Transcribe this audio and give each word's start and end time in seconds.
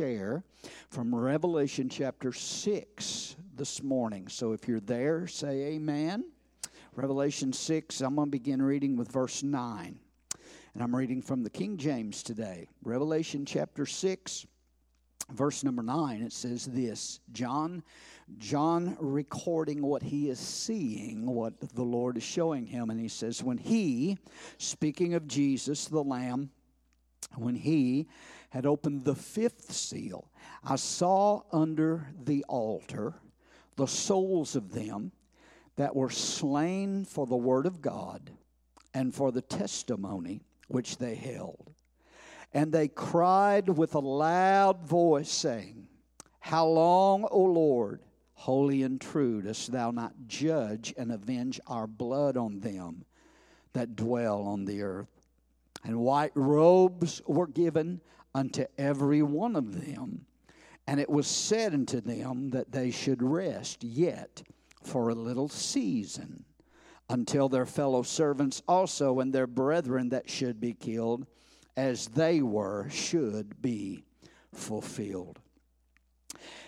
share 0.00 0.42
from 0.88 1.14
Revelation 1.14 1.90
chapter 1.90 2.32
6 2.32 3.36
this 3.54 3.82
morning. 3.82 4.28
So 4.28 4.52
if 4.52 4.66
you're 4.66 4.80
there, 4.80 5.26
say 5.26 5.74
amen. 5.74 6.24
Revelation 6.94 7.52
6, 7.52 8.00
I'm 8.00 8.14
going 8.14 8.28
to 8.28 8.30
begin 8.30 8.62
reading 8.62 8.96
with 8.96 9.12
verse 9.12 9.42
9. 9.42 9.98
And 10.72 10.82
I'm 10.82 10.96
reading 10.96 11.20
from 11.20 11.42
the 11.42 11.50
King 11.50 11.76
James 11.76 12.22
today. 12.22 12.66
Revelation 12.82 13.44
chapter 13.44 13.84
6, 13.84 14.46
verse 15.34 15.62
number 15.64 15.82
9. 15.82 16.22
It 16.22 16.32
says 16.32 16.64
this 16.64 17.20
John 17.32 17.82
John 18.38 18.96
recording 19.00 19.82
what 19.82 20.02
he 20.02 20.30
is 20.30 20.38
seeing, 20.38 21.26
what 21.26 21.60
the 21.60 21.82
Lord 21.82 22.16
is 22.16 22.22
showing 22.22 22.64
him. 22.64 22.88
And 22.88 22.98
he 22.98 23.08
says, 23.08 23.42
When 23.42 23.58
he, 23.58 24.16
speaking 24.56 25.12
of 25.12 25.26
Jesus, 25.26 25.88
the 25.88 26.02
Lamb, 26.02 26.48
when 27.36 27.54
he 27.54 28.06
had 28.50 28.66
opened 28.66 29.04
the 29.04 29.14
fifth 29.14 29.72
seal, 29.72 30.30
I 30.62 30.76
saw 30.76 31.42
under 31.52 32.08
the 32.22 32.44
altar 32.48 33.14
the 33.76 33.86
souls 33.86 34.54
of 34.56 34.72
them 34.72 35.12
that 35.76 35.96
were 35.96 36.10
slain 36.10 37.04
for 37.04 37.26
the 37.26 37.36
word 37.36 37.64
of 37.64 37.80
God 37.80 38.30
and 38.92 39.14
for 39.14 39.32
the 39.32 39.40
testimony 39.40 40.42
which 40.68 40.98
they 40.98 41.14
held. 41.14 41.72
And 42.52 42.72
they 42.72 42.88
cried 42.88 43.68
with 43.68 43.94
a 43.94 44.00
loud 44.00 44.82
voice, 44.82 45.30
saying, 45.30 45.86
How 46.40 46.66
long, 46.66 47.26
O 47.30 47.44
Lord, 47.44 48.02
holy 48.34 48.82
and 48.82 49.00
true, 49.00 49.40
dost 49.42 49.70
thou 49.70 49.92
not 49.92 50.12
judge 50.26 50.92
and 50.98 51.12
avenge 51.12 51.60
our 51.68 51.86
blood 51.86 52.36
on 52.36 52.60
them 52.60 53.04
that 53.72 53.94
dwell 53.94 54.42
on 54.42 54.64
the 54.64 54.82
earth? 54.82 55.08
And 55.84 56.00
white 56.00 56.32
robes 56.34 57.22
were 57.26 57.46
given 57.46 58.00
unto 58.34 58.64
every 58.78 59.22
one 59.22 59.56
of 59.56 59.84
them. 59.84 60.26
And 60.86 60.98
it 61.00 61.08
was 61.08 61.26
said 61.26 61.74
unto 61.74 62.00
them 62.00 62.50
that 62.50 62.72
they 62.72 62.90
should 62.90 63.22
rest 63.22 63.84
yet 63.84 64.42
for 64.82 65.08
a 65.08 65.14
little 65.14 65.48
season 65.48 66.44
until 67.08 67.48
their 67.48 67.66
fellow 67.66 68.02
servants 68.02 68.62
also 68.66 69.20
and 69.20 69.32
their 69.32 69.46
brethren 69.46 70.08
that 70.10 70.30
should 70.30 70.60
be 70.60 70.72
killed 70.72 71.26
as 71.76 72.08
they 72.08 72.40
were 72.40 72.88
should 72.90 73.60
be 73.60 74.04
fulfilled. 74.52 75.38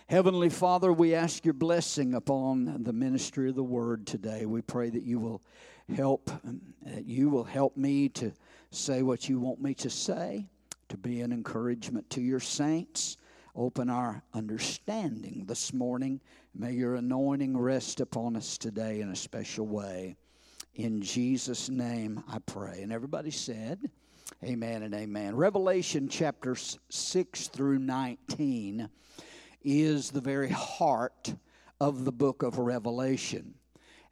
Heavenly 0.08 0.50
Father, 0.50 0.92
we 0.92 1.14
ask 1.14 1.44
your 1.44 1.54
blessing 1.54 2.14
upon 2.14 2.82
the 2.82 2.92
ministry 2.92 3.48
of 3.48 3.54
the 3.54 3.62
word 3.62 4.06
today. 4.06 4.46
We 4.46 4.60
pray 4.62 4.90
that 4.90 5.04
you 5.04 5.18
will 5.18 5.42
help 5.94 6.30
that 6.84 7.06
you 7.06 7.28
will 7.28 7.44
help 7.44 7.76
me 7.76 8.08
to 8.10 8.32
say 8.70 9.02
what 9.02 9.28
you 9.28 9.40
want 9.40 9.60
me 9.60 9.74
to 9.74 9.90
say, 9.90 10.48
to 10.92 10.98
be 10.98 11.22
an 11.22 11.32
encouragement 11.32 12.10
to 12.10 12.20
your 12.20 12.38
saints. 12.38 13.16
Open 13.56 13.88
our 13.88 14.22
understanding 14.34 15.44
this 15.46 15.72
morning. 15.72 16.20
May 16.54 16.72
your 16.72 16.96
anointing 16.96 17.56
rest 17.56 18.00
upon 18.00 18.36
us 18.36 18.58
today 18.58 19.00
in 19.00 19.08
a 19.08 19.16
special 19.16 19.66
way. 19.66 20.16
In 20.74 21.00
Jesus' 21.00 21.70
name 21.70 22.22
I 22.28 22.40
pray. 22.40 22.82
And 22.82 22.92
everybody 22.92 23.30
said, 23.30 23.90
Amen 24.44 24.82
and 24.82 24.94
amen. 24.94 25.34
Revelation 25.34 26.08
chapters 26.10 26.78
6 26.90 27.48
through 27.48 27.78
19 27.78 28.90
is 29.62 30.10
the 30.10 30.20
very 30.20 30.50
heart 30.50 31.34
of 31.80 32.04
the 32.04 32.12
book 32.12 32.42
of 32.42 32.58
Revelation. 32.58 33.54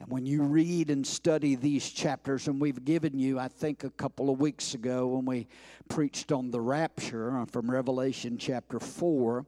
And 0.00 0.08
when 0.10 0.24
you 0.24 0.42
read 0.42 0.88
and 0.88 1.06
study 1.06 1.54
these 1.54 1.88
chapters, 1.90 2.48
and 2.48 2.58
we've 2.58 2.84
given 2.86 3.18
you, 3.18 3.38
I 3.38 3.48
think, 3.48 3.84
a 3.84 3.90
couple 3.90 4.30
of 4.30 4.40
weeks 4.40 4.72
ago 4.72 5.08
when 5.08 5.26
we 5.26 5.46
preached 5.90 6.32
on 6.32 6.50
the 6.50 6.60
rapture 6.60 7.38
uh, 7.38 7.44
from 7.44 7.70
Revelation 7.70 8.38
chapter 8.38 8.80
4, 8.80 9.44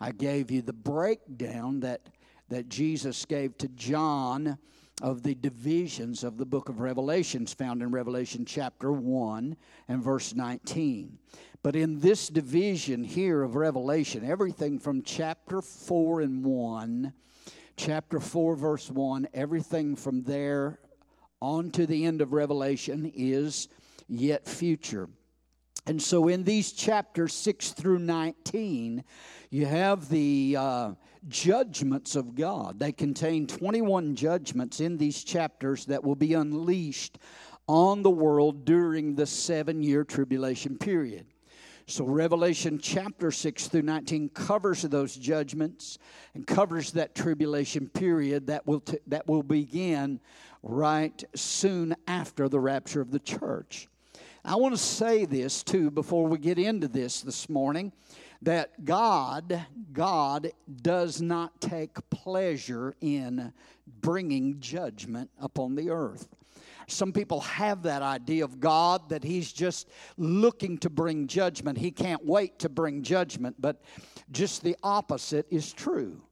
I 0.00 0.10
gave 0.10 0.50
you 0.50 0.60
the 0.60 0.72
breakdown 0.72 1.78
that, 1.80 2.08
that 2.48 2.68
Jesus 2.68 3.24
gave 3.24 3.56
to 3.58 3.68
John 3.68 4.58
of 5.00 5.22
the 5.22 5.36
divisions 5.36 6.24
of 6.24 6.36
the 6.36 6.46
book 6.46 6.68
of 6.68 6.80
Revelations 6.80 7.54
found 7.54 7.80
in 7.80 7.92
Revelation 7.92 8.44
chapter 8.44 8.92
1 8.92 9.56
and 9.86 10.02
verse 10.02 10.34
19. 10.34 11.16
But 11.62 11.76
in 11.76 12.00
this 12.00 12.28
division 12.28 13.04
here 13.04 13.42
of 13.42 13.54
Revelation, 13.54 14.28
everything 14.28 14.80
from 14.80 15.02
chapter 15.02 15.62
4 15.62 16.22
and 16.22 16.44
1, 16.44 17.12
chapter 17.76 18.20
4, 18.20 18.56
verse 18.56 18.90
1, 18.90 19.28
everything 19.34 19.96
from 19.96 20.22
there 20.22 20.78
on 21.40 21.70
to 21.72 21.86
the 21.86 22.04
end 22.04 22.20
of 22.20 22.32
Revelation 22.32 23.10
is 23.14 23.68
yet 24.08 24.46
future. 24.46 25.08
And 25.86 26.00
so 26.00 26.28
in 26.28 26.44
these 26.44 26.72
chapters 26.72 27.34
6 27.34 27.72
through 27.72 27.98
19, 27.98 29.02
you 29.50 29.66
have 29.66 30.08
the 30.08 30.56
uh, 30.58 30.92
judgments 31.28 32.14
of 32.14 32.36
God. 32.36 32.78
They 32.78 32.92
contain 32.92 33.48
21 33.48 34.14
judgments 34.14 34.80
in 34.80 34.96
these 34.96 35.24
chapters 35.24 35.84
that 35.86 36.04
will 36.04 36.14
be 36.14 36.34
unleashed 36.34 37.18
on 37.66 38.02
the 38.02 38.10
world 38.10 38.64
during 38.64 39.16
the 39.16 39.26
seven 39.26 39.82
year 39.82 40.04
tribulation 40.04 40.78
period. 40.78 41.26
So, 41.86 42.04
Revelation 42.04 42.78
chapter 42.78 43.30
6 43.30 43.68
through 43.68 43.82
19 43.82 44.28
covers 44.30 44.82
those 44.82 45.16
judgments 45.16 45.98
and 46.34 46.46
covers 46.46 46.92
that 46.92 47.14
tribulation 47.14 47.88
period 47.88 48.46
that 48.46 48.66
will, 48.66 48.80
t- 48.80 48.98
that 49.08 49.26
will 49.26 49.42
begin 49.42 50.20
right 50.62 51.22
soon 51.34 51.96
after 52.06 52.48
the 52.48 52.60
rapture 52.60 53.00
of 53.00 53.10
the 53.10 53.18
church. 53.18 53.88
I 54.44 54.56
want 54.56 54.74
to 54.74 54.80
say 54.80 55.24
this 55.24 55.62
too 55.62 55.90
before 55.90 56.26
we 56.26 56.38
get 56.38 56.58
into 56.58 56.88
this 56.88 57.20
this 57.20 57.48
morning 57.48 57.92
that 58.42 58.84
God, 58.84 59.66
God 59.92 60.50
does 60.82 61.20
not 61.20 61.60
take 61.60 61.98
pleasure 62.10 62.94
in 63.00 63.52
bringing 64.00 64.58
judgment 64.60 65.30
upon 65.40 65.74
the 65.76 65.90
earth. 65.90 66.28
Some 66.86 67.12
people 67.12 67.40
have 67.40 67.82
that 67.82 68.02
idea 68.02 68.44
of 68.44 68.60
God 68.60 69.08
that 69.08 69.24
He's 69.24 69.52
just 69.52 69.88
looking 70.16 70.78
to 70.78 70.90
bring 70.90 71.26
judgment. 71.26 71.78
He 71.78 71.90
can't 71.90 72.24
wait 72.24 72.58
to 72.60 72.68
bring 72.68 73.02
judgment, 73.02 73.56
but 73.58 73.82
just 74.30 74.62
the 74.62 74.76
opposite 74.82 75.46
is 75.50 75.72
true. 75.72 76.22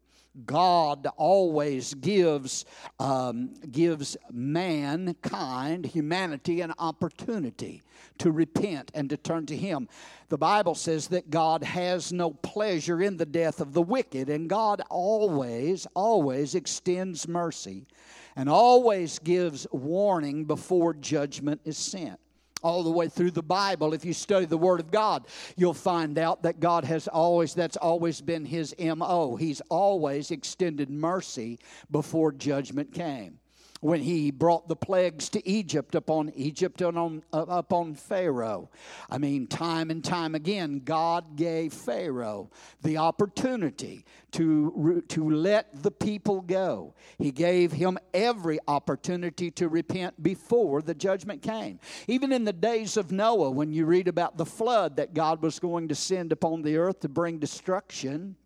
God 0.47 1.09
always 1.16 1.93
gives 1.94 2.65
um, 3.00 3.55
gives 3.71 4.16
mankind, 4.31 5.84
humanity, 5.84 6.60
an 6.60 6.72
opportunity 6.78 7.83
to 8.19 8.31
repent 8.31 8.93
and 8.94 9.10
to 9.10 9.16
turn 9.16 9.47
to 9.47 9.56
Him. 9.56 9.89
The 10.28 10.39
Bible 10.39 10.77
says 10.77 11.09
that 11.09 11.31
God 11.31 11.65
has 11.65 12.12
no 12.12 12.31
pleasure 12.31 13.03
in 13.03 13.16
the 13.16 13.27
death 13.27 13.60
of 13.60 13.72
the 13.72 13.83
wicked, 13.83 14.28
and 14.28 14.49
God 14.49 14.83
always, 14.89 15.87
always 15.94 16.55
extends 16.55 17.27
mercy 17.27 17.87
and 18.36 18.48
always 18.48 19.18
gives 19.18 19.66
warning 19.72 20.44
before 20.44 20.94
judgment 20.94 21.60
is 21.64 21.76
sent 21.76 22.18
all 22.62 22.82
the 22.82 22.91
way 22.91 23.08
through 23.08 23.30
the 23.30 23.42
Bible. 23.42 23.94
If 23.94 24.04
you 24.04 24.12
study 24.12 24.46
the 24.46 24.58
Word 24.58 24.80
of 24.80 24.91
God, 24.91 25.26
you'll 25.56 25.74
find 25.74 26.18
out 26.18 26.42
that 26.42 26.60
God 26.60 26.84
has 26.84 27.08
always, 27.08 27.54
that's 27.54 27.76
always 27.76 28.20
been 28.20 28.44
His 28.44 28.74
MO. 28.78 29.36
He's 29.36 29.60
always 29.70 30.30
extended 30.30 30.91
mercy 30.91 31.58
before 31.91 32.32
judgment 32.32 32.92
came 32.92 33.40
when 33.80 34.02
he 34.02 34.30
brought 34.30 34.68
the 34.68 34.76
plagues 34.76 35.28
to 35.30 35.48
Egypt 35.48 35.94
upon 35.94 36.30
Egypt 36.36 36.80
and 36.82 36.98
on, 36.98 37.22
uh, 37.32 37.46
upon 37.48 37.94
Pharaoh. 37.94 38.68
I 39.08 39.18
mean, 39.18 39.46
time 39.46 39.91
and 39.91 40.04
time 40.04 40.34
again, 40.34 40.82
God 40.84 41.36
gave 41.36 41.72
Pharaoh 41.72 42.50
the 42.82 42.98
opportunity 42.98 44.04
to, 44.32 45.02
to 45.08 45.30
let 45.30 45.82
the 45.82 45.91
people 45.91 46.42
go. 46.42 46.94
He 47.18 47.30
gave 47.30 47.72
him 47.72 47.98
every 48.12 48.58
opportunity 48.68 49.50
to 49.52 49.68
repent 49.68 50.22
before 50.22 50.82
the 50.82 50.94
judgment 50.94 51.42
came. 51.42 51.80
Even 52.06 52.32
in 52.32 52.44
the 52.44 52.52
days 52.52 52.97
of 52.97 53.10
Noah, 53.10 53.50
when 53.50 53.72
you 53.72 53.86
read 53.86 54.08
about 54.08 54.36
the 54.36 54.47
flood 54.47 54.97
that 54.97 55.14
God 55.14 55.42
was 55.42 55.58
going 55.58 55.88
to 55.88 55.94
send 55.94 56.32
upon 56.32 56.62
the 56.62 56.76
earth 56.76 57.00
to 57.00 57.08
bring 57.08 57.38
destruction, 57.38 58.36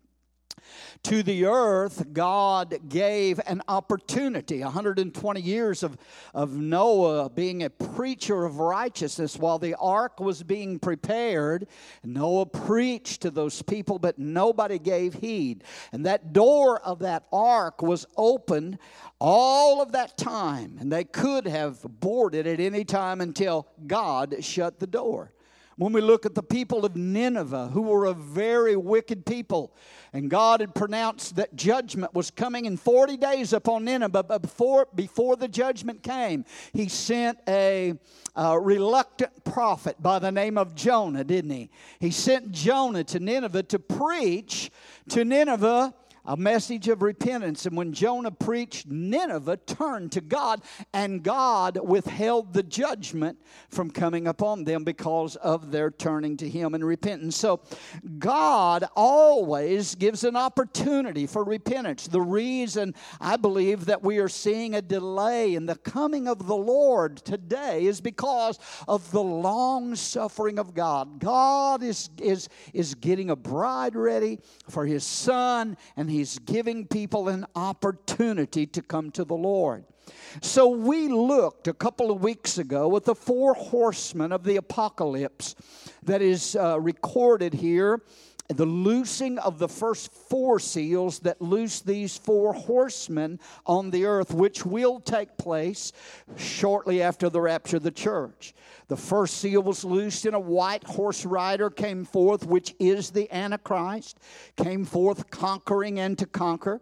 to 1.03 1.21
the 1.21 1.45
earth, 1.45 2.13
God 2.13 2.89
gave 2.89 3.39
an 3.45 3.61
opportunity 3.67 4.61
120 4.61 5.41
years 5.41 5.83
of, 5.83 5.97
of 6.33 6.55
Noah 6.55 7.29
being 7.29 7.63
a 7.63 7.69
preacher 7.69 8.43
of 8.43 8.59
righteousness 8.59 9.37
while 9.37 9.59
the 9.59 9.75
ark 9.75 10.19
was 10.19 10.41
being 10.41 10.79
prepared. 10.79 11.67
Noah 12.03 12.47
preached 12.47 13.21
to 13.21 13.31
those 13.31 13.61
people, 13.61 13.99
but 13.99 14.17
nobody 14.17 14.79
gave 14.79 15.13
heed. 15.15 15.63
And 15.91 16.05
that 16.05 16.33
door 16.33 16.79
of 16.81 16.99
that 16.99 17.25
ark 17.31 17.81
was 17.81 18.05
open 18.17 18.79
all 19.19 19.81
of 19.81 19.91
that 19.91 20.17
time, 20.17 20.77
and 20.79 20.91
they 20.91 21.03
could 21.03 21.47
have 21.47 21.81
boarded 21.99 22.47
at 22.47 22.59
any 22.59 22.83
time 22.83 23.21
until 23.21 23.67
God 23.85 24.43
shut 24.43 24.79
the 24.79 24.87
door. 24.87 25.31
When 25.77 25.91
we 25.91 25.99
look 25.99 26.25
at 26.25 26.35
the 26.35 26.43
people 26.43 26.85
of 26.85 26.95
Nineveh, 26.95 27.67
who 27.67 27.81
were 27.81 28.05
a 28.05 28.13
very 28.13 28.77
wicked 28.77 29.25
people, 29.25 29.75
and 30.15 30.29
God 30.29 30.61
had 30.61 30.73
pronounced 30.73 31.35
that 31.35 31.57
judgment 31.57 32.13
was 32.13 32.31
coming 32.31 32.63
in 32.63 32.77
40 32.77 33.17
days 33.17 33.51
upon 33.51 33.83
Nineveh, 33.83 34.23
but 34.23 34.41
before, 34.41 34.87
before 34.95 35.35
the 35.35 35.49
judgment 35.49 36.03
came, 36.03 36.45
He 36.71 36.87
sent 36.87 37.37
a, 37.49 37.95
a 38.33 38.57
reluctant 38.57 39.43
prophet 39.43 40.01
by 40.01 40.19
the 40.19 40.31
name 40.31 40.57
of 40.57 40.73
Jonah, 40.73 41.25
didn't 41.25 41.51
He? 41.51 41.69
He 41.99 42.11
sent 42.11 42.53
Jonah 42.53 43.03
to 43.03 43.19
Nineveh 43.19 43.63
to 43.63 43.77
preach 43.77 44.71
to 45.09 45.25
Nineveh 45.25 45.93
a 46.25 46.37
message 46.37 46.87
of 46.87 47.01
repentance. 47.01 47.65
And 47.65 47.77
when 47.77 47.93
Jonah 47.93 48.31
preached, 48.31 48.87
Nineveh 48.87 49.57
turned 49.57 50.11
to 50.13 50.21
God, 50.21 50.61
and 50.93 51.23
God 51.23 51.79
withheld 51.83 52.53
the 52.53 52.63
judgment 52.63 53.39
from 53.69 53.91
coming 53.91 54.27
upon 54.27 54.63
them 54.63 54.83
because 54.83 55.35
of 55.37 55.71
their 55.71 55.91
turning 55.91 56.37
to 56.37 56.49
Him 56.49 56.73
and 56.73 56.85
repentance. 56.85 57.35
So, 57.35 57.61
God 58.19 58.85
always 58.95 59.95
gives 59.95 60.23
an 60.23 60.35
opportunity 60.35 61.27
for 61.27 61.43
repentance. 61.43 62.07
The 62.07 62.21
reason 62.21 62.93
I 63.19 63.37
believe 63.37 63.85
that 63.85 64.03
we 64.03 64.17
are 64.17 64.29
seeing 64.29 64.75
a 64.75 64.81
delay 64.81 65.55
in 65.55 65.65
the 65.65 65.75
coming 65.75 66.27
of 66.27 66.47
the 66.47 66.55
Lord 66.55 67.17
today 67.17 67.85
is 67.85 68.01
because 68.01 68.59
of 68.87 69.11
the 69.11 69.23
long 69.23 69.95
suffering 69.95 70.59
of 70.59 70.73
God. 70.73 71.19
God 71.19 71.83
is, 71.83 72.09
is, 72.21 72.49
is 72.73 72.95
getting 72.95 73.29
a 73.29 73.35
bride 73.35 73.95
ready 73.95 74.39
for 74.69 74.85
His 74.85 75.03
Son, 75.03 75.77
and 75.95 76.09
He's 76.15 76.39
giving 76.39 76.87
people 76.87 77.27
an 77.27 77.45
opportunity 77.57 78.65
to 78.67 78.81
come 78.81 79.11
to 79.11 79.25
the 79.25 79.35
Lord. 79.35 79.83
So 80.41 80.69
we 80.69 81.09
looked 81.09 81.67
a 81.67 81.73
couple 81.73 82.09
of 82.09 82.23
weeks 82.23 82.57
ago 82.57 82.95
at 82.95 83.03
the 83.03 83.15
four 83.15 83.53
horsemen 83.53 84.31
of 84.31 84.45
the 84.45 84.55
apocalypse 84.55 85.55
that 86.03 86.21
is 86.21 86.55
uh, 86.55 86.79
recorded 86.79 87.53
here 87.53 88.01
the 88.47 88.65
loosing 88.65 89.39
of 89.39 89.57
the 89.57 89.67
first 89.67 90.11
four 90.11 90.59
seals 90.59 91.19
that 91.19 91.41
loose 91.41 91.81
these 91.81 92.17
four 92.17 92.53
horsemen 92.53 93.39
on 93.65 93.89
the 93.89 94.05
earth, 94.05 94.33
which 94.33 94.65
will 94.65 94.99
take 94.99 95.37
place 95.37 95.91
shortly 96.37 97.01
after 97.01 97.29
the 97.29 97.41
rapture 97.41 97.77
of 97.77 97.83
the 97.83 97.91
church. 97.91 98.53
The 98.87 98.97
first 98.97 99.37
seal 99.37 99.63
was 99.63 99.83
loosed, 99.83 100.25
and 100.25 100.35
a 100.35 100.39
white 100.39 100.83
horse 100.83 101.25
rider 101.25 101.71
came 101.71 102.05
forth, 102.05 102.45
which 102.45 102.75
is 102.79 103.09
the 103.09 103.31
Antichrist, 103.33 104.19
came 104.57 104.85
forth 104.85 105.31
conquering 105.31 105.99
and 105.99 106.17
to 106.19 106.27
conquer. 106.27 106.81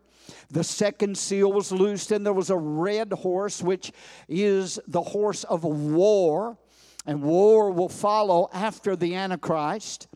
The 0.50 0.64
second 0.64 1.18
seal 1.18 1.52
was 1.52 1.72
loosed, 1.72 2.12
and 2.12 2.26
there 2.26 2.34
was 2.34 2.50
a 2.50 2.58
red 2.58 3.14
horse, 3.14 3.62
which 3.62 3.94
is 4.28 4.80
the 4.88 5.02
horse 5.02 5.46
of 5.46 5.64
war, 5.64 6.58
and 7.06 7.22
war 7.22 7.72
will 7.72 7.90
follow 7.90 8.50
after 8.54 8.96
the 8.98 9.16
Antichrist. 9.16 10.08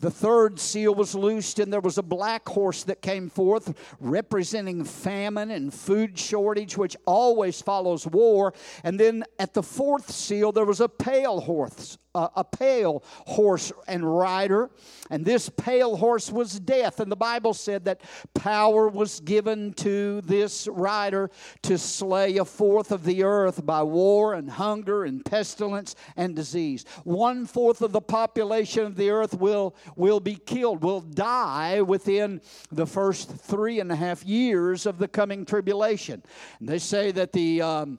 The 0.00 0.10
third 0.10 0.58
seal 0.58 0.94
was 0.94 1.14
loosed, 1.14 1.58
and 1.58 1.72
there 1.72 1.80
was 1.80 1.98
a 1.98 2.02
black 2.02 2.48
horse 2.48 2.84
that 2.84 3.02
came 3.02 3.28
forth, 3.28 3.74
representing 4.00 4.84
famine 4.84 5.50
and 5.50 5.72
food 5.72 6.18
shortage, 6.18 6.76
which 6.76 6.96
always 7.06 7.60
follows 7.60 8.06
war. 8.06 8.54
And 8.84 8.98
then 8.98 9.24
at 9.38 9.54
the 9.54 9.62
fourth 9.62 10.10
seal, 10.10 10.52
there 10.52 10.64
was 10.64 10.80
a 10.80 10.88
pale 10.88 11.40
horse, 11.40 11.98
a 12.14 12.44
pale 12.44 13.02
horse 13.26 13.72
and 13.86 14.18
rider. 14.18 14.70
And 15.10 15.24
this 15.24 15.48
pale 15.48 15.96
horse 15.96 16.30
was 16.30 16.58
death. 16.58 17.00
And 17.00 17.10
the 17.10 17.16
Bible 17.16 17.54
said 17.54 17.84
that 17.84 18.00
power 18.34 18.88
was 18.88 19.20
given 19.20 19.72
to 19.74 20.20
this 20.22 20.66
rider 20.68 21.30
to 21.62 21.78
slay 21.78 22.36
a 22.38 22.44
fourth 22.44 22.90
of 22.90 23.04
the 23.04 23.22
earth 23.22 23.64
by 23.64 23.82
war 23.82 24.34
and 24.34 24.50
hunger 24.50 25.04
and 25.04 25.24
pestilence 25.24 25.94
and 26.16 26.34
disease. 26.34 26.84
One 27.04 27.46
fourth 27.46 27.80
of 27.82 27.92
the 27.92 28.00
population 28.00 28.84
of 28.84 28.96
the 28.96 29.10
earth 29.10 29.34
will, 29.34 29.76
will 29.96 30.20
be 30.20 30.34
killed, 30.34 30.82
will 30.82 31.00
die 31.00 31.80
within 31.82 32.40
the 32.72 32.86
first 32.86 33.30
three 33.30 33.80
and 33.80 33.92
a 33.92 33.96
half 33.96 34.24
years 34.24 34.86
of 34.86 34.98
the 34.98 35.08
coming 35.08 35.44
tribulation. 35.44 36.22
And 36.58 36.68
they 36.68 36.78
say 36.78 37.12
that 37.12 37.32
the. 37.32 37.62
Um, 37.62 37.98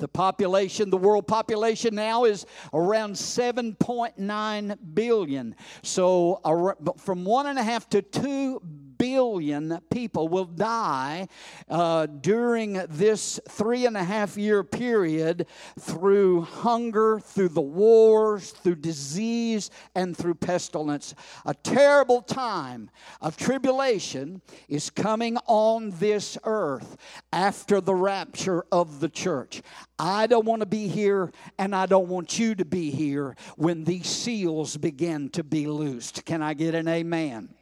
the 0.00 0.08
population, 0.08 0.90
the 0.90 0.96
world 0.96 1.28
population 1.28 1.94
now 1.94 2.24
is 2.24 2.46
around 2.74 3.14
7.9 3.14 4.78
billion. 4.94 5.54
So, 5.82 6.86
from 6.98 7.24
one 7.24 7.46
and 7.46 7.58
a 7.58 7.62
half 7.62 7.88
to 7.90 8.02
two 8.02 8.60
billion 9.00 9.80
people 9.90 10.28
will 10.28 10.44
die 10.44 11.26
uh, 11.70 12.04
during 12.04 12.74
this 12.90 13.40
three 13.48 13.86
and 13.86 13.96
a 13.96 14.04
half 14.04 14.36
year 14.36 14.62
period 14.62 15.46
through 15.78 16.42
hunger, 16.42 17.18
through 17.18 17.48
the 17.48 17.62
wars, 17.62 18.50
through 18.50 18.74
disease, 18.74 19.70
and 19.94 20.14
through 20.14 20.34
pestilence. 20.34 21.14
A 21.46 21.54
terrible 21.54 22.20
time 22.20 22.90
of 23.22 23.38
tribulation 23.38 24.42
is 24.68 24.90
coming 24.90 25.38
on 25.46 25.92
this 25.92 26.36
earth 26.44 26.98
after 27.32 27.80
the 27.80 27.94
rapture 27.94 28.66
of 28.70 29.00
the 29.00 29.08
church. 29.08 29.62
I 29.98 30.26
don't 30.26 30.44
want 30.44 30.60
to 30.60 30.66
be 30.66 30.88
here, 30.88 31.32
and 31.58 31.74
I 31.74 31.86
don't 31.86 32.08
want 32.08 32.38
you 32.38 32.54
to 32.54 32.66
be 32.66 32.90
here 32.90 33.34
when 33.56 33.84
these 33.84 34.08
seals 34.08 34.76
begin 34.76 35.30
to 35.30 35.42
be 35.42 35.66
loosed. 35.66 36.26
Can 36.26 36.42
I 36.42 36.52
get 36.52 36.74
an 36.74 36.86
amen? 36.86 37.54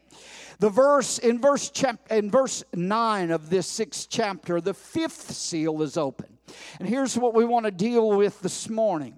The 0.61 0.71
verse 0.71 1.19
in 1.19 1.41
verse 1.41 1.71
chap, 1.71 2.01
in 2.11 2.31
verse 2.31 2.65
9 2.75 3.31
of 3.31 3.49
this 3.49 3.67
sixth 3.67 4.09
chapter, 4.11 4.61
the 4.61 4.75
fifth 4.75 5.33
seal 5.33 5.83
is 5.83 5.97
open. 5.97 6.39
And 6.81 6.89
here's 6.89 7.17
what 7.17 7.35
we 7.35 7.45
want 7.45 7.67
to 7.67 7.71
deal 7.71 8.11
with 8.11 8.41
this 8.41 8.69
morning. 8.69 9.17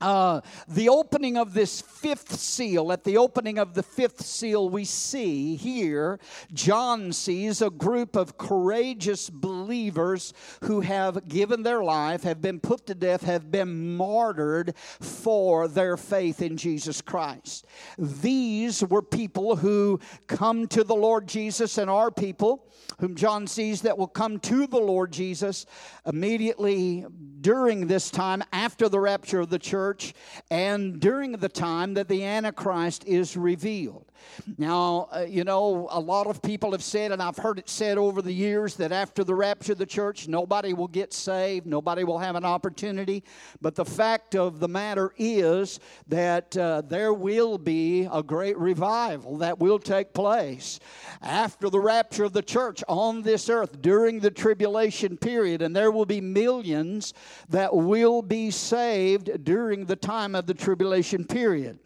Uh, 0.00 0.40
the 0.66 0.88
opening 0.88 1.36
of 1.36 1.52
this 1.52 1.80
fifth 1.80 2.38
seal, 2.38 2.90
at 2.92 3.04
the 3.04 3.16
opening 3.16 3.58
of 3.58 3.74
the 3.74 3.82
fifth 3.82 4.22
seal, 4.22 4.68
we 4.68 4.84
see 4.84 5.56
here, 5.56 6.18
John 6.52 7.12
sees 7.12 7.60
a 7.60 7.70
group 7.70 8.16
of 8.16 8.38
courageous 8.38 9.28
believers 9.28 10.32
who 10.62 10.80
have 10.80 11.28
given 11.28 11.62
their 11.62 11.82
life, 11.82 12.22
have 12.22 12.40
been 12.40 12.60
put 12.60 12.86
to 12.86 12.94
death, 12.94 13.22
have 13.22 13.50
been 13.50 13.96
martyred 13.96 14.74
for 14.76 15.68
their 15.68 15.96
faith 15.96 16.40
in 16.40 16.56
Jesus 16.56 17.00
Christ. 17.00 17.66
These 17.98 18.82
were 18.84 19.02
people 19.02 19.56
who 19.56 20.00
come 20.26 20.66
to 20.68 20.84
the 20.84 20.94
Lord 20.94 21.26
Jesus 21.26 21.76
and 21.78 21.90
are 21.90 22.10
people 22.10 22.66
whom 23.00 23.14
John 23.14 23.46
sees 23.46 23.82
that 23.82 23.98
will 23.98 24.06
come 24.06 24.38
to 24.40 24.66
the 24.66 24.78
Lord 24.78 25.12
Jesus 25.12 25.66
immediately 26.06 27.06
during 27.40 27.86
this 27.86 28.10
time 28.10 28.42
after 28.52 28.88
the 28.88 29.00
rapture 29.00 29.40
of 29.40 29.50
the 29.50 29.58
church 29.58 30.14
and 30.50 31.00
during 31.00 31.32
the 31.32 31.48
time 31.48 31.94
that 31.94 32.08
the 32.08 32.24
Antichrist 32.24 33.04
is 33.06 33.36
revealed. 33.36 34.10
Now, 34.58 35.08
uh, 35.14 35.20
you 35.20 35.44
know, 35.44 35.88
a 35.90 36.00
lot 36.00 36.26
of 36.26 36.42
people 36.42 36.72
have 36.72 36.82
said, 36.82 37.12
and 37.12 37.22
I've 37.22 37.36
heard 37.36 37.58
it 37.58 37.68
said 37.68 37.98
over 37.98 38.22
the 38.22 38.32
years, 38.32 38.76
that 38.76 38.92
after 38.92 39.24
the 39.24 39.34
rapture 39.34 39.72
of 39.72 39.78
the 39.78 39.86
church, 39.86 40.28
nobody 40.28 40.72
will 40.72 40.88
get 40.88 41.12
saved, 41.12 41.66
nobody 41.66 42.04
will 42.04 42.18
have 42.18 42.36
an 42.36 42.44
opportunity. 42.44 43.24
But 43.60 43.74
the 43.74 43.84
fact 43.84 44.34
of 44.34 44.60
the 44.60 44.68
matter 44.68 45.12
is 45.16 45.80
that 46.08 46.56
uh, 46.56 46.82
there 46.82 47.12
will 47.12 47.58
be 47.58 48.08
a 48.10 48.22
great 48.22 48.58
revival 48.58 49.38
that 49.38 49.58
will 49.58 49.78
take 49.78 50.12
place 50.12 50.80
after 51.22 51.70
the 51.70 51.80
rapture 51.80 52.24
of 52.24 52.32
the 52.32 52.42
church 52.42 52.82
on 52.90 53.22
this 53.22 53.48
earth 53.48 53.80
during 53.80 54.18
the 54.18 54.32
tribulation 54.32 55.16
period, 55.16 55.62
and 55.62 55.74
there 55.74 55.92
will 55.92 56.04
be 56.04 56.20
millions 56.20 57.14
that 57.48 57.74
will 57.74 58.20
be 58.20 58.50
saved 58.50 59.44
during 59.44 59.84
the 59.86 59.94
time 59.94 60.34
of 60.34 60.46
the 60.46 60.54
tribulation 60.54 61.24
period. 61.24 61.78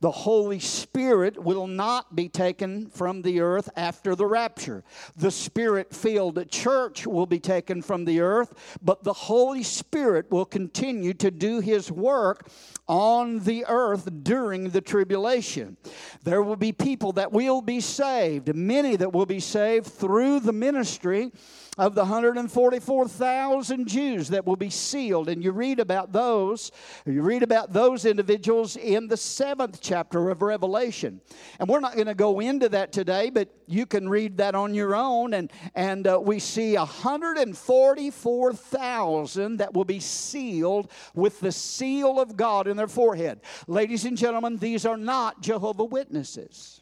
The 0.00 0.10
Holy 0.10 0.60
Spirit 0.60 1.42
will 1.42 1.66
not 1.66 2.14
be 2.14 2.28
taken 2.28 2.86
from 2.86 3.22
the 3.22 3.40
earth 3.40 3.68
after 3.76 4.14
the 4.14 4.26
rapture. 4.26 4.84
The 5.16 5.32
spirit 5.32 5.92
filled 5.92 6.48
church 6.48 7.06
will 7.06 7.26
be 7.26 7.40
taken 7.40 7.82
from 7.82 8.04
the 8.04 8.20
earth, 8.20 8.78
but 8.80 9.02
the 9.02 9.12
Holy 9.12 9.64
Spirit 9.64 10.30
will 10.30 10.44
continue 10.44 11.12
to 11.14 11.32
do 11.32 11.58
his 11.58 11.90
work 11.90 12.48
on 12.86 13.40
the 13.40 13.64
earth 13.68 14.08
during 14.22 14.70
the 14.70 14.80
tribulation. 14.80 15.76
There 16.22 16.42
will 16.42 16.56
be 16.56 16.72
people 16.72 17.12
that 17.12 17.32
will 17.32 17.62
be 17.62 17.80
saved, 17.80 18.54
many 18.54 18.96
that 18.96 19.12
will 19.12 19.26
be 19.26 19.40
saved 19.40 19.86
through 19.86 20.40
the 20.40 20.51
ministry 20.52 21.32
of 21.78 21.94
the 21.94 22.02
144,000 22.02 23.88
Jews 23.88 24.28
that 24.28 24.46
will 24.46 24.56
be 24.56 24.68
sealed. 24.68 25.30
And 25.30 25.42
you 25.42 25.52
read 25.52 25.80
about 25.80 26.12
those, 26.12 26.70
you 27.06 27.22
read 27.22 27.42
about 27.42 27.72
those 27.72 28.04
individuals 28.04 28.76
in 28.76 29.08
the 29.08 29.16
seventh 29.16 29.80
chapter 29.80 30.28
of 30.28 30.42
Revelation. 30.42 31.22
And 31.58 31.66
we're 31.68 31.80
not 31.80 31.94
going 31.94 32.08
to 32.08 32.14
go 32.14 32.40
into 32.40 32.68
that 32.70 32.92
today, 32.92 33.30
but 33.30 33.48
you 33.66 33.86
can 33.86 34.06
read 34.06 34.36
that 34.36 34.54
on 34.54 34.74
your 34.74 34.94
own. 34.94 35.32
And, 35.32 35.50
and 35.74 36.06
uh, 36.06 36.20
we 36.22 36.38
see 36.38 36.76
144,000 36.76 39.56
that 39.56 39.72
will 39.72 39.86
be 39.86 40.00
sealed 40.00 40.90
with 41.14 41.40
the 41.40 41.52
seal 41.52 42.20
of 42.20 42.36
God 42.36 42.68
in 42.68 42.76
their 42.76 42.86
forehead. 42.86 43.40
Ladies 43.66 44.04
and 44.04 44.18
gentlemen, 44.18 44.58
these 44.58 44.84
are 44.84 44.98
not 44.98 45.40
Jehovah 45.40 45.84
Witnesses. 45.84 46.81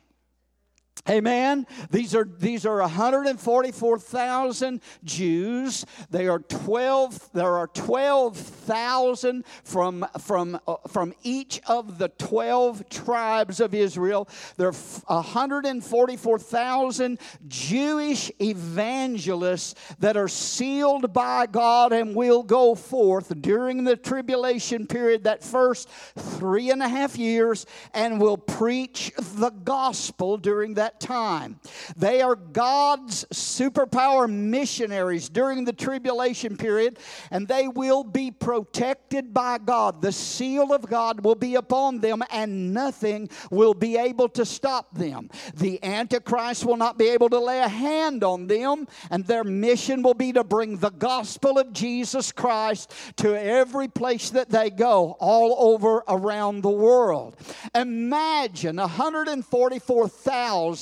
Amen. 1.08 1.66
These 1.90 2.14
are 2.14 2.24
these 2.24 2.66
are 2.66 2.80
144,000 2.80 4.82
Jews. 5.02 5.86
They 6.10 6.28
are 6.28 6.40
12 6.40 7.30
there 7.32 7.56
are 7.56 7.68
12,000 7.68 9.46
from 9.64 10.06
from 10.18 10.60
uh, 10.66 10.74
from 10.88 11.14
each 11.22 11.62
of 11.66 11.96
the 11.98 12.08
12 12.08 12.90
tribes 12.90 13.60
of 13.60 13.72
Israel. 13.74 14.28
There 14.56 14.68
are 14.68 14.74
144,000 15.06 17.18
Jewish 17.48 18.30
evangelists 18.40 19.74
that 20.00 20.18
are 20.18 20.28
sealed 20.28 21.12
by 21.12 21.46
God 21.46 21.92
and 21.92 22.14
will 22.14 22.42
go 22.42 22.74
forth 22.74 23.40
during 23.40 23.84
the 23.84 23.96
tribulation 23.96 24.86
period 24.86 25.24
that 25.24 25.42
first 25.42 25.88
three 26.16 26.70
and 26.70 26.82
a 26.82 26.88
half 26.88 27.16
years 27.16 27.64
and 27.94 28.20
will 28.20 28.36
preach 28.36 29.12
the 29.16 29.48
gospel 29.50 30.36
during 30.36 30.74
that 30.74 30.89
time. 30.98 31.60
They 31.96 32.22
are 32.22 32.34
God's 32.34 33.24
superpower 33.26 34.28
missionaries 34.28 35.28
during 35.28 35.64
the 35.64 35.72
tribulation 35.72 36.56
period, 36.56 36.98
and 37.30 37.46
they 37.46 37.68
will 37.68 38.02
be 38.02 38.30
protected 38.30 39.34
by 39.34 39.58
God. 39.58 40.00
The 40.02 40.12
seal 40.12 40.72
of 40.72 40.88
God 40.88 41.22
will 41.24 41.34
be 41.34 41.56
upon 41.56 42.00
them, 42.00 42.22
and 42.30 42.72
nothing 42.74 43.28
will 43.50 43.74
be 43.74 43.98
able 43.98 44.28
to 44.30 44.44
stop 44.44 44.92
them. 44.94 45.30
The 45.54 45.82
Antichrist 45.84 46.64
will 46.64 46.76
not 46.76 46.98
be 46.98 47.08
able 47.10 47.28
to 47.30 47.38
lay 47.38 47.60
a 47.60 47.68
hand 47.68 48.24
on 48.24 48.46
them, 48.46 48.88
and 49.10 49.26
their 49.26 49.44
mission 49.44 50.02
will 50.02 50.14
be 50.14 50.32
to 50.32 50.42
bring 50.42 50.78
the 50.78 50.90
gospel 50.90 51.58
of 51.58 51.72
Jesus 51.72 52.32
Christ 52.32 52.92
to 53.16 53.40
every 53.40 53.88
place 53.88 54.30
that 54.30 54.50
they 54.50 54.70
go, 54.70 55.16
all 55.20 55.72
over 55.72 56.02
around 56.08 56.62
the 56.62 56.70
world. 56.70 57.36
Imagine 57.74 58.76
144,000 58.76 60.79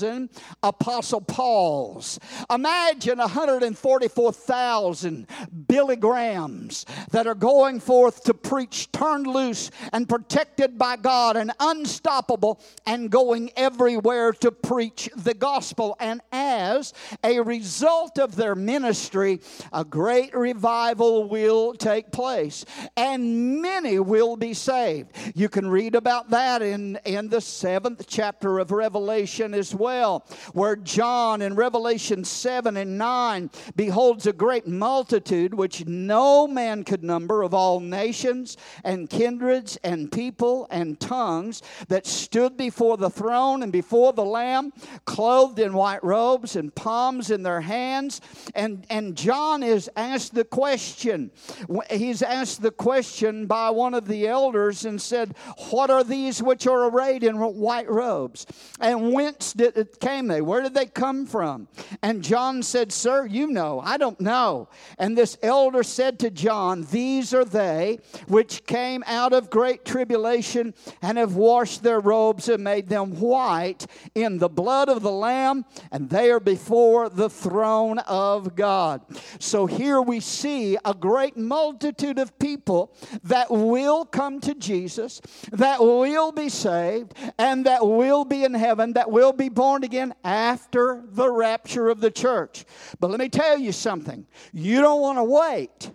Apostle 0.62 1.20
Pauls. 1.20 2.18
Imagine 2.50 3.18
144,000 3.18 5.26
Billy 5.66 5.96
Grahams 5.96 6.86
that 7.10 7.26
are 7.26 7.34
going 7.34 7.80
forth 7.80 8.24
to 8.24 8.34
preach, 8.34 8.92
turned 8.92 9.26
loose 9.26 9.70
and 9.92 10.08
protected 10.08 10.78
by 10.78 10.96
God 10.96 11.36
and 11.36 11.52
unstoppable 11.58 12.60
and 12.86 13.10
going 13.10 13.50
everywhere 13.56 14.32
to 14.34 14.52
preach 14.52 15.08
the 15.16 15.34
gospel. 15.34 15.96
And 16.00 16.20
as 16.32 16.92
a 17.24 17.40
result 17.40 18.18
of 18.18 18.36
their 18.36 18.54
ministry, 18.54 19.40
a 19.72 19.84
great 19.84 20.34
revival 20.34 21.28
will 21.28 21.74
take 21.74 22.12
place 22.12 22.64
and 22.96 23.60
many 23.60 23.98
will 23.98 24.36
be 24.36 24.54
saved. 24.54 25.10
You 25.34 25.48
can 25.48 25.68
read 25.68 25.94
about 25.94 26.30
that 26.30 26.62
in, 26.62 26.98
in 27.04 27.28
the 27.28 27.40
seventh 27.40 28.06
chapter 28.06 28.58
of 28.58 28.70
Revelation 28.70 29.54
as 29.54 29.74
well 29.74 29.88
where 30.52 30.76
John 30.76 31.42
in 31.42 31.54
Revelation 31.54 32.25
7 32.25 32.76
and 32.76 32.99
9 32.99 33.50
beholds 33.76 34.26
a 34.26 34.33
great 34.33 34.66
multitude 34.66 35.54
which 35.54 35.87
no 35.87 36.47
man 36.47 36.85
could 36.85 37.02
number 37.02 37.42
of 37.42 37.54
all 37.54 37.80
nations 37.80 38.57
and 38.85 39.09
kindreds 39.09 39.76
and 39.83 40.11
people 40.12 40.66
and 40.71 40.99
tongues 41.00 41.62
that 41.88 42.07
stood 42.07 42.57
before 42.57 42.97
the 42.97 43.11
throne 43.11 43.62
and 43.62 43.73
before 43.73 44.12
the 44.12 44.25
Lamb, 44.25 44.73
clothed 45.04 45.59
in 45.59 45.73
white 45.73 46.02
robes 46.04 46.57
and 46.57 46.75
palms 46.75 47.30
in 47.30 47.42
their 47.42 47.61
hands. 47.61 48.21
And, 48.54 48.87
and 48.90 49.16
John 49.16 49.62
is 49.62 49.90
asked 49.97 50.35
the 50.35 50.45
question. 50.45 51.30
He's 51.90 52.23
asked 52.23 52.62
the 52.62 52.71
question 52.71 53.47
by 53.47 53.71
one 53.71 53.95
of 53.95 54.07
the 54.07 54.26
elders 54.26 54.85
and 54.85 55.00
said, 55.00 55.35
What 55.71 55.90
are 55.90 56.04
these 56.04 56.42
which 56.42 56.66
are 56.66 56.88
arrayed 56.88 57.25
in 57.25 57.37
white 57.38 57.88
robes? 57.88 58.47
And 58.80 59.12
whence 59.12 59.52
did 59.52 59.76
came 60.00 60.28
they? 60.28 60.40
Where 60.40 60.62
did 60.62 60.75
they 60.75 60.87
come 60.87 61.26
from? 61.26 61.68
And 62.02 62.23
John 62.23 62.62
said, 62.62 62.92
Sir, 62.92 63.26
you 63.26 63.47
know. 63.47 63.80
I 63.85 63.97
don't 63.97 64.20
know. 64.20 64.68
And 64.99 65.16
this 65.16 65.38
elder 65.42 65.82
said 65.82 66.18
to 66.20 66.30
John, 66.30 66.87
These 66.90 67.35
are 67.35 67.44
they 67.44 67.99
which 68.26 68.66
came 68.66 69.04
out 69.06 69.32
of 69.32 69.50
great 69.50 69.85
tribulation 69.85 70.75
and 71.02 71.18
have 71.18 71.35
washed 71.35 71.82
their 71.82 72.00
robes 72.00 72.49
and 72.49 72.62
made 72.62 72.88
them 72.88 73.18
white 73.20 73.87
in 74.14 74.38
the 74.38 74.49
blood 74.49 74.88
of 74.88 75.02
the 75.02 75.11
Lamb, 75.11 75.64
and 75.92 76.11
they 76.11 76.30
are 76.30 76.40
before 76.40 77.08
the 77.08 77.30
throne 77.30 77.99
of 78.00 78.54
God. 78.54 79.00
So 79.38 79.66
here 79.66 80.00
we 80.00 80.20
see 80.20 80.76
a 80.85 80.94
great 80.94 81.37
multitude 81.37 82.18
of 82.18 82.38
people 82.38 82.94
that 83.25 83.50
will 83.50 84.04
come 84.04 84.40
to 84.40 84.54
Jesus, 84.54 85.20
that 85.52 85.80
will 85.80 86.32
be 86.32 86.49
saved, 86.49 87.14
and 87.38 87.66
that 87.66 87.87
will 87.87 88.25
be 88.25 88.44
in 88.44 88.54
heaven, 88.54 88.92
that 88.94 89.11
will 89.11 89.32
be 89.32 89.49
born 89.49 89.67
again 89.76 90.14
after 90.25 91.02
the 91.06 91.30
rapture 91.30 91.88
of 91.88 92.00
the 92.00 92.10
church. 92.10 92.64
But 93.00 93.10
let 93.10 93.20
me 93.20 93.28
tell 93.28 93.58
you 93.58 93.72
something 93.72 94.26
you 94.52 94.80
don't 94.80 95.00
want 95.00 95.18
to 95.18 95.25
wait 95.25 95.90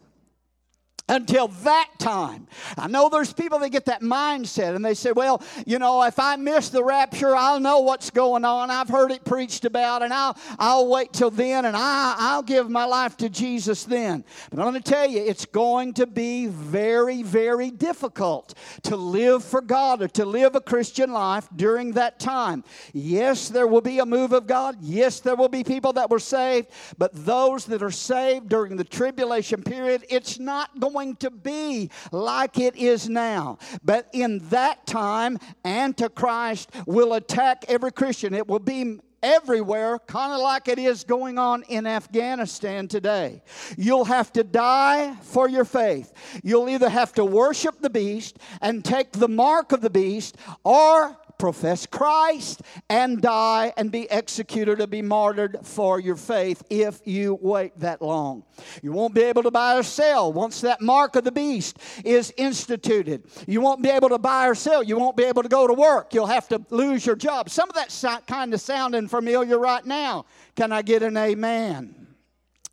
until 1.09 1.49
that 1.49 1.89
time. 1.99 2.47
I 2.77 2.87
know 2.87 3.09
there's 3.09 3.33
people 3.33 3.59
that 3.59 3.69
get 3.69 3.85
that 3.85 4.01
mindset 4.01 4.73
and 4.75 4.85
they 4.85 4.93
say, 4.93 5.11
well, 5.11 5.43
you 5.65 5.77
know, 5.77 6.01
if 6.03 6.17
I 6.17 6.37
miss 6.37 6.69
the 6.69 6.83
rapture, 6.83 7.35
I'll 7.35 7.59
know 7.59 7.79
what's 7.79 8.09
going 8.09 8.45
on. 8.45 8.71
I've 8.71 8.87
heard 8.87 9.11
it 9.11 9.25
preached 9.25 9.65
about 9.65 10.01
and 10.01 10.13
I'll, 10.13 10.37
I'll 10.57 10.87
wait 10.87 11.11
till 11.11 11.29
then 11.29 11.65
and 11.65 11.75
I, 11.75 12.15
I'll 12.17 12.41
give 12.41 12.69
my 12.69 12.85
life 12.85 13.17
to 13.17 13.27
Jesus 13.27 13.83
then. 13.83 14.23
But 14.49 14.59
I'm 14.59 14.71
going 14.71 14.81
to 14.81 14.91
tell 14.91 15.09
you, 15.09 15.21
it's 15.21 15.45
going 15.45 15.93
to 15.95 16.07
be 16.07 16.47
very, 16.47 17.21
very 17.21 17.69
difficult 17.69 18.53
to 18.83 18.95
live 18.95 19.43
for 19.43 19.61
God 19.61 20.01
or 20.01 20.07
to 20.09 20.23
live 20.23 20.55
a 20.55 20.61
Christian 20.61 21.11
life 21.11 21.49
during 21.53 21.91
that 21.93 22.17
time. 22.19 22.63
Yes, 22.93 23.49
there 23.49 23.67
will 23.67 23.81
be 23.81 23.99
a 23.99 24.05
move 24.05 24.31
of 24.31 24.47
God. 24.47 24.77
Yes, 24.79 25.19
there 25.19 25.35
will 25.35 25.49
be 25.49 25.65
people 25.65 25.91
that 25.93 26.09
were 26.09 26.19
saved. 26.19 26.69
But 26.97 27.11
those 27.13 27.65
that 27.65 27.83
are 27.83 27.91
saved 27.91 28.47
during 28.47 28.77
the 28.77 28.85
tribulation 28.85 29.63
period, 29.63 30.05
it's 30.09 30.39
not 30.39 30.79
going 30.79 30.92
going 30.93 31.15
to 31.17 31.31
be 31.31 31.89
like 32.11 32.59
it 32.59 32.75
is 32.75 33.09
now. 33.09 33.57
But 33.83 34.07
in 34.13 34.39
that 34.49 34.85
time, 34.85 35.39
Antichrist 35.65 36.69
will 36.85 37.13
attack 37.13 37.65
every 37.67 37.91
Christian. 37.91 38.33
It 38.33 38.47
will 38.47 38.59
be 38.59 38.99
everywhere, 39.21 39.99
kind 39.99 40.33
of 40.33 40.41
like 40.41 40.67
it 40.67 40.77
is 40.77 41.05
going 41.05 41.37
on 41.39 41.63
in 41.69 41.87
Afghanistan 41.87 42.87
today. 42.87 43.41
You'll 43.77 44.05
have 44.05 44.33
to 44.33 44.43
die 44.43 45.15
for 45.21 45.47
your 45.47 45.65
faith. 45.65 46.11
You'll 46.43 46.69
either 46.69 46.89
have 46.89 47.13
to 47.13 47.25
worship 47.25 47.79
the 47.79 47.89
beast 47.89 48.37
and 48.61 48.83
take 48.83 49.13
the 49.13 49.29
mark 49.29 49.71
of 49.71 49.79
the 49.81 49.89
beast, 49.89 50.37
or 50.63 51.17
profess 51.37 51.85
Christ 51.85 52.61
and 52.89 53.21
die 53.21 53.73
and 53.77 53.91
be 53.91 54.09
executed 54.09 54.81
or 54.81 54.87
be 54.87 55.01
martyred 55.01 55.57
for 55.63 55.99
your 55.99 56.15
faith 56.15 56.63
if 56.69 57.01
you 57.05 57.37
wait 57.41 57.77
that 57.79 58.01
long. 58.01 58.43
You 58.81 58.91
won't 58.91 59.13
be 59.13 59.23
able 59.23 59.43
to 59.43 59.51
buy 59.51 59.77
or 59.77 59.83
sell 59.83 60.31
once 60.31 60.61
that 60.61 60.81
mark 60.81 61.15
of 61.15 61.23
the 61.23 61.31
beast 61.31 61.77
is 62.03 62.33
instituted. 62.37 63.23
You 63.47 63.61
won't 63.61 63.81
be 63.81 63.89
able 63.89 64.09
to 64.09 64.19
buy 64.19 64.47
or 64.47 64.55
sell. 64.55 64.83
You 64.83 64.97
won't 64.97 65.17
be 65.17 65.23
able 65.23 65.43
to 65.43 65.49
go 65.49 65.67
to 65.67 65.73
work. 65.73 66.13
You'll 66.13 66.27
have 66.27 66.47
to 66.49 66.63
lose 66.69 67.05
your 67.05 67.15
job. 67.15 67.49
Some 67.49 67.69
of 67.69 67.75
that's 67.75 68.05
kind 68.27 68.53
of 68.53 68.61
sounding 68.61 69.07
familiar 69.07 69.57
right 69.57 69.85
now. 69.85 70.25
Can 70.55 70.71
I 70.71 70.81
get 70.81 71.03
an 71.03 71.17
amen? 71.17 72.02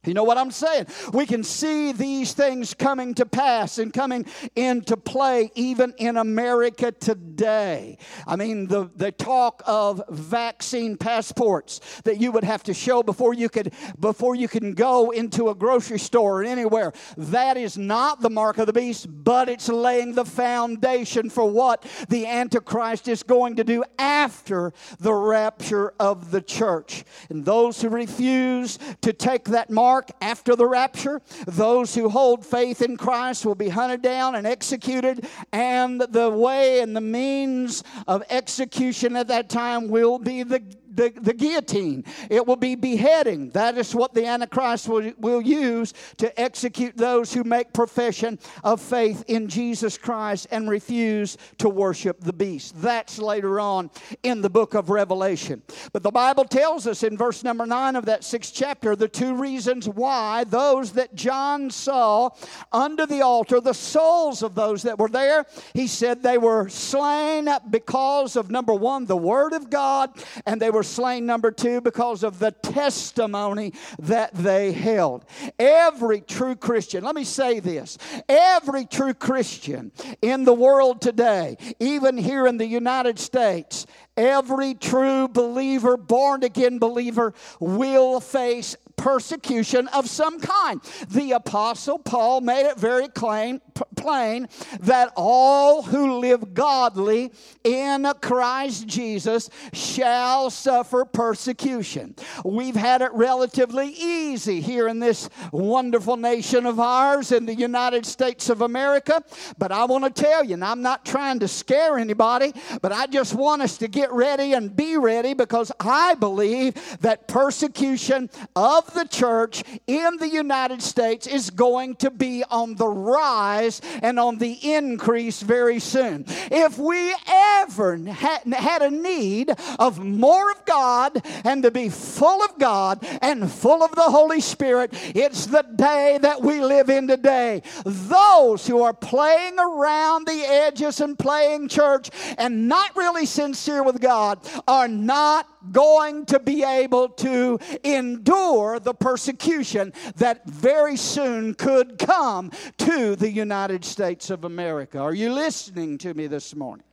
You 0.07 0.14
know 0.14 0.25
what 0.25 0.38
I'm 0.38 0.50
saying? 0.50 0.87
We 1.12 1.26
can 1.26 1.45
see 1.45 1.92
these 1.92 2.33
things 2.33 2.73
coming 2.73 3.12
to 3.14 3.26
pass 3.26 3.76
and 3.76 3.92
coming 3.92 4.25
into 4.57 4.97
play 4.97 5.52
even 5.54 5.92
in 5.99 6.16
America 6.16 6.90
today. 6.90 7.99
I 8.26 8.37
mean, 8.37 8.66
the, 8.66 8.90
the 8.97 9.12
talk 9.12 9.62
of 9.66 10.02
vaccine 10.09 10.97
passports 10.97 12.00
that 12.04 12.19
you 12.19 12.33
would 12.33 12.45
have 12.45 12.62
to 12.62 12.73
show 12.73 13.02
before 13.02 13.35
you 13.35 13.50
could 13.50 13.75
before 13.99 14.35
you 14.35 14.49
can 14.49 14.73
go 14.73 15.11
into 15.11 15.50
a 15.50 15.54
grocery 15.54 15.99
store 15.99 16.40
or 16.40 16.45
anywhere. 16.45 16.95
That 17.19 17.59
is 17.59 17.76
not 17.76 18.23
the 18.23 18.30
mark 18.30 18.57
of 18.57 18.66
the 18.66 18.73
beast, 18.73 19.07
but 19.11 19.50
it's 19.50 19.69
laying 19.69 20.14
the 20.14 20.25
foundation 20.25 21.28
for 21.28 21.45
what 21.45 21.85
the 22.09 22.26
Antichrist 22.26 23.07
is 23.07 23.23
going 23.23 23.57
to 23.57 23.64
do 23.64 23.85
after 23.99 24.73
the 24.99 25.12
rapture 25.12 25.92
of 26.00 26.30
the 26.30 26.40
church. 26.40 27.04
And 27.28 27.45
those 27.45 27.83
who 27.83 27.90
refuse 27.90 28.78
to 29.02 29.12
take 29.12 29.45
that 29.49 29.69
mark 29.69 29.89
mark 29.90 30.11
after 30.20 30.54
the 30.54 30.66
rapture. 30.66 31.20
Those 31.47 31.97
who 31.97 32.09
hold 32.09 32.47
faith 32.47 32.80
in 32.80 32.97
Christ 32.97 33.44
will 33.44 33.56
be 33.56 33.68
hunted 33.68 34.02
down 34.02 34.37
and 34.37 34.47
executed, 34.47 35.26
and 35.52 36.00
the 36.00 36.30
way 36.30 36.80
and 36.80 36.94
the 36.94 37.00
means 37.00 37.82
of 38.06 38.23
execution 38.30 39.16
at 39.16 39.26
that 39.26 39.49
time 39.49 39.88
will 39.88 40.20
be 40.20 40.44
the 40.44 40.62
the, 40.90 41.11
the 41.11 41.32
guillotine. 41.32 42.04
It 42.28 42.47
will 42.47 42.56
be 42.56 42.75
beheading. 42.75 43.50
That 43.50 43.78
is 43.78 43.94
what 43.94 44.14
the 44.14 44.26
Antichrist 44.26 44.88
will, 44.88 45.12
will 45.18 45.40
use 45.40 45.94
to 46.18 46.40
execute 46.40 46.97
those 46.97 47.32
who 47.32 47.44
make 47.44 47.73
profession 47.73 48.38
of 48.64 48.80
faith 48.80 49.25
in 49.28 49.49
Jesus 49.49 49.97
Christ 49.97 50.47
and 50.50 50.68
refuse 50.68 51.37
to 51.59 51.68
worship 51.68 52.20
the 52.20 52.32
beast. 52.32 52.80
That's 52.80 53.18
later 53.18 53.61
on 53.61 53.90
in 54.23 54.40
the 54.42 54.50
book 54.50 54.75
of 54.75 54.90
Revelation. 54.90 55.62
But 55.92 56.02
the 56.02 56.11
Bible 56.11 56.44
tells 56.44 56.87
us 56.87 57.02
in 57.02 57.16
verse 57.16 57.44
number 57.44 57.66
9 57.66 57.97
of 57.97 58.06
that 58.06 58.25
sixth 58.25 58.52
chapter 58.54 58.97
the 58.97 59.09
two 59.09 59.35
reasons 59.35 59.88
why 59.88 60.44
those 60.44 60.92
that 60.92 61.14
John 61.14 61.70
saw 61.70 62.30
under 62.73 63.06
the 63.06 63.23
altar, 63.23 63.61
the 63.61 63.75
souls 63.75 64.42
of 64.42 64.54
those 64.54 64.82
that 64.82 64.99
were 64.99 65.09
there, 65.09 65.47
he 65.75 65.87
said 65.87 66.23
they 66.23 66.38
were 66.38 66.68
slain 66.68 67.49
because 67.70 68.37
of 68.37 68.50
number 68.50 68.75
one, 68.75 69.06
the 69.06 69.16
Word 69.16 69.52
of 69.52 69.70
God, 69.70 70.11
and 70.47 70.61
they 70.61 70.70
were 70.70 70.79
were 70.80 70.84
slain, 70.84 71.26
number 71.26 71.50
two, 71.50 71.82
because 71.82 72.22
of 72.22 72.38
the 72.38 72.52
testimony 72.52 73.75
that 73.99 74.32
they 74.32 74.72
held. 74.72 75.26
Every 75.58 76.22
true 76.22 76.56
Christian, 76.56 77.04
let 77.04 77.14
me 77.14 77.22
say 77.22 77.60
this 77.60 77.99
every 78.30 78.87
true 78.87 79.12
Christian 79.12 79.92
in 80.22 80.44
the 80.44 80.54
world 80.54 81.02
today, 81.02 81.58
even 81.80 82.16
here 82.16 82.46
in 82.46 82.56
the 82.56 82.66
United 82.66 83.18
States, 83.18 83.84
every 84.16 84.72
true 84.72 85.28
believer, 85.28 85.99
born 85.99 86.44
again 86.44 86.78
believer, 86.78 87.34
will 87.58 88.18
face 88.18 88.75
persecution 88.96 89.87
of 89.88 90.08
some 90.08 90.40
kind. 90.40 90.80
The 91.08 91.32
Apostle 91.32 91.99
Paul 91.99 92.40
made 92.40 92.66
it 92.66 92.78
very 92.78 93.08
plain, 93.08 93.60
plain 94.00 94.49
that 94.80 95.12
all 95.14 95.83
who 95.83 96.19
live 96.19 96.54
godly 96.54 97.33
in 97.64 98.11
Christ 98.21 98.87
Jesus 98.87 99.50
shall 99.73 100.50
suffer 100.50 101.04
persecution. 101.04 102.14
We've 102.45 102.76
had 102.76 103.02
it 103.02 103.12
relatively 103.12 103.88
easy 103.88 104.61
here 104.61 104.88
in 104.88 105.00
this 105.00 105.28
wonderful 105.52 106.16
nation 106.16 106.64
of 106.64 106.80
ours 106.80 107.33
in 107.33 107.45
the 107.45 107.54
United 107.54 108.07
States 108.07 108.49
of 108.49 108.62
America, 108.62 109.23
but 109.59 109.71
I 109.71 109.85
want 109.85 110.04
to 110.04 110.23
tell 110.23 110.45
you, 110.45 110.54
and 110.54 110.64
I'm 110.64 110.83
not 110.83 111.04
trying 111.04 111.40
to 111.40 111.49
scare 111.49 111.99
anybody, 111.99 112.52
but 112.80 112.92
I 112.92 113.07
just 113.07 113.35
want 113.35 113.62
us 113.62 113.76
to 113.78 113.88
get 113.88 114.11
ready 114.12 114.54
and 114.54 114.75
be 114.75 114.97
ready 114.97 115.35
because 115.35 115.71
I 115.78 116.14
believe 116.14 116.75
that 117.00 117.28
persecution 117.28 118.30
of 118.57 118.92
the 118.95 119.04
church 119.04 119.62
in 119.87 120.16
the 120.16 120.28
United 120.28 120.83
States 120.83 121.26
is 121.26 121.50
going 121.50 121.97
to 121.97 122.11
be 122.11 122.45
on 122.50 122.75
the 122.76 122.88
rise 122.88 123.80
and 124.02 124.18
on 124.18 124.38
the 124.38 124.52
increase 124.52 125.42
very 125.42 125.78
soon. 125.80 126.25
If 126.50 126.78
we 126.78 127.14
ever 127.26 127.97
had 127.97 128.82
a 128.82 128.90
need 128.90 129.52
of 129.78 129.99
more 129.99 130.50
of 130.50 130.64
God 130.64 131.23
and 131.44 131.62
to 131.62 131.70
be 131.70 131.88
full 131.88 132.42
of 132.42 132.59
God 132.59 133.04
and 133.23 133.50
full 133.50 133.82
of 133.82 133.94
the 133.94 134.02
Holy 134.02 134.40
Spirit, 134.40 134.90
it's 135.14 135.47
the 135.47 135.62
day 135.62 136.18
that 136.20 136.40
we 136.40 136.61
live 136.61 136.90
in 136.90 137.09
today. 137.09 137.62
Those 137.85 138.66
who 138.66 138.82
are 138.82 138.94
playing 138.94 139.59
around 139.59 140.26
the 140.26 140.42
edges 140.47 141.00
and 141.00 141.18
playing 141.18 141.68
church 141.68 142.11
and 142.38 142.68
not 142.68 142.94
really 142.97 143.26
sincere 143.26 143.82
with 143.82 144.00
God 144.00 144.38
are 144.66 144.88
not 144.88 145.47
going 145.73 146.25
to 146.26 146.38
be 146.38 146.64
able 146.64 147.09
to 147.09 147.59
endure 147.85 148.80
the 148.80 148.94
persecution 148.94 149.92
that 150.16 150.47
very 150.47 150.97
soon 150.97 151.54
could 151.54 151.99
come 151.99 152.50
to 152.78 153.14
the 153.16 153.30
United 153.30 153.79
States 153.84 154.30
of 154.30 154.44
America. 154.44 154.99
Are 154.99 155.14
you 155.14 155.32
listening 155.32 155.99
to 155.99 156.14
me 156.14 156.26
this 156.26 156.54
morning? 156.54 156.84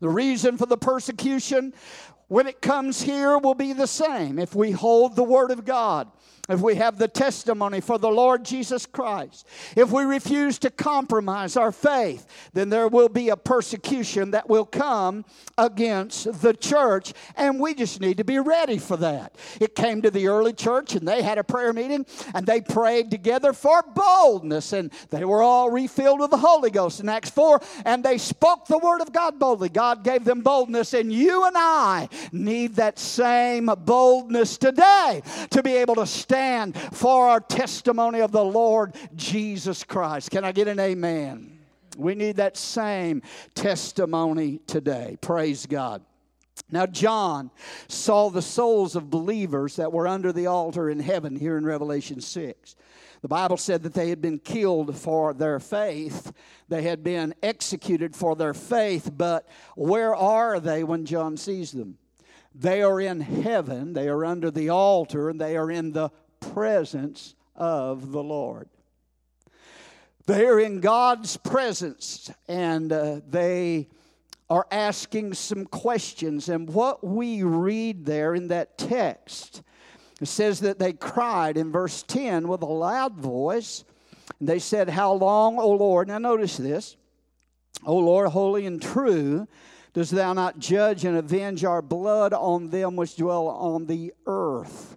The 0.00 0.08
reason 0.08 0.56
for 0.58 0.66
the 0.66 0.76
persecution 0.76 1.72
when 2.28 2.46
it 2.46 2.62
comes 2.62 3.02
here 3.02 3.38
will 3.38 3.54
be 3.54 3.72
the 3.72 3.86
same 3.86 4.38
if 4.38 4.54
we 4.54 4.70
hold 4.70 5.16
the 5.16 5.22
Word 5.22 5.50
of 5.50 5.64
God 5.64 6.10
if 6.52 6.60
we 6.60 6.74
have 6.76 6.98
the 6.98 7.08
testimony 7.08 7.80
for 7.80 7.98
the 7.98 8.08
Lord 8.08 8.44
Jesus 8.44 8.86
Christ, 8.86 9.46
if 9.76 9.90
we 9.90 10.04
refuse 10.04 10.58
to 10.60 10.70
compromise 10.70 11.56
our 11.56 11.72
faith, 11.72 12.26
then 12.52 12.68
there 12.68 12.88
will 12.88 13.08
be 13.08 13.30
a 13.30 13.36
persecution 13.36 14.32
that 14.32 14.48
will 14.48 14.64
come 14.64 15.24
against 15.56 16.42
the 16.42 16.52
church, 16.54 17.12
and 17.36 17.58
we 17.58 17.74
just 17.74 18.00
need 18.00 18.18
to 18.18 18.24
be 18.24 18.38
ready 18.38 18.78
for 18.78 18.96
that. 18.98 19.34
It 19.60 19.74
came 19.74 20.02
to 20.02 20.10
the 20.10 20.28
early 20.28 20.52
church, 20.52 20.94
and 20.94 21.06
they 21.06 21.22
had 21.22 21.38
a 21.38 21.44
prayer 21.44 21.72
meeting, 21.72 22.04
and 22.34 22.46
they 22.46 22.60
prayed 22.60 23.10
together 23.10 23.52
for 23.52 23.82
boldness, 23.94 24.72
and 24.72 24.92
they 25.10 25.24
were 25.24 25.42
all 25.42 25.70
refilled 25.70 26.20
with 26.20 26.30
the 26.30 26.36
Holy 26.36 26.70
Ghost 26.70 27.00
in 27.00 27.08
Acts 27.08 27.30
4, 27.30 27.60
and 27.84 28.04
they 28.04 28.18
spoke 28.18 28.66
the 28.66 28.78
word 28.78 29.00
of 29.00 29.12
God 29.12 29.38
boldly. 29.38 29.68
God 29.68 30.04
gave 30.04 30.24
them 30.24 30.42
boldness, 30.42 30.94
and 30.94 31.12
you 31.12 31.46
and 31.46 31.56
I 31.56 32.08
need 32.32 32.76
that 32.76 32.98
same 32.98 33.66
boldness 33.66 34.58
today 34.58 35.22
to 35.50 35.62
be 35.62 35.76
able 35.76 35.94
to 35.96 36.06
stand 36.06 36.41
for 36.92 37.28
our 37.28 37.40
testimony 37.40 38.20
of 38.20 38.32
the 38.32 38.44
Lord 38.44 38.94
Jesus 39.14 39.84
Christ. 39.84 40.30
Can 40.30 40.44
I 40.44 40.52
get 40.52 40.68
an 40.68 40.78
amen? 40.80 41.58
We 41.96 42.14
need 42.14 42.36
that 42.36 42.56
same 42.56 43.22
testimony 43.54 44.58
today. 44.66 45.18
Praise 45.20 45.66
God. 45.66 46.02
Now, 46.70 46.86
John 46.86 47.50
saw 47.88 48.30
the 48.30 48.42
souls 48.42 48.96
of 48.96 49.10
believers 49.10 49.76
that 49.76 49.92
were 49.92 50.08
under 50.08 50.32
the 50.32 50.46
altar 50.46 50.88
in 50.88 51.00
heaven 51.00 51.36
here 51.36 51.58
in 51.58 51.66
Revelation 51.66 52.20
6. 52.20 52.76
The 53.20 53.28
Bible 53.28 53.56
said 53.56 53.82
that 53.84 53.94
they 53.94 54.08
had 54.08 54.20
been 54.20 54.38
killed 54.38 54.96
for 54.96 55.32
their 55.32 55.60
faith, 55.60 56.32
they 56.68 56.82
had 56.82 57.04
been 57.04 57.34
executed 57.42 58.16
for 58.16 58.34
their 58.34 58.54
faith, 58.54 59.10
but 59.16 59.46
where 59.76 60.14
are 60.14 60.58
they 60.58 60.82
when 60.82 61.04
John 61.04 61.36
sees 61.36 61.70
them? 61.70 61.98
They 62.54 62.82
are 62.82 63.00
in 63.00 63.20
heaven, 63.20 63.92
they 63.92 64.08
are 64.08 64.24
under 64.24 64.50
the 64.50 64.70
altar, 64.70 65.30
and 65.30 65.40
they 65.40 65.56
are 65.56 65.70
in 65.70 65.92
the 65.92 66.10
presence 66.52 67.34
of 67.56 68.12
the 68.12 68.22
Lord. 68.22 68.68
They 70.26 70.46
are 70.46 70.60
in 70.60 70.80
God's 70.80 71.36
presence 71.36 72.30
and 72.48 72.92
uh, 72.92 73.20
they 73.28 73.88
are 74.48 74.66
asking 74.70 75.34
some 75.34 75.64
questions. 75.64 76.48
And 76.48 76.68
what 76.68 77.02
we 77.02 77.42
read 77.42 78.04
there 78.04 78.34
in 78.34 78.48
that 78.48 78.78
text 78.78 79.62
it 80.22 80.28
says 80.28 80.60
that 80.60 80.78
they 80.78 80.92
cried 80.92 81.56
in 81.56 81.72
verse 81.72 82.04
10 82.04 82.46
with 82.46 82.62
a 82.62 82.66
loud 82.66 83.14
voice. 83.14 83.82
And 84.38 84.48
they 84.48 84.60
said, 84.60 84.88
How 84.88 85.14
long, 85.14 85.58
O 85.58 85.70
Lord? 85.70 86.06
Now 86.06 86.18
notice 86.18 86.56
this. 86.56 86.96
O 87.84 87.96
Lord, 87.96 88.28
holy 88.28 88.64
and 88.66 88.80
true, 88.80 89.48
dost 89.94 90.12
thou 90.12 90.32
not 90.32 90.60
judge 90.60 91.04
and 91.04 91.16
avenge 91.16 91.64
our 91.64 91.82
blood 91.82 92.32
on 92.32 92.70
them 92.70 92.94
which 92.94 93.16
dwell 93.16 93.48
on 93.48 93.86
the 93.86 94.14
earth? 94.24 94.96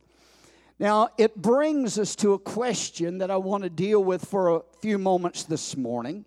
Now, 0.78 1.10
it 1.18 1.36
brings 1.36 1.98
us 1.98 2.16
to 2.18 2.34
a 2.34 2.40
question 2.40 3.20
that 3.20 3.32
I 3.32 3.38
want 3.38 3.64
to 3.64 3.70
deal 3.70 4.04
with 4.04 4.26
for 4.26 4.58
a 4.58 4.62
few 4.82 4.98
moments 4.98 5.44
this 5.44 5.78
morning. 5.78 6.26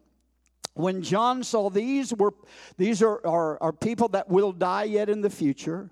When 0.73 1.03
John 1.03 1.43
saw 1.43 1.71
these 1.71 2.15
were 2.15 2.33
these 2.77 3.03
are, 3.03 3.21
are, 3.27 3.63
are 3.63 3.73
people 3.73 4.09
that 4.11 4.29
will 4.29 4.53
die 4.53 4.85
yet 4.85 5.09
in 5.11 5.21
the 5.21 5.31
future. 5.31 5.91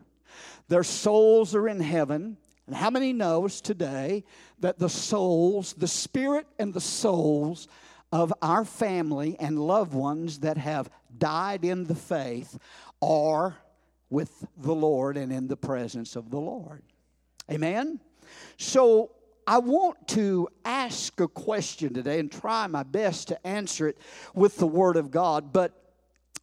Their 0.68 0.84
souls 0.84 1.54
are 1.54 1.68
in 1.68 1.80
heaven. 1.80 2.38
And 2.66 2.74
how 2.74 2.90
many 2.90 3.12
knows 3.12 3.60
today 3.60 4.24
that 4.60 4.78
the 4.78 4.88
souls, 4.88 5.74
the 5.74 5.88
spirit 5.88 6.46
and 6.58 6.72
the 6.72 6.80
souls 6.80 7.68
of 8.10 8.32
our 8.42 8.64
family 8.64 9.36
and 9.38 9.58
loved 9.58 9.92
ones 9.92 10.40
that 10.40 10.56
have 10.56 10.88
died 11.16 11.64
in 11.64 11.84
the 11.84 11.94
faith 11.94 12.58
are 13.02 13.56
with 14.08 14.46
the 14.56 14.74
Lord 14.74 15.16
and 15.16 15.32
in 15.32 15.46
the 15.46 15.56
presence 15.56 16.16
of 16.16 16.30
the 16.30 16.40
Lord? 16.40 16.82
Amen? 17.50 18.00
So 18.56 19.10
I 19.46 19.58
want 19.58 20.08
to 20.08 20.48
ask 20.64 21.20
a 21.20 21.28
question 21.28 21.94
today 21.94 22.18
and 22.18 22.30
try 22.30 22.66
my 22.66 22.82
best 22.82 23.28
to 23.28 23.46
answer 23.46 23.88
it 23.88 23.98
with 24.34 24.56
the 24.56 24.66
Word 24.66 24.96
of 24.96 25.10
God. 25.10 25.52
But 25.52 25.72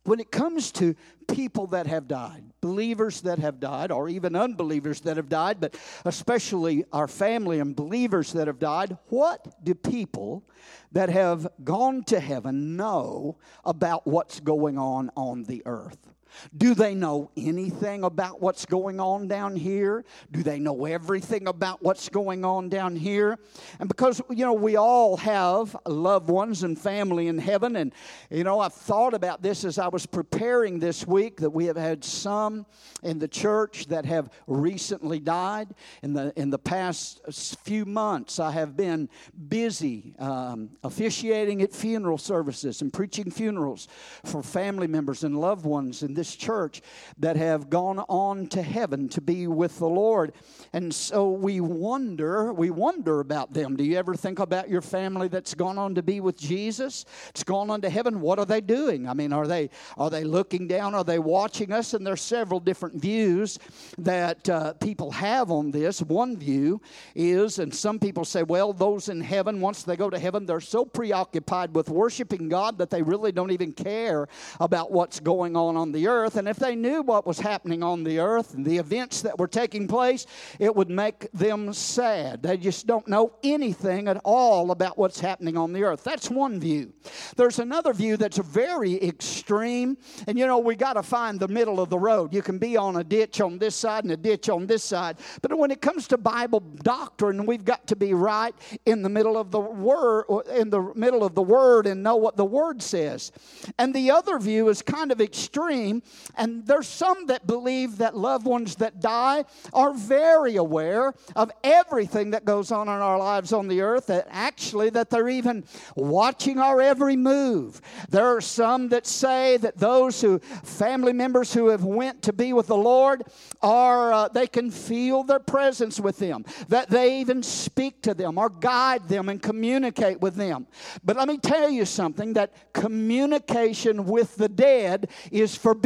when 0.06 0.19
it 0.19 0.32
comes 0.32 0.72
to 0.74 0.96
people 1.28 1.67
that 1.67 1.88
have 1.88 2.08
died, 2.08 2.43
believers 2.62 3.22
that 3.22 3.39
have 3.39 3.60
died, 3.60 3.91
or 3.91 4.10
even 4.10 4.36
unbelievers 4.36 5.02
that 5.02 5.17
have 5.17 5.30
died, 5.30 5.60
but 5.60 5.78
especially 6.06 6.84
our 6.91 7.08
family 7.08 7.60
and 7.60 7.76
believers 7.76 8.34
that 8.34 8.48
have 8.48 8.60
died, 8.60 8.98
what 9.08 9.63
do 9.63 9.74
people 9.74 10.43
that 10.91 11.10
have 11.10 11.48
gone 11.63 12.04
to 12.04 12.19
heaven 12.19 12.76
know 12.76 13.38
about 13.63 14.06
what's 14.06 14.39
going 14.39 14.78
on 14.78 15.10
on 15.15 15.43
the 15.43 15.63
earth? 15.65 16.13
Do 16.58 16.76
they 16.76 16.96
know 16.96 17.32
anything 17.38 18.04
about 18.04 18.41
what's 18.41 18.65
going 18.65 19.00
on 19.00 19.28
down 19.28 19.56
here? 19.56 20.06
Do 20.32 20.43
they 20.43 20.60
know 20.60 20.86
everything 20.86 21.48
about 21.48 21.82
what's 21.82 22.10
going 22.10 22.46
on 22.46 22.69
down 22.69 22.96
here? 22.96 23.38
And 23.80 23.88
because, 23.88 24.22
you 24.30 24.46
know, 24.46 24.54
we 24.54 24.76
all 24.76 25.17
have 25.17 25.76
loved 25.86 26.30
ones 26.30 26.63
and 26.63 26.78
family 26.78 27.28
in 27.28 27.38
heaven. 27.38 27.76
And, 27.76 27.93
you 28.30 28.43
know, 28.43 28.60
I've 28.60 28.74
thought 28.74 29.13
about 29.13 29.41
this 29.41 29.65
as 29.65 29.78
I 29.78 29.88
was 29.88 30.06
preparing 30.06 30.80
this 30.80 31.08
week 31.08 31.41
that 31.41 31.50
we 31.50 31.65
have 31.65 31.78
had 31.78 32.04
some 32.04 32.65
in 33.04 33.19
the 33.19 33.28
church 33.28 33.88
that 33.88 34.06
have 34.06 34.30
recently 34.48 35.19
died. 35.19 35.74
In 36.02 36.13
the, 36.13 36.34
in 36.36 36.50
the 36.50 36.60
past 36.60 37.22
few 37.63 37.86
months, 37.86 38.39
I 38.39 38.52
have 38.52 38.76
been 38.76 39.10
busy 39.50 40.15
um, 40.19 40.69
officiating 40.84 41.62
at 41.62 41.74
funeral 41.74 42.17
services 42.17 42.82
and 42.82 42.91
preaching 42.91 43.30
funerals 43.30 43.88
for 44.24 44.41
family 44.41 44.88
members 44.88 45.24
and 45.24 45.39
loved 45.39 45.65
ones 45.65 46.04
in 46.04 46.13
this 46.13 46.23
this 46.24 46.38
church 46.38 46.82
that 47.20 47.36
have 47.36 47.70
gone 47.70 48.00
on 48.08 48.48
to 48.48 48.62
heaven 48.62 49.10
to 49.10 49.20
be 49.20 49.46
with 49.46 49.78
the 49.78 49.90
Lord. 49.90 50.32
And 50.72 50.96
so 50.96 51.32
we 51.32 51.60
wonder, 51.60 52.54
we 52.54 52.70
wonder 52.70 53.20
about 53.20 53.52
them. 53.52 53.76
Do 53.76 53.84
you 53.84 53.98
ever 53.98 54.16
think 54.16 54.40
about 54.40 54.70
your 54.70 54.80
family 54.80 55.28
that's 55.28 55.54
gone 55.54 55.78
on 55.78 55.96
to 55.96 56.02
be 56.02 56.22
with 56.22 56.38
Jesus? 56.38 57.04
It's 57.28 57.44
gone 57.44 57.70
on 57.70 57.82
to 57.82 57.90
heaven. 57.90 58.22
What 58.22 58.40
are 58.40 58.46
they 58.46 58.62
doing? 58.62 59.10
I 59.10 59.14
mean, 59.14 59.34
are 59.34 59.48
they 59.48 59.70
are 59.98 60.10
they 60.10 60.24
looking 60.24 60.66
down? 60.66 60.96
Are 60.96 61.04
they 61.04 61.20
watching 61.20 61.74
us? 61.74 61.94
And 61.94 62.08
there's 62.08 62.22
several 62.22 62.62
different 62.62 62.96
views 63.02 63.60
that 63.98 64.48
uh, 64.48 64.72
people 64.76 65.12
have 65.12 65.52
on 65.52 65.72
this. 65.72 66.02
One 66.02 66.38
view 66.38 66.80
is, 67.16 67.60
and 67.60 67.76
some 67.76 68.00
people 68.00 68.24
say, 68.24 68.44
well, 68.44 68.72
those 68.72 69.10
in 69.10 69.20
heaven, 69.20 69.60
once 69.60 69.84
they 69.84 69.98
go 69.98 70.10
to 70.10 70.18
heaven, 70.18 70.46
they're 70.46 70.62
so 70.62 70.86
preoccupied 70.86 71.76
with 71.76 71.90
worshiping 71.90 72.48
God 72.48 72.78
that 72.78 72.90
they 72.90 73.02
really 73.02 73.34
don't 73.34 73.52
even 73.52 73.74
care 73.74 74.30
about 74.62 74.90
what's 74.90 75.20
going 75.20 75.58
on 75.58 75.76
on 75.76 75.92
the 75.92 76.08
earth 76.08 76.12
earth, 76.13 76.36
and 76.38 76.47
if 76.47 76.58
they 76.58 76.76
knew 76.76 77.02
what 77.02 77.26
was 77.26 77.39
happening 77.39 77.84
on 77.84 78.04
the 78.04 78.19
earth 78.19 78.54
and 78.54 78.65
the 78.65 78.78
events 78.78 79.21
that 79.23 79.38
were 79.38 79.47
taking 79.47 79.88
place, 79.88 80.26
it 80.60 80.76
would 80.76 80.89
make 80.89 81.32
them 81.32 81.73
sad. 81.73 82.43
They 82.43 82.58
just 82.58 82.86
don't 82.88 83.08
know 83.08 83.34
anything 83.43 84.08
at 84.08 84.21
all 84.23 84.71
about 84.71 84.97
what's 84.97 85.19
happening 85.19 85.58
on 85.58 85.73
the 85.73 85.84
earth. 85.84 86.04
That's 86.04 86.30
one 86.30 86.60
view. 86.60 86.93
There's 87.36 87.60
another 87.60 87.93
view 87.93 88.17
that's 88.17 88.38
very 88.38 89.02
extreme, 89.04 89.97
and 90.28 90.38
you 90.38 90.45
know, 90.45 90.60
we 90.60 90.76
got 90.76 90.93
to 90.93 91.04
find 91.04 91.39
the 91.39 91.47
middle 91.47 91.80
of 91.80 91.89
the 91.89 91.99
road. 91.99 92.34
You 92.34 92.41
can 92.41 92.60
be 92.60 92.78
on 92.78 92.97
a 92.97 93.04
ditch 93.04 93.41
on 93.41 93.58
this 93.58 93.76
side 93.76 94.04
and 94.04 94.13
a 94.13 94.17
ditch 94.17 94.49
on 94.49 94.67
this 94.67 94.84
side, 94.84 95.17
but 95.41 95.58
when 95.58 95.71
it 95.71 95.82
comes 95.82 96.08
to 96.10 96.17
Bible 96.17 96.60
doctrine, 96.60 97.45
we've 97.45 97.65
got 97.65 97.88
to 97.88 97.95
be 97.95 98.13
right 98.13 98.54
in 98.86 99.02
the 99.02 99.10
middle 99.10 99.38
of 99.38 99.49
the 99.49 99.60
word, 99.60 100.26
in 100.54 100.69
the 100.69 100.93
middle 100.95 101.23
of 101.23 101.34
the 101.34 101.41
word, 101.41 101.88
and 101.88 102.04
know 102.04 102.15
what 102.15 102.38
the 102.38 102.45
word 102.45 102.82
says. 102.82 103.32
And 103.80 103.93
the 103.93 104.12
other 104.12 104.38
view 104.38 104.69
is 104.69 104.82
kind 104.82 105.12
of 105.12 105.19
extreme, 105.21 106.03
and 106.36 106.66
there's 106.66 106.88
some 106.88 107.28
that 107.28 107.46
believe 107.46 107.98
that 107.98 108.16
loved 108.18 108.46
ones 108.46 108.76
that 108.78 109.00
die 109.00 109.46
are 109.72 109.94
very 109.94 110.56
aware 110.56 111.13
of 111.36 111.52
everything 111.63 112.32
that 112.32 112.46
goes 112.46 112.72
on 112.72 112.88
in 112.88 112.94
our 112.94 113.18
lives 113.18 113.54
on 113.54 113.68
the 113.68 113.82
earth, 113.82 114.08
that 114.08 114.28
actually 114.30 114.89
that 114.89 115.10
they're 115.10 115.30
even 115.30 115.63
watching 115.96 116.60
our 116.60 116.82
every 116.82 117.16
move. 117.16 117.82
There 118.10 118.26
are 118.26 118.42
some 118.42 118.89
that 118.89 119.06
say 119.06 119.58
that 119.58 119.78
those 119.78 120.22
who 120.22 120.39
family 120.63 121.13
members 121.13 121.54
who 121.54 121.68
have 121.68 121.84
went 121.84 122.22
to 122.24 122.34
be 122.34 122.54
with 122.54 122.68
the 122.68 122.78
Lord 122.78 123.24
are 123.62 124.13
uh, 124.13 124.28
they 124.28 124.48
can 124.48 124.72
feel 124.72 125.24
their 125.24 125.39
presence 125.39 126.00
with 126.00 126.18
them, 126.18 126.46
that 126.70 126.89
they 126.89 127.20
even 127.20 127.44
speak 127.44 128.02
to 128.02 128.13
them 128.13 128.38
or 128.38 128.50
guide 128.50 129.08
them 129.08 129.30
and 129.30 129.42
communicate 129.42 130.20
with 130.20 130.36
them. 130.36 130.68
But 131.04 131.18
let 131.18 131.28
me 131.28 131.38
tell 131.38 131.70
you 131.70 131.86
something 131.86 132.34
that 132.34 132.74
communication 132.74 134.06
with 134.06 134.36
the 134.36 134.50
dead 134.50 135.10
is 135.32 135.56
forbidden 135.56 135.83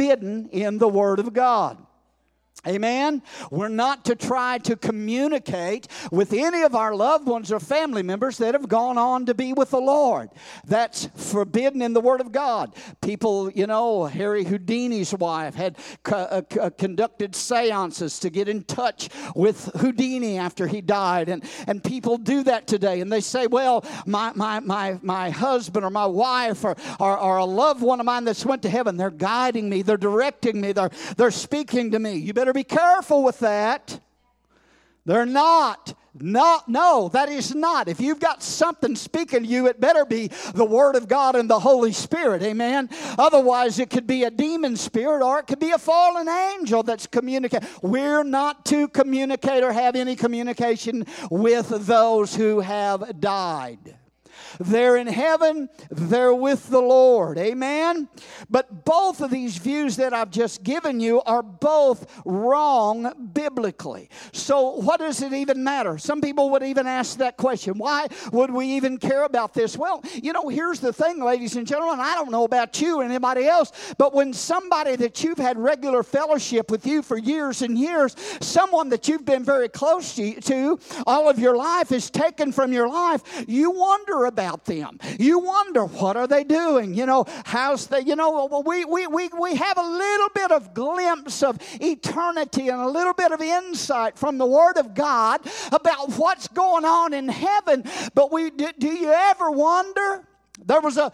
in 0.52 0.78
the 0.78 0.88
Word 0.88 1.18
of 1.18 1.32
God. 1.32 1.76
Amen. 2.66 3.22
We're 3.52 3.68
not 3.68 4.04
to 4.06 4.16
try 4.16 4.58
to 4.58 4.74
communicate 4.74 5.86
with 6.10 6.32
any 6.32 6.62
of 6.62 6.74
our 6.74 6.92
loved 6.94 7.26
ones 7.26 7.52
or 7.52 7.60
family 7.60 8.02
members 8.02 8.36
that 8.38 8.54
have 8.54 8.68
gone 8.68 8.98
on 8.98 9.26
to 9.26 9.34
be 9.34 9.52
with 9.52 9.70
the 9.70 9.80
Lord. 9.80 10.30
That's 10.66 11.06
forbidden 11.14 11.82
in 11.82 11.92
the 11.92 12.00
Word 12.00 12.20
of 12.20 12.32
God. 12.32 12.74
People, 13.00 13.50
you 13.52 13.68
know, 13.68 14.06
Harry 14.06 14.44
Houdini's 14.44 15.14
wife 15.14 15.54
had 15.54 15.78
co- 16.02 16.16
uh, 16.16 16.42
uh, 16.60 16.70
conducted 16.70 17.36
seances 17.36 18.18
to 18.18 18.28
get 18.28 18.48
in 18.48 18.64
touch 18.64 19.08
with 19.36 19.70
Houdini 19.76 20.36
after 20.36 20.66
he 20.66 20.80
died. 20.80 21.28
And, 21.28 21.44
and 21.68 21.82
people 21.82 22.18
do 22.18 22.42
that 22.42 22.66
today. 22.66 23.00
And 23.00 23.12
they 23.12 23.20
say, 23.20 23.46
well, 23.46 23.84
my, 24.04 24.32
my, 24.34 24.58
my, 24.58 24.98
my 25.02 25.30
husband 25.30 25.84
or 25.84 25.90
my 25.90 26.06
wife 26.06 26.64
or, 26.64 26.76
or, 26.98 27.16
or 27.16 27.36
a 27.36 27.44
loved 27.44 27.82
one 27.82 28.00
of 28.00 28.06
mine 28.06 28.24
that's 28.24 28.44
went 28.44 28.62
to 28.62 28.68
heaven, 28.68 28.96
they're 28.96 29.10
guiding 29.10 29.70
me, 29.70 29.82
they're 29.82 29.96
directing 29.96 30.60
me, 30.60 30.72
they're, 30.72 30.90
they're 31.16 31.30
speaking 31.30 31.92
to 31.92 32.00
me. 32.00 32.16
You 32.16 32.34
better 32.34 32.47
be 32.52 32.64
careful 32.64 33.22
with 33.22 33.38
that. 33.40 34.00
They're 35.04 35.26
not. 35.26 35.94
Not, 36.20 36.68
no, 36.68 37.08
that 37.12 37.28
is 37.28 37.54
not. 37.54 37.88
If 37.88 38.00
you've 38.00 38.18
got 38.18 38.42
something 38.42 38.96
speaking 38.96 39.42
to 39.42 39.48
you, 39.48 39.66
it 39.66 39.80
better 39.80 40.04
be 40.04 40.28
the 40.54 40.64
Word 40.64 40.96
of 40.96 41.06
God 41.06 41.36
and 41.36 41.48
the 41.48 41.60
Holy 41.60 41.92
Spirit. 41.92 42.42
Amen. 42.42 42.88
Otherwise, 43.18 43.78
it 43.78 43.90
could 43.90 44.06
be 44.06 44.24
a 44.24 44.30
demon 44.30 44.76
spirit 44.76 45.22
or 45.22 45.38
it 45.38 45.46
could 45.46 45.60
be 45.60 45.70
a 45.70 45.78
fallen 45.78 46.28
angel 46.28 46.82
that's 46.82 47.06
communicating. 47.06 47.68
We're 47.82 48.24
not 48.24 48.64
to 48.66 48.88
communicate 48.88 49.62
or 49.62 49.72
have 49.72 49.94
any 49.94 50.16
communication 50.16 51.06
with 51.30 51.68
those 51.68 52.34
who 52.34 52.60
have 52.60 53.20
died. 53.20 53.96
They're 54.60 54.96
in 54.96 55.06
heaven, 55.06 55.68
they're 55.90 56.34
with 56.34 56.68
the 56.68 56.80
Lord. 56.80 57.38
Amen? 57.38 58.08
But 58.50 58.84
both 58.84 59.20
of 59.20 59.30
these 59.30 59.56
views 59.58 59.96
that 59.96 60.12
I've 60.12 60.30
just 60.30 60.62
given 60.62 61.00
you 61.00 61.22
are 61.22 61.42
both 61.42 62.20
wrong 62.24 63.30
biblically. 63.32 64.10
So, 64.32 64.76
what 64.76 65.00
does 65.00 65.22
it 65.22 65.32
even 65.32 65.62
matter? 65.62 65.98
Some 65.98 66.20
people 66.20 66.50
would 66.50 66.62
even 66.62 66.86
ask 66.86 67.18
that 67.18 67.36
question 67.36 67.78
why 67.78 68.08
would 68.32 68.50
we 68.50 68.66
even 68.66 68.98
care 68.98 69.24
about 69.24 69.54
this? 69.54 69.76
Well, 69.76 70.02
you 70.14 70.32
know, 70.32 70.48
here's 70.48 70.80
the 70.80 70.92
thing, 70.92 71.22
ladies 71.22 71.56
and 71.56 71.66
gentlemen. 71.66 72.00
I 72.00 72.14
don't 72.14 72.30
know 72.30 72.44
about 72.44 72.80
you 72.80 73.00
or 73.00 73.04
anybody 73.04 73.46
else, 73.46 73.72
but 73.98 74.14
when 74.14 74.32
somebody 74.32 74.96
that 74.96 75.22
you've 75.22 75.38
had 75.38 75.58
regular 75.58 76.02
fellowship 76.02 76.70
with 76.70 76.86
you 76.86 77.02
for 77.02 77.18
years 77.18 77.62
and 77.62 77.78
years, 77.78 78.16
someone 78.40 78.88
that 78.90 79.08
you've 79.08 79.24
been 79.24 79.44
very 79.44 79.68
close 79.68 80.14
to 80.14 80.78
all 81.06 81.28
of 81.28 81.38
your 81.38 81.56
life 81.56 81.92
is 81.92 82.10
taken 82.10 82.52
from 82.52 82.72
your 82.72 82.88
life, 82.88 83.22
you 83.46 83.70
wonder 83.70 84.26
about 84.28 84.64
them. 84.64 84.98
You 85.18 85.40
wonder, 85.40 85.84
what 85.84 86.16
are 86.16 86.26
they 86.26 86.44
doing? 86.44 86.94
You 86.94 87.06
know, 87.06 87.24
how's 87.44 87.88
they, 87.88 88.00
you 88.00 88.14
know, 88.14 88.62
we, 88.64 88.84
we, 88.84 89.06
we, 89.06 89.28
we 89.28 89.54
have 89.56 89.78
a 89.78 89.82
little 89.82 90.28
bit 90.34 90.52
of 90.52 90.74
glimpse 90.74 91.42
of 91.42 91.58
eternity 91.80 92.68
and 92.68 92.80
a 92.80 92.88
little 92.88 93.14
bit 93.14 93.32
of 93.32 93.40
insight 93.40 94.16
from 94.16 94.38
the 94.38 94.46
Word 94.46 94.76
of 94.76 94.94
God 94.94 95.40
about 95.72 96.12
what's 96.12 96.46
going 96.48 96.84
on 96.84 97.12
in 97.12 97.28
heaven. 97.28 97.84
But 98.14 98.30
we, 98.30 98.50
do, 98.50 98.70
do 98.78 98.88
you 98.88 99.10
ever 99.10 99.50
wonder? 99.50 100.24
There 100.64 100.80
was 100.80 100.96
a, 100.96 101.12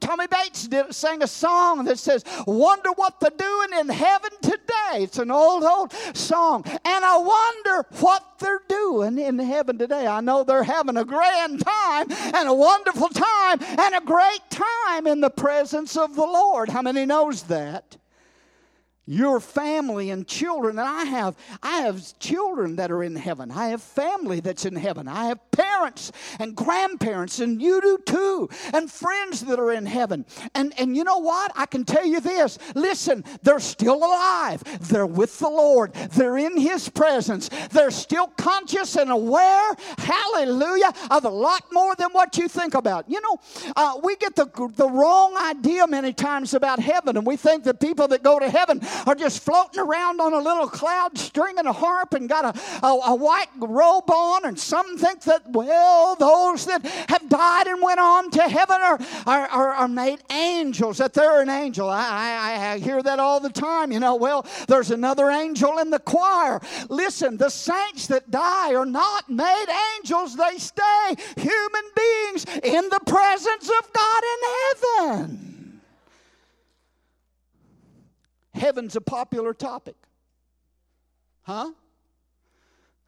Tommy 0.00 0.26
Bates 0.26 0.68
did, 0.68 0.94
sang 0.94 1.22
a 1.22 1.26
song 1.26 1.84
that 1.84 1.98
says, 1.98 2.24
Wonder 2.46 2.90
what 2.92 3.20
they're 3.20 3.30
doing 3.36 3.80
in 3.80 3.88
heaven 3.88 4.30
today. 4.42 5.02
It's 5.02 5.18
an 5.18 5.30
old, 5.30 5.64
old 5.64 5.92
song. 6.14 6.64
And 6.66 7.04
I 7.04 7.16
wonder 7.16 7.86
what 8.00 8.38
they're 8.38 8.62
doing 8.68 9.18
in 9.18 9.38
heaven 9.38 9.78
today. 9.78 10.06
I 10.06 10.20
know 10.20 10.44
they're 10.44 10.62
having 10.62 10.96
a 10.96 11.04
grand 11.04 11.64
time 11.64 12.06
and 12.10 12.48
a 12.48 12.54
wonderful 12.54 13.08
time 13.08 13.58
and 13.60 13.94
a 13.94 14.00
great 14.00 14.42
time 14.50 15.06
in 15.06 15.20
the 15.20 15.30
presence 15.30 15.96
of 15.96 16.14
the 16.14 16.26
Lord. 16.26 16.68
How 16.68 16.82
many 16.82 17.06
knows 17.06 17.44
that? 17.44 17.96
Your 19.06 19.38
family 19.40 20.10
and 20.10 20.26
children 20.26 20.78
and 20.78 20.88
i 20.88 21.04
have. 21.04 21.36
I 21.62 21.82
have 21.82 22.18
children 22.18 22.76
that 22.76 22.90
are 22.90 23.02
in 23.02 23.14
heaven. 23.14 23.50
I 23.50 23.68
have 23.68 23.82
family 23.82 24.40
that's 24.40 24.64
in 24.64 24.74
heaven. 24.74 25.06
I 25.06 25.26
have 25.26 25.38
parents 25.50 26.12
and 26.38 26.56
grandparents 26.56 27.38
and 27.38 27.62
you 27.62 27.80
do 27.80 27.98
too 28.04 28.48
and 28.74 28.90
friends 28.90 29.42
that 29.42 29.58
are 29.58 29.72
in 29.72 29.86
heaven. 29.86 30.26
And 30.54 30.72
and 30.78 30.96
you 30.96 31.04
know 31.04 31.18
what? 31.18 31.52
I 31.54 31.66
can 31.66 31.84
tell 31.84 32.04
you 32.04 32.20
this. 32.20 32.58
Listen 32.74 33.24
they're 33.42 33.60
still 33.60 33.96
alive. 33.96 34.62
They're 34.80 35.06
with 35.06 35.38
the 35.38 35.48
lord. 35.48 35.94
They're 35.94 36.38
in 36.38 36.56
his 36.56 36.88
presence. 36.88 37.48
They're 37.70 37.90
still 37.90 38.26
conscious 38.36 38.96
and 38.96 39.10
aware 39.10 39.74
hallelujah 39.98 40.92
of 41.10 41.24
a 41.24 41.30
lot 41.30 41.64
more 41.72 41.94
than 41.94 42.10
what 42.10 42.36
you 42.36 42.48
think 42.48 42.74
about. 42.74 43.08
You 43.08 43.20
know 43.20 43.38
uh, 43.76 44.00
we 44.02 44.16
get 44.16 44.34
the 44.34 44.46
the 44.74 44.88
wrong 44.88 45.36
idea 45.36 45.86
many 45.86 46.12
times 46.12 46.54
about 46.54 46.80
heaven 46.80 47.16
and 47.16 47.26
we 47.26 47.36
think 47.36 47.64
that 47.64 47.80
people 47.80 48.08
that 48.08 48.22
go 48.22 48.38
to 48.38 48.50
heaven 48.50 48.80
are 49.06 49.14
just 49.14 49.42
floating 49.42 49.80
around 49.80 50.20
on 50.20 50.32
a 50.32 50.38
little 50.38 50.68
cloud 50.68 51.16
stringing 51.18 51.66
a 51.66 51.72
harp 51.72 52.14
and 52.14 52.28
got 52.28 52.56
a, 52.56 52.86
a, 52.86 53.00
a 53.06 53.14
white 53.14 53.48
robe 53.58 54.10
on. 54.10 54.44
And 54.44 54.58
some 54.58 54.96
think 54.96 55.22
that, 55.22 55.42
well, 55.50 56.14
those 56.16 56.66
that 56.66 56.84
have 57.08 57.28
died 57.28 57.66
and 57.66 57.82
went 57.82 58.00
on 58.00 58.30
to 58.32 58.42
heaven 58.42 58.80
are, 58.80 58.98
are, 59.26 59.46
are, 59.48 59.68
are 59.74 59.88
made 59.88 60.18
angels, 60.30 60.98
that 60.98 61.14
they're 61.14 61.42
an 61.42 61.50
angel. 61.50 61.88
I, 61.88 62.56
I, 62.56 62.72
I 62.72 62.78
hear 62.78 63.02
that 63.02 63.18
all 63.18 63.40
the 63.40 63.50
time. 63.50 63.92
You 63.92 64.00
know, 64.00 64.16
well, 64.16 64.46
there's 64.68 64.90
another 64.90 65.30
angel 65.30 65.78
in 65.78 65.90
the 65.90 65.98
choir. 65.98 66.60
Listen, 66.88 67.36
the 67.36 67.50
saints 67.50 68.06
that 68.08 68.30
die 68.30 68.74
are 68.74 68.86
not 68.86 69.28
made 69.28 69.66
angels, 69.96 70.36
they 70.36 70.58
stay 70.58 71.14
human 71.36 71.84
beings 71.94 72.44
in 72.62 72.88
the 72.88 73.00
presence 73.06 73.68
of 73.68 73.92
God 73.92 74.22
in 74.22 75.18
heaven. 75.28 75.55
Heaven's 78.56 78.96
a 78.96 79.02
popular 79.02 79.52
topic. 79.52 79.96
Huh? 81.42 81.72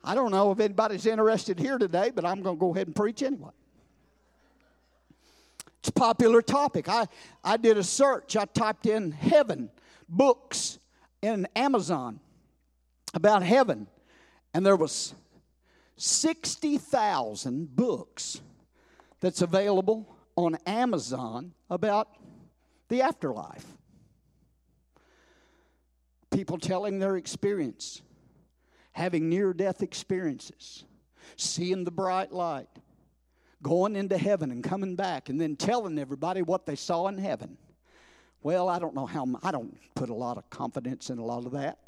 I 0.05 0.15
don't 0.15 0.31
know 0.31 0.53
if 0.53 0.61
anybody's 0.61 1.07
interested 1.07 1.59
here 1.59 1.79
today, 1.79 2.11
but 2.15 2.27
I'm 2.27 2.43
going 2.43 2.57
to 2.57 2.61
go 2.61 2.75
ahead 2.75 2.87
and 2.87 2.95
preach 2.95 3.23
anyway. 3.23 3.51
It's 5.79 5.89
a 5.89 5.93
popular 5.93 6.43
topic. 6.43 6.89
I, 6.89 7.07
I 7.43 7.57
did 7.57 7.79
a 7.79 7.83
search. 7.83 8.37
I 8.37 8.45
typed 8.45 8.87
in 8.87 9.11
heaven 9.11 9.71
books 10.07 10.79
in 11.23 11.49
Amazon 11.57 12.21
about 13.15 13.43
heaven, 13.43 13.87
and 14.53 14.67
there 14.67 14.77
was 14.77 15.15
60,000 15.97 17.75
books 17.75 18.41
that's 19.21 19.41
available 19.41 20.15
on 20.37 20.59
Amazon 20.67 21.55
about 21.71 22.09
the 22.89 23.01
afterlife 23.03 23.78
people 26.31 26.59
telling 26.59 26.99
their 26.99 27.17
experience, 27.17 28.03
having 28.93 29.29
near 29.29 29.53
death 29.53 29.83
experiences, 29.83 30.85
seeing 31.37 31.85
the 31.85 31.91
bright 31.91 32.33
light, 32.33 32.69
going 33.63 33.97
into 33.97 34.17
heaven 34.17 34.51
and 34.51 34.63
coming 34.63 34.95
back, 34.95 35.29
and 35.29 35.41
then 35.41 35.57
telling 35.57 35.99
everybody 35.99 36.43
what 36.43 36.67
they 36.67 36.77
saw 36.77 37.09
in 37.09 37.19
heaven. 37.19 37.57
Well, 38.43 38.69
I 38.69 38.79
don't 38.79 38.95
know 38.95 39.07
how, 39.07 39.27
I 39.43 39.51
don't 39.51 39.77
put 39.95 40.11
a 40.11 40.15
lot 40.15 40.39
of 40.39 40.49
confidence 40.49 41.11
in 41.11 41.19
a 41.19 41.25
lot 41.25 41.45
of 41.45 41.53
that 41.53 41.79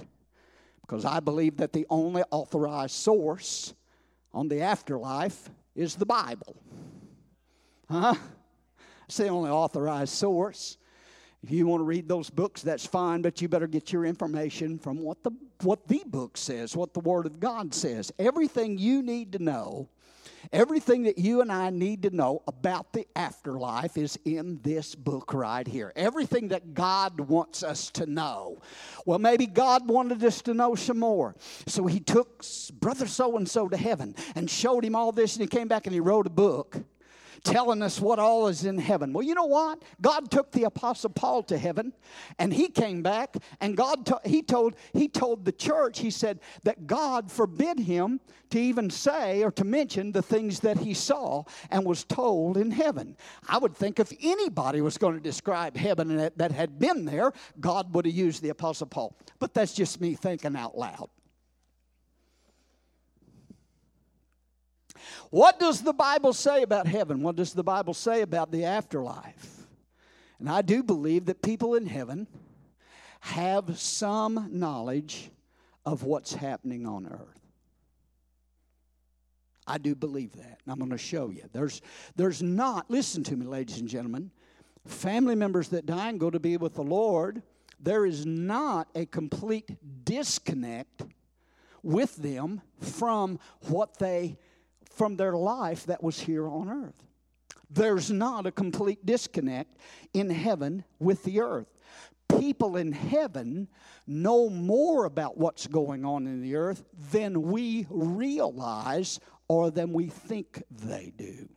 because 0.80 1.04
I 1.04 1.20
believe 1.20 1.58
that 1.58 1.72
the 1.72 1.86
only 1.88 2.24
authorized 2.32 2.94
source 2.94 3.74
on 4.32 4.48
the 4.48 4.62
afterlife 4.62 5.48
is 5.76 5.94
the 5.94 6.06
Bible. 6.06 6.56
Huh? 7.88 8.14
It's 9.06 9.16
the 9.16 9.28
only 9.28 9.50
authorized 9.50 10.12
source. 10.12 10.76
If 11.42 11.50
you 11.50 11.66
want 11.66 11.80
to 11.80 11.84
read 11.84 12.06
those 12.06 12.28
books, 12.28 12.60
that's 12.60 12.84
fine, 12.84 13.22
but 13.22 13.40
you 13.40 13.48
better 13.48 13.66
get 13.66 13.92
your 13.92 14.04
information 14.04 14.78
from 14.78 15.00
what 15.00 15.22
the, 15.22 15.30
what 15.62 15.88
the 15.88 16.02
book 16.06 16.36
says, 16.36 16.76
what 16.76 16.92
the 16.92 17.00
Word 17.00 17.24
of 17.24 17.40
God 17.40 17.74
says. 17.74 18.12
Everything 18.18 18.76
you 18.76 19.02
need 19.02 19.32
to 19.32 19.38
know, 19.38 19.88
everything 20.52 21.04
that 21.04 21.16
you 21.16 21.40
and 21.40 21.50
I 21.50 21.70
need 21.70 22.02
to 22.02 22.10
know 22.10 22.42
about 22.46 22.92
the 22.92 23.06
afterlife 23.16 23.96
is 23.96 24.18
in 24.26 24.60
this 24.62 24.94
book 24.94 25.32
right 25.32 25.66
here. 25.66 25.94
Everything 25.96 26.48
that 26.48 26.74
God 26.74 27.18
wants 27.18 27.62
us 27.62 27.90
to 27.92 28.04
know. 28.04 28.60
Well, 29.06 29.18
maybe 29.18 29.46
God 29.46 29.88
wanted 29.88 30.22
us 30.22 30.42
to 30.42 30.52
know 30.52 30.74
some 30.74 30.98
more. 30.98 31.34
So 31.66 31.86
he 31.86 32.00
took 32.00 32.44
brother 32.80 33.06
so 33.06 33.38
and 33.38 33.48
so 33.48 33.66
to 33.66 33.78
heaven 33.78 34.14
and 34.34 34.50
showed 34.50 34.84
him 34.84 34.94
all 34.94 35.10
this, 35.10 35.36
and 35.36 35.42
he 35.42 35.48
came 35.48 35.68
back 35.68 35.86
and 35.86 35.94
he 35.94 36.00
wrote 36.00 36.26
a 36.26 36.30
book 36.30 36.76
telling 37.44 37.82
us 37.82 38.00
what 38.00 38.18
all 38.18 38.48
is 38.48 38.64
in 38.64 38.78
heaven. 38.78 39.12
Well, 39.12 39.24
you 39.24 39.34
know 39.34 39.46
what? 39.46 39.82
God 40.00 40.30
took 40.30 40.50
the 40.52 40.64
apostle 40.64 41.10
Paul 41.10 41.42
to 41.44 41.58
heaven 41.58 41.92
and 42.38 42.52
he 42.52 42.68
came 42.68 43.02
back 43.02 43.36
and 43.60 43.76
God 43.76 44.06
to, 44.06 44.20
he 44.24 44.42
told 44.42 44.76
he 44.92 45.08
told 45.08 45.44
the 45.44 45.52
church 45.52 45.98
he 45.98 46.10
said 46.10 46.40
that 46.64 46.86
God 46.86 47.30
forbid 47.30 47.78
him 47.78 48.20
to 48.50 48.60
even 48.60 48.90
say 48.90 49.42
or 49.42 49.50
to 49.52 49.64
mention 49.64 50.12
the 50.12 50.22
things 50.22 50.60
that 50.60 50.78
he 50.78 50.92
saw 50.94 51.44
and 51.70 51.84
was 51.84 52.04
told 52.04 52.56
in 52.56 52.70
heaven. 52.70 53.16
I 53.48 53.58
would 53.58 53.76
think 53.76 54.00
if 54.00 54.12
anybody 54.22 54.80
was 54.80 54.98
going 54.98 55.14
to 55.14 55.20
describe 55.20 55.76
heaven 55.76 56.16
that, 56.16 56.38
that 56.38 56.52
had 56.52 56.78
been 56.78 57.04
there, 57.04 57.32
God 57.60 57.94
would 57.94 58.06
have 58.06 58.14
used 58.14 58.42
the 58.42 58.48
apostle 58.50 58.86
Paul. 58.86 59.16
But 59.38 59.54
that's 59.54 59.72
just 59.72 60.00
me 60.00 60.14
thinking 60.14 60.56
out 60.56 60.76
loud. 60.76 61.08
What 65.30 65.58
does 65.58 65.82
the 65.82 65.92
Bible 65.92 66.32
say 66.32 66.62
about 66.62 66.86
heaven? 66.86 67.22
What 67.22 67.36
does 67.36 67.52
the 67.52 67.64
Bible 67.64 67.94
say 67.94 68.22
about 68.22 68.50
the 68.50 68.64
afterlife? 68.64 69.66
And 70.38 70.48
I 70.48 70.62
do 70.62 70.82
believe 70.82 71.26
that 71.26 71.42
people 71.42 71.74
in 71.74 71.86
heaven 71.86 72.26
have 73.20 73.78
some 73.78 74.48
knowledge 74.50 75.30
of 75.84 76.04
what's 76.04 76.32
happening 76.32 76.86
on 76.86 77.06
earth. 77.06 77.40
I 79.66 79.78
do 79.78 79.94
believe 79.94 80.32
that. 80.32 80.58
And 80.64 80.72
I'm 80.72 80.78
going 80.78 80.90
to 80.90 80.98
show 80.98 81.30
you. 81.30 81.44
There's, 81.52 81.80
there's 82.16 82.42
not, 82.42 82.90
listen 82.90 83.22
to 83.24 83.36
me, 83.36 83.46
ladies 83.46 83.78
and 83.78 83.88
gentlemen, 83.88 84.30
family 84.86 85.34
members 85.34 85.68
that 85.68 85.86
die 85.86 86.08
and 86.08 86.18
go 86.18 86.30
to 86.30 86.40
be 86.40 86.56
with 86.56 86.74
the 86.74 86.82
Lord, 86.82 87.42
there 87.78 88.04
is 88.04 88.26
not 88.26 88.88
a 88.94 89.06
complete 89.06 89.70
disconnect 90.04 91.02
with 91.82 92.16
them 92.16 92.60
from 92.80 93.38
what 93.68 93.98
they 93.98 94.38
from 95.00 95.16
their 95.16 95.32
life 95.32 95.86
that 95.86 96.02
was 96.02 96.20
here 96.20 96.46
on 96.46 96.68
earth. 96.68 97.06
There's 97.70 98.10
not 98.10 98.46
a 98.46 98.52
complete 98.52 99.06
disconnect 99.06 99.78
in 100.12 100.28
heaven 100.28 100.84
with 100.98 101.24
the 101.24 101.40
earth. 101.40 101.68
People 102.38 102.76
in 102.76 102.92
heaven 102.92 103.68
know 104.06 104.50
more 104.50 105.06
about 105.06 105.38
what's 105.38 105.66
going 105.66 106.04
on 106.04 106.26
in 106.26 106.42
the 106.42 106.54
earth 106.54 106.84
than 107.12 107.40
we 107.40 107.86
realize 107.88 109.18
or 109.48 109.70
than 109.70 109.94
we 109.94 110.08
think 110.08 110.62
they 110.70 111.14
do. 111.16 111.48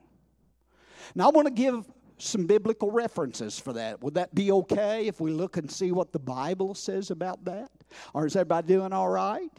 Now, 1.14 1.28
I 1.28 1.32
want 1.32 1.48
to 1.48 1.54
give 1.54 1.86
some 2.20 2.46
biblical 2.46 2.92
references 2.92 3.60
for 3.60 3.74
that. 3.74 4.02
Would 4.02 4.14
that 4.14 4.34
be 4.34 4.54
okay 4.54 5.08
if 5.08 5.20
we 5.20 5.32
look 5.32 5.58
and 5.58 5.70
see 5.70 5.92
what 5.92 6.14
the 6.14 6.20
Bible 6.20 6.76
says 6.76 7.12
about 7.12 7.44
that? 7.44 7.72
Or 8.14 8.26
is 8.26 8.38
everybody 8.38 8.68
doing 8.70 8.94
all 8.94 9.10
right? 9.10 9.52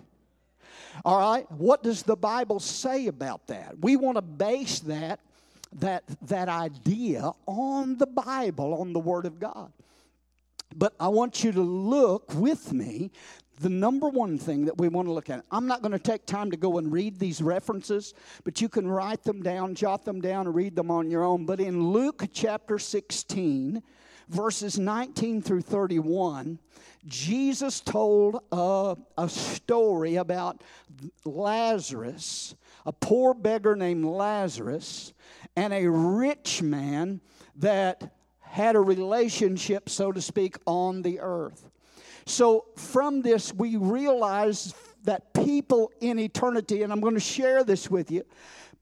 All 1.04 1.18
right? 1.18 1.50
What 1.52 1.82
does 1.82 2.02
the 2.02 2.16
Bible 2.16 2.60
say 2.60 3.06
about 3.06 3.46
that? 3.48 3.78
We 3.80 3.96
want 3.96 4.16
to 4.16 4.22
base 4.22 4.80
that 4.80 5.20
that 5.80 6.04
that 6.22 6.48
idea 6.48 7.32
on 7.46 7.96
the 7.98 8.06
Bible, 8.06 8.74
on 8.74 8.92
the 8.92 9.00
word 9.00 9.26
of 9.26 9.40
God. 9.40 9.72
But 10.76 10.94
I 10.98 11.08
want 11.08 11.44
you 11.44 11.52
to 11.52 11.60
look 11.60 12.32
with 12.34 12.72
me 12.72 13.10
the 13.60 13.68
number 13.68 14.08
one 14.08 14.38
thing 14.38 14.64
that 14.64 14.78
we 14.78 14.88
want 14.88 15.06
to 15.06 15.12
look 15.12 15.30
at. 15.30 15.44
I'm 15.50 15.66
not 15.66 15.80
going 15.80 15.92
to 15.92 15.98
take 15.98 16.26
time 16.26 16.50
to 16.50 16.56
go 16.56 16.78
and 16.78 16.90
read 16.92 17.18
these 17.18 17.40
references, 17.40 18.14
but 18.42 18.60
you 18.60 18.68
can 18.68 18.88
write 18.88 19.22
them 19.22 19.42
down, 19.42 19.74
jot 19.74 20.04
them 20.04 20.20
down, 20.20 20.46
and 20.46 20.54
read 20.54 20.74
them 20.74 20.90
on 20.90 21.10
your 21.10 21.22
own. 21.22 21.46
But 21.46 21.60
in 21.60 21.90
Luke 21.92 22.24
chapter 22.32 22.78
16, 22.78 23.82
verses 24.28 24.78
19 24.78 25.42
through 25.42 25.62
31, 25.62 26.58
Jesus 27.06 27.80
told 27.80 28.42
a, 28.50 28.96
a 29.18 29.28
story 29.28 30.16
about 30.16 30.62
Lazarus, 31.24 32.54
a 32.86 32.92
poor 32.92 33.34
beggar 33.34 33.76
named 33.76 34.04
Lazarus, 34.04 35.12
and 35.56 35.72
a 35.72 35.88
rich 35.88 36.62
man 36.62 37.20
that 37.56 38.14
had 38.40 38.76
a 38.76 38.80
relationship, 38.80 39.88
so 39.88 40.12
to 40.12 40.22
speak, 40.22 40.56
on 40.66 41.02
the 41.02 41.20
earth. 41.20 41.68
So, 42.26 42.66
from 42.76 43.20
this, 43.20 43.52
we 43.52 43.76
realize 43.76 44.72
that 45.02 45.34
people 45.34 45.92
in 46.00 46.18
eternity, 46.18 46.82
and 46.82 46.92
I'm 46.92 47.00
going 47.00 47.14
to 47.14 47.20
share 47.20 47.64
this 47.64 47.90
with 47.90 48.10
you, 48.10 48.24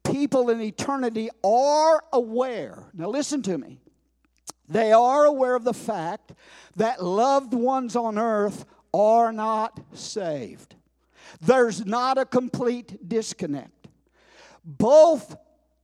people 0.03 0.49
in 0.49 0.61
eternity 0.61 1.29
are 1.43 2.03
aware. 2.13 2.83
Now, 2.93 3.09
listen 3.09 3.41
to 3.43 3.57
me. 3.57 3.79
They 4.67 4.91
are 4.91 5.25
aware 5.25 5.55
of 5.55 5.63
the 5.63 5.73
fact 5.73 6.33
that 6.75 7.03
loved 7.03 7.53
ones 7.53 7.95
on 7.95 8.17
earth 8.17 8.65
are 8.93 9.31
not 9.31 9.79
saved. 9.93 10.75
There's 11.41 11.85
not 11.85 12.17
a 12.17 12.25
complete 12.25 13.07
disconnect. 13.07 13.87
Both, 14.63 15.35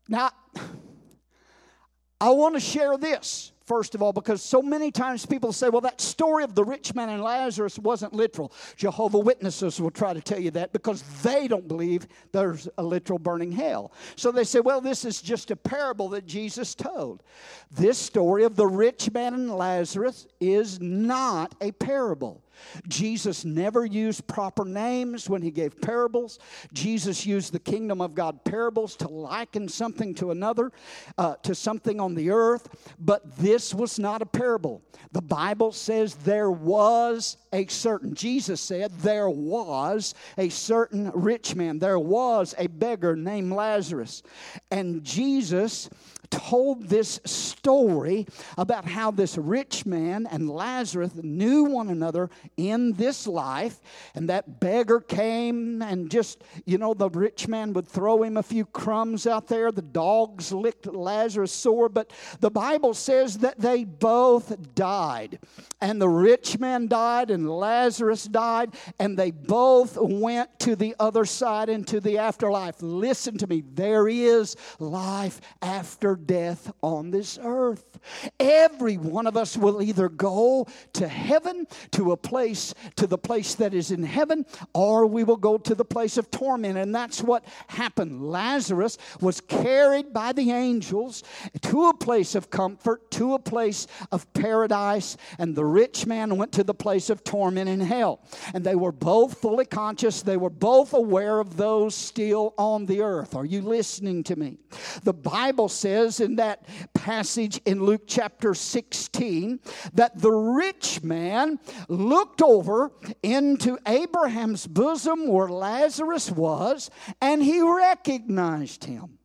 now, 0.07 0.31
I 2.21 2.31
want 2.31 2.55
to 2.55 2.59
share 2.59 2.97
this 2.97 3.51
first 3.69 3.93
of 3.93 4.01
all, 4.01 4.11
because 4.11 4.41
so 4.41 4.63
many 4.63 4.89
times 4.89 5.27
people 5.27 5.53
say, 5.53 5.69
well, 5.69 5.79
that 5.79 6.01
story 6.01 6.43
of 6.43 6.55
the 6.55 6.63
rich 6.63 6.95
man 6.95 7.07
and 7.09 7.21
Lazarus 7.21 7.77
wasn't 7.77 8.11
literal. 8.13 8.51
Jehovah 8.75 9.19
Witnesses 9.19 9.79
will 9.79 9.91
try 9.91 10.11
to 10.11 10.21
tell 10.21 10.39
you 10.39 10.49
that 10.51 10.73
because 10.73 11.03
they 11.21 11.47
don't 11.47 11.67
believe 11.67 12.07
there's 12.31 12.67
a 12.79 12.83
literal 12.83 13.19
burning 13.19 13.51
hell. 13.51 13.91
So 14.15 14.31
they 14.31 14.43
say, 14.43 14.59
well, 14.59 14.81
this 14.81 15.05
is 15.05 15.21
just 15.21 15.51
a 15.51 15.55
parable 15.55 16.09
that 16.09 16.25
Jesus 16.25 16.73
told. 16.73 17.21
This 17.69 17.99
story 17.99 18.43
of 18.43 18.55
the 18.55 18.65
rich 18.65 19.11
man 19.13 19.35
and 19.35 19.53
Lazarus 19.55 20.25
is 20.39 20.81
not 20.81 21.53
a 21.61 21.71
parable. 21.73 22.41
Jesus 22.87 23.45
never 23.45 23.85
used 23.85 24.27
proper 24.27 24.65
names 24.65 25.29
when 25.29 25.41
he 25.41 25.51
gave 25.51 25.79
parables. 25.81 26.39
Jesus 26.73 27.25
used 27.25 27.53
the 27.53 27.59
kingdom 27.59 28.01
of 28.01 28.15
God 28.15 28.43
parables 28.43 28.95
to 28.97 29.07
liken 29.07 29.67
something 29.67 30.13
to 30.15 30.31
another, 30.31 30.71
uh, 31.17 31.35
to 31.43 31.55
something 31.55 31.99
on 31.99 32.15
the 32.15 32.31
earth. 32.31 32.95
But 32.99 33.37
this 33.37 33.73
was 33.73 33.99
not 33.99 34.21
a 34.21 34.25
parable. 34.25 34.81
The 35.11 35.21
Bible 35.21 35.71
says 35.71 36.15
there 36.15 36.51
was 36.51 37.37
a 37.51 37.65
certain, 37.67 38.13
Jesus 38.13 38.61
said, 38.61 38.91
there 38.99 39.29
was 39.29 40.13
a 40.37 40.49
certain 40.49 41.11
rich 41.13 41.55
man. 41.55 41.79
There 41.79 41.99
was 41.99 42.53
a 42.57 42.67
beggar 42.67 43.15
named 43.15 43.51
Lazarus. 43.51 44.23
And 44.69 45.03
Jesus 45.03 45.89
told 46.29 46.87
this 46.87 47.19
story 47.25 48.27
about 48.57 48.85
how 48.85 49.11
this 49.11 49.37
rich 49.37 49.85
man 49.85 50.27
and 50.31 50.49
Lazarus 50.49 51.11
knew 51.15 51.63
one 51.65 51.89
another 51.89 52.29
in 52.57 52.93
this 52.93 53.27
life. 53.27 53.79
And 54.15 54.29
that 54.29 54.59
beggar 54.59 54.99
came 54.99 55.81
and 55.81 56.09
just, 56.09 56.43
you 56.65 56.77
know, 56.77 56.93
the 56.93 57.09
rich 57.09 57.47
man 57.47 57.73
would 57.73 57.87
throw 57.87 58.23
him 58.23 58.37
a 58.37 58.43
few 58.43 58.65
crumbs 58.65 59.27
out 59.27 59.47
there. 59.47 59.71
The 59.71 59.81
dogs 59.81 60.51
licked 60.51 60.85
Lazarus 60.85 61.51
sore. 61.51 61.89
But 61.89 62.11
the 62.39 62.51
Bible 62.51 62.93
says 62.93 63.39
that 63.39 63.59
they 63.59 63.83
both 63.83 64.75
died. 64.75 65.39
And 65.81 66.01
the 66.01 66.09
rich 66.09 66.59
man 66.59 66.87
died 66.87 67.31
and 67.31 67.49
Lazarus 67.49 68.25
died. 68.25 68.75
And 68.99 69.17
they 69.17 69.31
both 69.31 69.97
went 69.97 70.59
to 70.59 70.75
the 70.75 70.95
other 70.99 71.25
side 71.25 71.69
into 71.69 71.99
the 71.99 72.17
afterlife. 72.17 72.81
Listen 72.81 73.37
to 73.37 73.47
me. 73.47 73.63
There 73.73 74.07
is 74.07 74.55
life 74.79 75.41
after 75.61 76.18
death 76.25 76.71
on 76.81 77.11
this 77.11 77.39
earth. 77.41 77.99
Every 78.39 78.97
one 78.97 79.27
of 79.27 79.35
us 79.35 79.57
will 79.57 79.81
either 79.81 80.09
go 80.09 80.67
to 80.93 81.07
heaven, 81.07 81.67
to 81.91 82.11
a 82.11 82.17
place, 82.17 82.73
to 82.95 83.07
the 83.07 83.17
place 83.17 83.55
that 83.55 83.73
is 83.73 83.91
in 83.91 84.03
heaven, 84.03 84.45
or 84.73 85.05
we 85.05 85.23
will 85.23 85.37
go 85.37 85.57
to 85.57 85.75
the 85.75 85.85
place 85.85 86.17
of 86.17 86.31
torment. 86.31 86.77
And 86.77 86.93
that's 86.93 87.21
what 87.21 87.45
happened. 87.67 88.29
Lazarus 88.29 88.97
was 89.21 89.41
carried 89.41 90.13
by 90.13 90.33
the 90.33 90.51
angels 90.51 91.23
to 91.61 91.87
a 91.87 91.93
place 91.93 92.35
of 92.35 92.49
comfort, 92.49 93.09
to 93.11 93.33
a 93.33 93.39
place 93.39 93.87
of 94.11 94.31
paradise, 94.33 95.17
and 95.37 95.55
the 95.55 95.65
rich 95.65 96.05
man 96.05 96.37
went 96.37 96.51
to 96.53 96.63
the 96.63 96.73
place 96.73 97.09
of 97.09 97.23
torment 97.23 97.69
in 97.69 97.79
hell. 97.79 98.21
And 98.53 98.63
they 98.63 98.75
were 98.75 98.91
both 98.91 99.39
fully 99.39 99.65
conscious, 99.65 100.21
they 100.21 100.37
were 100.37 100.49
both 100.49 100.93
aware 100.93 101.39
of 101.39 101.57
those 101.57 101.95
still 101.95 102.53
on 102.57 102.85
the 102.85 103.01
earth. 103.01 103.35
Are 103.35 103.45
you 103.45 103.61
listening 103.61 104.23
to 104.23 104.35
me? 104.35 104.57
The 105.03 105.13
Bible 105.13 105.69
says 105.69 106.08
in 106.19 106.37
that 106.37 106.65
passage 106.95 107.61
in 107.65 107.83
Luke 107.83 108.03
chapter 108.07 108.55
16 108.55 109.59
that 109.93 110.19
the 110.19 110.31
rich 110.31 111.03
man 111.03 111.59
looked 111.87 112.41
over 112.41 112.91
into 113.21 113.77
Abraham's 113.85 114.65
bosom 114.65 115.27
where 115.27 115.49
Lazarus 115.49 116.31
was 116.31 116.89
and 117.21 117.43
he 117.43 117.61
recognized 117.61 118.85
him. 118.85 119.18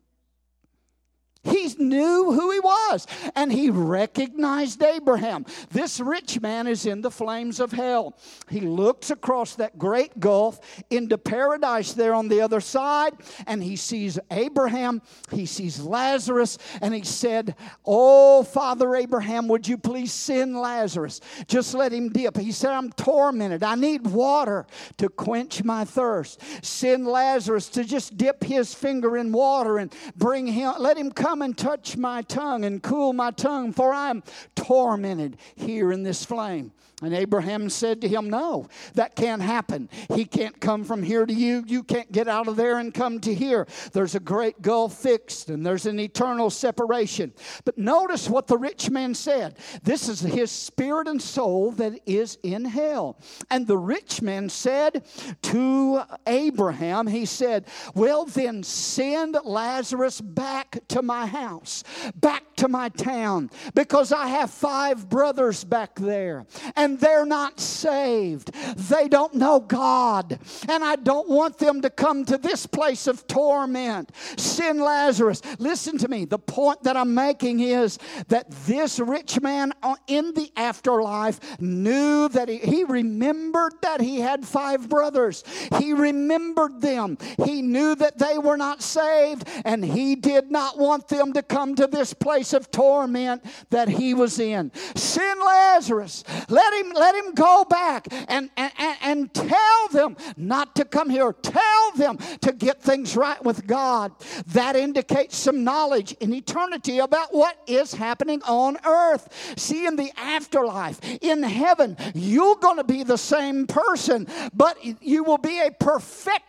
He 1.45 1.73
knew 1.77 2.31
who 2.31 2.51
he 2.51 2.59
was 2.59 3.07
and 3.35 3.51
he 3.51 3.69
recognized 3.69 4.81
Abraham. 4.81 5.45
This 5.71 5.99
rich 5.99 6.41
man 6.41 6.67
is 6.67 6.85
in 6.85 7.01
the 7.01 7.11
flames 7.11 7.59
of 7.59 7.71
hell. 7.71 8.17
He 8.49 8.59
looks 8.59 9.11
across 9.11 9.55
that 9.55 9.77
great 9.77 10.19
gulf 10.19 10.59
into 10.89 11.17
paradise 11.17 11.93
there 11.93 12.13
on 12.13 12.27
the 12.27 12.41
other 12.41 12.59
side 12.59 13.13
and 13.47 13.63
he 13.63 13.75
sees 13.75 14.19
Abraham, 14.31 15.01
he 15.31 15.45
sees 15.45 15.79
Lazarus, 15.79 16.57
and 16.81 16.93
he 16.93 17.03
said, 17.03 17.55
Oh, 17.85 18.43
Father 18.43 18.95
Abraham, 18.95 19.47
would 19.47 19.67
you 19.67 19.77
please 19.77 20.11
send 20.11 20.57
Lazarus? 20.57 21.21
Just 21.47 21.73
let 21.73 21.91
him 21.91 22.09
dip. 22.09 22.37
He 22.37 22.51
said, 22.51 22.71
I'm 22.71 22.91
tormented. 22.91 23.63
I 23.63 23.75
need 23.75 24.07
water 24.07 24.65
to 24.97 25.09
quench 25.09 25.63
my 25.63 25.85
thirst. 25.85 26.41
Send 26.65 27.07
Lazarus 27.07 27.69
to 27.69 27.83
just 27.83 28.17
dip 28.17 28.43
his 28.43 28.73
finger 28.73 29.17
in 29.17 29.31
water 29.31 29.77
and 29.77 29.93
bring 30.15 30.47
him, 30.47 30.73
let 30.79 30.97
him 30.97 31.11
come 31.11 31.34
come 31.35 31.41
and 31.41 31.57
touch 31.57 31.97
my 31.97 32.21
tongue 32.21 32.63
and 32.63 32.81
cool 32.81 33.11
my 33.11 33.29
tongue, 33.29 33.73
for 33.73 33.91
I 33.93 34.09
am 34.09 34.23
tormented 34.55 35.35
here 35.53 35.91
in 35.91 36.01
this 36.01 36.23
flame. 36.23 36.71
And 37.01 37.13
Abraham 37.13 37.69
said 37.69 37.99
to 38.01 38.07
him, 38.07 38.29
No, 38.29 38.67
that 38.93 39.15
can't 39.15 39.41
happen. 39.41 39.89
He 40.13 40.23
can't 40.23 40.59
come 40.61 40.85
from 40.85 41.03
here 41.03 41.25
to 41.25 41.33
you. 41.33 41.63
You 41.67 41.83
can't 41.83 42.09
get 42.09 42.29
out 42.29 42.47
of 42.47 42.55
there 42.55 42.77
and 42.79 42.93
come 42.93 43.19
to 43.21 43.33
here. 43.33 43.67
There's 43.91 44.15
a 44.15 44.19
great 44.19 44.61
gulf 44.61 44.97
fixed, 44.97 45.49
and 45.49 45.65
there's 45.65 45.85
an 45.85 45.99
eternal 45.99 46.49
separation. 46.49 47.33
But 47.65 47.77
notice 47.77 48.29
what 48.29 48.47
the 48.47 48.57
rich 48.57 48.89
man 48.89 49.13
said 49.13 49.57
this 49.83 50.07
is 50.07 50.21
his 50.21 50.51
spirit 50.51 51.07
and 51.07 51.21
soul 51.21 51.71
that 51.71 51.99
is 52.05 52.37
in 52.43 52.63
hell. 52.63 53.17
And 53.49 53.67
the 53.67 53.77
rich 53.77 54.21
man 54.21 54.47
said 54.47 55.05
to 55.43 56.01
Abraham, 56.25 57.07
He 57.07 57.25
said, 57.25 57.65
Well, 57.93 58.25
then 58.25 58.63
send 58.63 59.37
Lazarus 59.43 60.21
back 60.21 60.79
to 60.89 61.01
my 61.01 61.25
house, 61.25 61.83
back 62.15 62.55
to 62.55 62.69
my 62.69 62.87
town, 62.89 63.49
because 63.73 64.13
I 64.13 64.27
have 64.27 64.49
five 64.49 65.09
brothers 65.09 65.65
back 65.65 65.95
there. 65.95 66.45
And 66.77 66.84
and 66.85 66.99
they're 66.99 67.25
not 67.25 67.59
saved. 67.59 68.53
They 68.77 69.07
don't 69.07 69.33
know 69.33 69.59
God. 69.59 70.39
And 70.69 70.83
I 70.83 70.95
don't 70.95 71.27
want 71.27 71.57
them 71.57 71.81
to 71.81 71.89
come 71.89 72.23
to 72.25 72.37
this 72.37 72.67
place 72.67 73.07
of 73.07 73.25
torment. 73.25 74.11
Send 74.37 74.79
Lazarus. 74.79 75.41
Listen 75.57 75.97
to 75.97 76.07
me. 76.07 76.25
The 76.25 76.37
point 76.37 76.83
that 76.83 76.95
I'm 76.95 77.15
making 77.15 77.61
is 77.61 77.97
that 78.27 78.51
this 78.67 78.99
rich 78.99 79.41
man 79.41 79.73
in 80.05 80.35
the 80.35 80.51
afterlife 80.55 81.59
knew 81.59 82.29
that 82.29 82.49
he, 82.49 82.57
he 82.57 82.83
remembered 82.83 83.73
that 83.81 83.99
he 83.99 84.19
had 84.19 84.45
five 84.45 84.87
brothers. 84.87 85.43
He 85.79 85.93
remembered 85.93 86.81
them. 86.81 87.17
He 87.43 87.63
knew 87.63 87.95
that 87.95 88.19
they 88.19 88.37
were 88.37 88.57
not 88.57 88.83
saved, 88.83 89.49
and 89.65 89.83
he 89.83 90.15
did 90.15 90.51
not 90.51 90.77
want 90.77 91.07
them 91.07 91.33
to 91.33 91.41
come 91.41 91.73
to 91.75 91.87
this 91.87 92.13
place 92.13 92.53
of 92.53 92.69
torment 92.69 93.43
that 93.71 93.89
he 93.89 94.13
was 94.13 94.39
in. 94.39 94.71
Send 94.93 95.39
Lazarus. 95.39 96.23
Let 96.47 96.74
him, 96.75 96.91
let 96.93 97.15
him 97.15 97.33
go 97.33 97.65
back 97.69 98.07
and, 98.27 98.49
and, 98.57 98.71
and 99.01 99.33
tell 99.33 99.87
them 99.91 100.17
not 100.37 100.75
to 100.75 100.85
come 100.85 101.09
here. 101.09 101.33
Tell 101.33 101.91
them 101.95 102.17
to 102.41 102.51
get 102.51 102.81
things 102.81 103.15
right 103.15 103.43
with 103.43 103.65
God. 103.67 104.11
That 104.47 104.75
indicates 104.75 105.37
some 105.37 105.63
knowledge 105.63 106.13
in 106.13 106.33
eternity 106.33 106.99
about 106.99 107.33
what 107.33 107.57
is 107.67 107.93
happening 107.93 108.41
on 108.43 108.77
earth. 108.85 109.53
See, 109.57 109.85
in 109.85 109.95
the 109.95 110.11
afterlife, 110.17 110.99
in 111.21 111.43
heaven, 111.43 111.97
you're 112.13 112.57
going 112.57 112.77
to 112.77 112.83
be 112.83 113.03
the 113.03 113.17
same 113.17 113.67
person, 113.67 114.27
but 114.53 114.77
you 115.01 115.23
will 115.23 115.37
be 115.37 115.59
a 115.59 115.71
perfect 115.71 116.43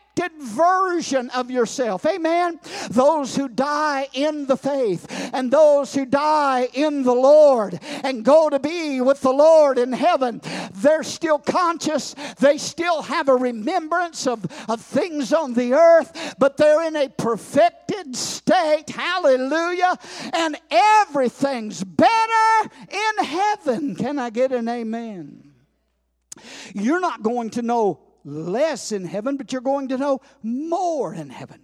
version 0.46 1.31
of 1.31 1.50
yourself. 1.50 2.07
Amen. 2.07 2.59
Those 2.90 3.37
who 3.37 3.48
die 3.48 4.09
in 4.12 4.46
the 4.46 4.57
faith 4.57 5.07
and 5.33 5.50
those 5.50 5.94
who 5.94 6.07
die 6.07 6.68
in 6.72 7.02
the 7.02 7.14
Lord 7.14 7.79
and 8.02 8.24
go 8.24 8.48
to 8.48 8.59
be 8.59 9.00
with 9.00 9.20
the 9.20 9.33
Lord 9.33 9.79
in 9.79 9.92
heaven, 9.92 10.40
they're 10.74 11.02
still 11.02 11.38
conscious. 11.38 12.14
They 12.38 12.59
still 12.59 13.02
have 13.02 13.29
a 13.29 13.37
remembrance 13.37 14.26
of, 14.26 14.46
of 14.68 14.81
things 14.81 15.33
on 15.33 15.55
the 15.55 15.74
earth, 15.74 16.35
but 16.38 16.57
they're 16.57 16.87
in 16.87 16.96
a 16.96 17.09
perfected 17.09 18.16
state. 18.16 18.88
Hallelujah. 18.88 19.98
And 20.33 20.57
everything's 20.70 21.85
better 21.85 22.70
in 22.90 23.24
heaven. 23.24 23.96
Can 23.96 24.18
I 24.18 24.31
get 24.31 24.52
an 24.52 24.68
amen? 24.68 25.52
You're 26.74 27.00
not 27.00 27.22
going 27.22 27.50
to 27.50 27.62
know 27.62 28.06
less 28.27 28.93
in 28.93 29.05
heaven, 29.05 29.37
but 29.37 29.53
you're 29.53 29.62
going 29.62 29.89
to 29.89 29.97
know 29.97 30.21
more 30.43 31.15
in 31.15 31.31
heaven. 31.31 31.61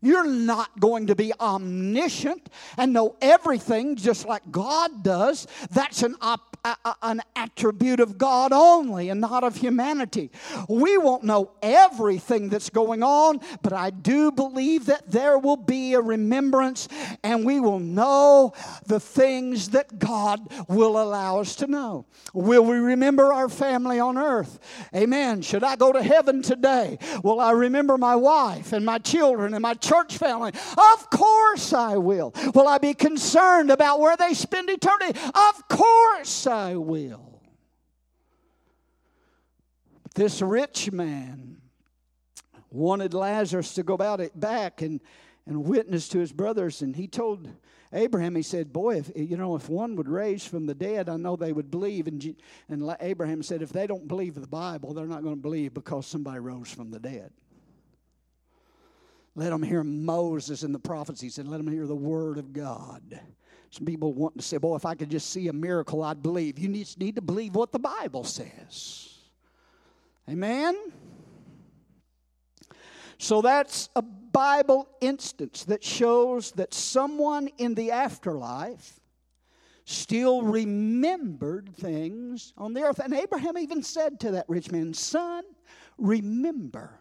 You're 0.00 0.26
not 0.28 0.78
going 0.80 1.08
to 1.08 1.14
be 1.14 1.32
omniscient 1.40 2.48
and 2.76 2.92
know 2.92 3.16
everything 3.20 3.96
just 3.96 4.26
like 4.26 4.42
God 4.50 5.02
does. 5.02 5.46
That's 5.70 6.02
an 6.02 6.16
op- 6.20 6.48
an 7.02 7.20
attribute 7.36 8.00
of 8.00 8.18
God 8.18 8.52
only 8.52 9.08
and 9.10 9.20
not 9.20 9.44
of 9.44 9.56
humanity. 9.56 10.30
We 10.68 10.98
won't 10.98 11.24
know 11.24 11.52
everything 11.62 12.48
that's 12.48 12.70
going 12.70 13.02
on, 13.02 13.40
but 13.62 13.72
I 13.72 13.90
do 13.90 14.30
believe 14.30 14.86
that 14.86 15.10
there 15.10 15.38
will 15.38 15.56
be 15.56 15.94
a 15.94 16.00
remembrance 16.00 16.88
and 17.22 17.44
we 17.44 17.60
will 17.60 17.78
know 17.78 18.52
the 18.86 19.00
things 19.00 19.70
that 19.70 19.98
God 19.98 20.40
will 20.68 21.00
allow 21.00 21.40
us 21.40 21.56
to 21.56 21.66
know. 21.66 22.06
Will 22.34 22.64
we 22.64 22.76
remember 22.76 23.32
our 23.32 23.48
family 23.48 24.00
on 24.00 24.18
earth? 24.18 24.58
Amen. 24.94 25.42
Should 25.42 25.64
I 25.64 25.76
go 25.76 25.92
to 25.92 26.02
heaven 26.02 26.42
today? 26.42 26.98
Will 27.22 27.40
I 27.40 27.52
remember 27.52 27.96
my 27.98 28.16
wife 28.16 28.72
and 28.72 28.84
my 28.84 28.98
children 28.98 29.54
and 29.54 29.62
my 29.62 29.74
church 29.88 30.18
family? 30.18 30.52
Of 30.52 31.10
course 31.10 31.72
I 31.72 31.96
will. 31.96 32.34
Will 32.54 32.68
I 32.68 32.78
be 32.78 32.94
concerned 32.94 33.70
about 33.70 34.00
where 34.00 34.16
they 34.16 34.34
spend 34.34 34.68
eternity? 34.70 35.18
Of 35.34 35.68
course 35.68 36.46
I 36.46 36.76
will. 36.76 37.40
This 40.14 40.42
rich 40.42 40.90
man 40.90 41.58
wanted 42.70 43.14
Lazarus 43.14 43.74
to 43.74 43.82
go 43.82 43.94
about 43.94 44.20
it 44.20 44.38
back 44.38 44.82
and, 44.82 45.00
and 45.46 45.64
witness 45.64 46.08
to 46.08 46.18
his 46.18 46.32
brothers, 46.32 46.82
and 46.82 46.94
he 46.94 47.06
told 47.06 47.48
Abraham, 47.92 48.34
he 48.34 48.42
said, 48.42 48.72
Boy, 48.72 48.98
if 48.98 49.10
you 49.16 49.36
know, 49.36 49.54
if 49.56 49.68
one 49.68 49.96
would 49.96 50.08
raise 50.08 50.44
from 50.44 50.66
the 50.66 50.74
dead, 50.74 51.08
I 51.08 51.16
know 51.16 51.36
they 51.36 51.52
would 51.52 51.70
believe. 51.70 52.06
And, 52.06 52.36
and 52.68 52.96
Abraham 53.00 53.42
said, 53.42 53.62
if 53.62 53.72
they 53.72 53.86
don't 53.86 54.06
believe 54.06 54.34
the 54.34 54.46
Bible, 54.46 54.92
they're 54.92 55.06
not 55.06 55.22
going 55.22 55.36
to 55.36 55.40
believe 55.40 55.72
because 55.72 56.06
somebody 56.06 56.38
rose 56.38 56.70
from 56.70 56.90
the 56.90 56.98
dead. 56.98 57.30
Let 59.38 59.50
them 59.50 59.62
hear 59.62 59.84
Moses 59.84 60.64
and 60.64 60.74
the 60.74 60.80
prophets. 60.80 61.20
He 61.20 61.28
said, 61.28 61.46
let 61.46 61.58
them 61.58 61.68
hear 61.68 61.86
the 61.86 61.94
word 61.94 62.38
of 62.38 62.52
God. 62.52 63.20
Some 63.70 63.86
people 63.86 64.12
want 64.12 64.36
to 64.36 64.42
say, 64.42 64.56
boy, 64.56 64.74
if 64.74 64.84
I 64.84 64.96
could 64.96 65.10
just 65.10 65.30
see 65.30 65.46
a 65.46 65.52
miracle, 65.52 66.02
I'd 66.02 66.24
believe. 66.24 66.58
You 66.58 66.68
need, 66.68 66.88
need 66.98 67.14
to 67.14 67.22
believe 67.22 67.54
what 67.54 67.70
the 67.70 67.78
Bible 67.78 68.24
says. 68.24 69.16
Amen? 70.28 70.76
So 73.18 73.40
that's 73.40 73.90
a 73.94 74.02
Bible 74.02 74.88
instance 75.00 75.62
that 75.66 75.84
shows 75.84 76.50
that 76.52 76.74
someone 76.74 77.48
in 77.58 77.76
the 77.76 77.92
afterlife 77.92 78.98
still 79.84 80.42
remembered 80.42 81.76
things 81.76 82.54
on 82.58 82.74
the 82.74 82.82
earth. 82.82 82.98
And 82.98 83.14
Abraham 83.14 83.56
even 83.56 83.84
said 83.84 84.18
to 84.18 84.32
that 84.32 84.46
rich 84.48 84.72
man, 84.72 84.94
Son, 84.94 85.44
remember, 85.96 86.97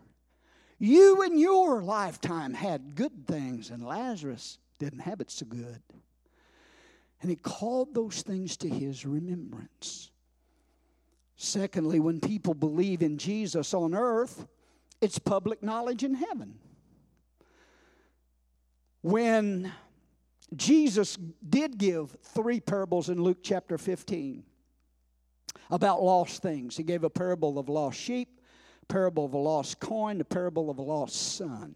you 0.79 1.23
in 1.23 1.37
your 1.37 1.81
lifetime 1.81 2.53
had 2.53 2.95
good 2.95 3.27
things, 3.27 3.69
and 3.69 3.85
Lazarus 3.85 4.59
didn't 4.79 4.99
have 4.99 5.21
it 5.21 5.31
so 5.31 5.45
good. 5.45 5.81
And 7.21 7.29
he 7.29 7.35
called 7.35 7.93
those 7.93 8.21
things 8.21 8.57
to 8.57 8.69
his 8.69 9.05
remembrance. 9.05 10.11
Secondly, 11.35 11.99
when 11.99 12.19
people 12.19 12.53
believe 12.53 13.01
in 13.01 13.17
Jesus 13.17 13.73
on 13.73 13.95
earth, 13.95 14.47
it's 15.01 15.19
public 15.19 15.63
knowledge 15.63 16.03
in 16.03 16.13
heaven. 16.15 16.59
When 19.01 19.71
Jesus 20.55 21.17
did 21.47 21.77
give 21.77 22.15
three 22.21 22.59
parables 22.59 23.09
in 23.09 23.21
Luke 23.21 23.39
chapter 23.43 23.77
15 23.77 24.43
about 25.69 26.01
lost 26.01 26.41
things, 26.41 26.77
he 26.77 26.83
gave 26.83 27.03
a 27.03 27.09
parable 27.09 27.59
of 27.59 27.69
lost 27.69 27.99
sheep, 27.99 28.36
parable 28.87 29.25
of 29.25 29.33
a 29.33 29.37
lost 29.37 29.79
coin, 29.79 30.17
the 30.17 30.25
parable 30.25 30.69
of 30.69 30.77
a 30.77 30.81
lost 30.81 31.35
son. 31.35 31.75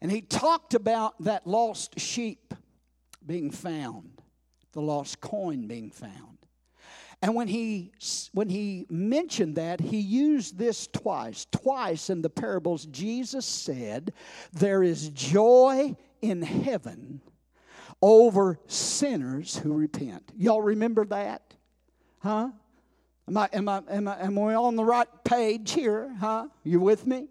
And 0.00 0.10
he 0.10 0.20
talked 0.20 0.74
about 0.74 1.14
that 1.22 1.46
lost 1.46 1.98
sheep 2.00 2.54
being 3.24 3.50
found, 3.50 4.20
the 4.72 4.80
lost 4.80 5.20
coin 5.20 5.66
being 5.66 5.90
found. 5.90 6.38
And 7.22 7.36
when 7.36 7.46
he, 7.46 7.92
when 8.32 8.48
he 8.48 8.84
mentioned 8.90 9.54
that, 9.54 9.80
he 9.80 10.00
used 10.00 10.58
this 10.58 10.88
twice. 10.88 11.46
Twice 11.52 12.10
in 12.10 12.20
the 12.20 12.28
parables, 12.28 12.86
Jesus 12.86 13.46
said, 13.46 14.12
There 14.52 14.82
is 14.82 15.08
joy 15.10 15.94
in 16.20 16.42
heaven 16.42 17.20
over 18.02 18.58
sinners 18.66 19.56
who 19.56 19.72
repent. 19.72 20.32
Y'all 20.36 20.62
remember 20.62 21.04
that? 21.06 21.54
Huh? 22.18 22.48
Am 23.28 23.36
I, 23.36 23.48
am 23.52 23.68
I, 23.68 23.82
am 23.88 24.08
I, 24.08 24.20
am 24.20 24.38
I 24.38 24.54
on 24.54 24.76
the 24.76 24.84
right 24.84 25.08
page 25.24 25.72
here? 25.72 26.14
Huh? 26.18 26.48
You 26.64 26.80
with 26.80 27.06
me? 27.06 27.28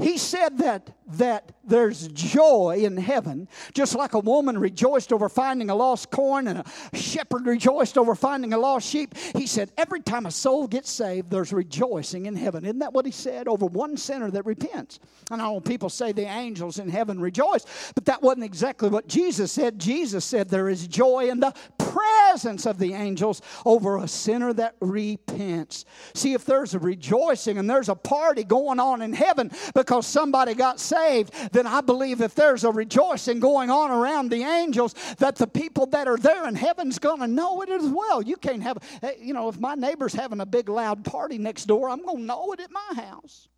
He 0.00 0.18
said 0.18 0.58
that 0.58 0.90
that 1.12 1.52
there's 1.64 2.08
joy 2.08 2.80
in 2.82 2.96
heaven, 2.96 3.48
just 3.74 3.94
like 3.94 4.14
a 4.14 4.18
woman 4.18 4.58
rejoiced 4.58 5.12
over 5.12 5.28
finding 5.28 5.70
a 5.70 5.74
lost 5.74 6.10
coin 6.10 6.48
and 6.48 6.58
a 6.58 6.96
shepherd 6.96 7.46
rejoiced 7.46 7.98
over 7.98 8.14
finding 8.14 8.52
a 8.52 8.58
lost 8.58 8.88
sheep. 8.88 9.14
He 9.36 9.46
said, 9.46 9.72
every 9.76 10.00
time 10.00 10.26
a 10.26 10.30
soul 10.30 10.68
gets 10.68 10.90
saved, 10.90 11.30
there's 11.30 11.52
rejoicing 11.52 12.26
in 12.26 12.36
heaven. 12.36 12.64
Isn't 12.64 12.78
that 12.80 12.92
what 12.92 13.06
he 13.06 13.12
said? 13.12 13.48
Over 13.48 13.66
one 13.66 13.96
sinner 13.96 14.30
that 14.30 14.46
repents. 14.46 15.00
I 15.30 15.36
know 15.36 15.60
people 15.60 15.88
say 15.88 16.12
the 16.12 16.26
angels 16.26 16.78
in 16.78 16.88
heaven 16.88 17.20
rejoice, 17.20 17.92
but 17.94 18.04
that 18.06 18.22
wasn't 18.22 18.44
exactly 18.44 18.88
what 18.88 19.08
Jesus 19.08 19.52
said. 19.52 19.78
Jesus 19.78 20.24
said 20.24 20.48
there 20.48 20.68
is 20.68 20.86
joy 20.86 21.28
in 21.28 21.40
the 21.40 21.54
presence 21.78 22.66
of 22.66 22.78
the 22.78 22.94
angels 22.94 23.42
over 23.64 23.98
a 23.98 24.08
sinner 24.08 24.52
that 24.52 24.76
repents. 24.80 25.84
See, 26.14 26.34
if 26.34 26.44
there's 26.44 26.74
a 26.74 26.78
rejoicing 26.78 27.58
and 27.58 27.68
there's 27.68 27.88
a 27.88 27.94
party 27.94 28.44
going 28.44 28.80
on 28.80 29.02
in 29.02 29.12
heaven 29.12 29.50
because 29.74 29.89
somebody 29.98 30.54
got 30.54 30.78
saved, 30.78 31.32
then 31.52 31.66
I 31.66 31.80
believe 31.80 32.20
if 32.20 32.34
there's 32.34 32.62
a 32.62 32.70
rejoicing 32.70 33.40
going 33.40 33.70
on 33.70 33.90
around 33.90 34.30
the 34.30 34.44
angels, 34.44 34.94
that 35.18 35.34
the 35.36 35.48
people 35.48 35.86
that 35.86 36.06
are 36.06 36.16
there 36.16 36.46
in 36.46 36.54
heaven's 36.54 37.00
going 37.00 37.20
to 37.20 37.26
know 37.26 37.62
it 37.62 37.68
as 37.68 37.84
well. 37.84 38.22
You 38.22 38.36
can't 38.36 38.62
have, 38.62 38.78
eh, 39.02 39.14
you 39.20 39.34
know, 39.34 39.48
if 39.48 39.58
my 39.58 39.74
neighbor's 39.74 40.14
having 40.14 40.40
a 40.40 40.46
big 40.46 40.68
loud 40.68 41.04
party 41.04 41.38
next 41.38 41.64
door, 41.64 41.88
I'm 41.88 42.04
going 42.04 42.18
to 42.18 42.22
know 42.22 42.52
it 42.52 42.60
at 42.60 42.70
my 42.70 43.02
house. 43.02 43.48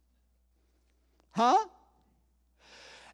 Huh? 1.33 1.59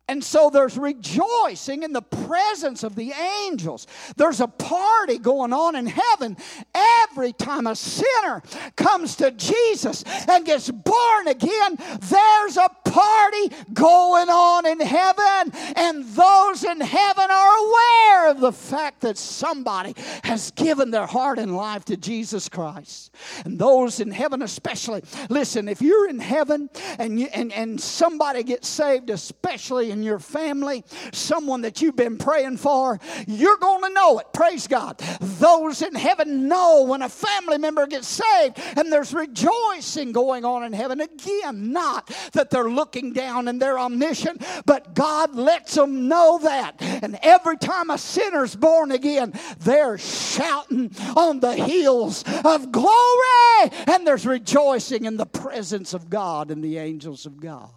And 0.09 0.25
so 0.25 0.49
there's 0.49 0.79
rejoicing 0.79 1.83
in 1.83 1.93
the 1.93 2.03
presence 2.03 2.83
of 2.83 2.95
the 2.95 3.13
angels. 3.13 3.87
There's 4.17 4.41
a 4.41 4.47
party 4.49 5.19
going 5.19 5.53
on 5.53 5.77
in 5.77 5.87
heaven 5.87 6.37
every 6.75 7.35
time 7.35 7.67
a 7.67 7.77
sinner 7.77 8.43
comes 8.75 9.17
to 9.17 9.31
Jesus 9.33 10.05
and 10.29 10.47
gets 10.47 10.71
born 10.71 11.29
again. 11.29 11.77
There's 12.01 12.57
a 12.57 12.71
party 12.85 13.55
going 13.75 14.31
on 14.31 14.67
in 14.67 14.81
heaven, 14.81 15.53
and 15.77 16.05
those 16.07 16.65
in 16.65 16.81
heaven 16.81 17.27
are 17.31 17.57
aware 17.67 18.31
of 18.31 18.41
the 18.41 18.53
fact 18.53 19.03
that 19.03 19.19
somebody 19.19 19.95
has 20.25 20.51
given 20.53 20.91
their 20.91 21.07
heart 21.07 21.39
and 21.39 21.55
life 21.55 21.85
to 21.87 21.97
Jesus 21.99 22.49
Christ. 22.49 23.15
And 23.45 23.59
those 23.59 24.01
in 24.01 24.11
heaven, 24.11 24.41
especially, 24.41 25.03
listen, 25.29 25.69
if 25.69 25.83
you're 25.83 26.09
in 26.09 26.19
heaven 26.19 26.71
and, 26.99 27.21
you, 27.21 27.29
and, 27.35 27.53
and 27.53 27.79
somebody 27.79 28.43
gets 28.43 28.69
saved, 28.69 29.11
especially 29.11 29.91
in 29.91 29.98
in 29.99 30.05
your 30.05 30.19
family, 30.21 30.85
someone 31.13 31.63
that 31.63 31.83
you've 31.83 31.97
been 31.97 32.17
praying 32.17 32.57
for, 32.57 33.01
you're 33.27 33.57
going 33.57 33.83
to 33.83 33.91
know 33.91 34.19
it. 34.21 34.27
Praise 34.33 34.67
God. 34.69 34.99
Those 35.21 35.83
in 35.83 35.95
heaven 35.95 36.49
know 36.49 36.85
when 36.85 37.03
a 37.03 37.09
family 37.09 37.59
member 37.59 37.87
gets 37.87 38.07
saved 38.07 38.59
and 38.77 38.93
there's 38.93 39.13
rejoicing 39.13 40.13
going 40.13 40.45
on 40.45 40.63
in 40.63 40.73
heaven. 40.73 41.01
Again, 41.01 41.73
not 41.73 42.11
that 42.33 42.51
they're 42.51 42.71
looking 42.71 43.13
down 43.13 43.49
and 43.49 43.61
they're 43.61 43.79
omniscient, 43.79 44.45
but 44.65 44.95
God 44.95 45.35
lets 45.35 45.75
them 45.75 46.09
know 46.09 46.39
that. 46.43 46.77
And 46.81 47.19
every 47.23 47.59
time 47.59 47.91
a 47.91 47.99
sinner's 47.99 48.55
born 48.55 48.93
again, 48.93 49.33
they're 49.59 49.99
shouting 49.99 50.95
on 51.17 51.41
the 51.41 51.55
hills 51.55 52.25
of 52.45 52.71
glory 52.71 53.73
and 53.87 54.07
there's 54.07 54.27
rejoicing 54.27 55.05
in 55.05 55.17
the 55.17 55.27
presence 55.27 55.93
of 55.93 56.09
God 56.09 56.51
and 56.51 56.63
the 56.63 56.79
angels 56.79 57.27
of 57.27 57.41
God. 57.41 57.71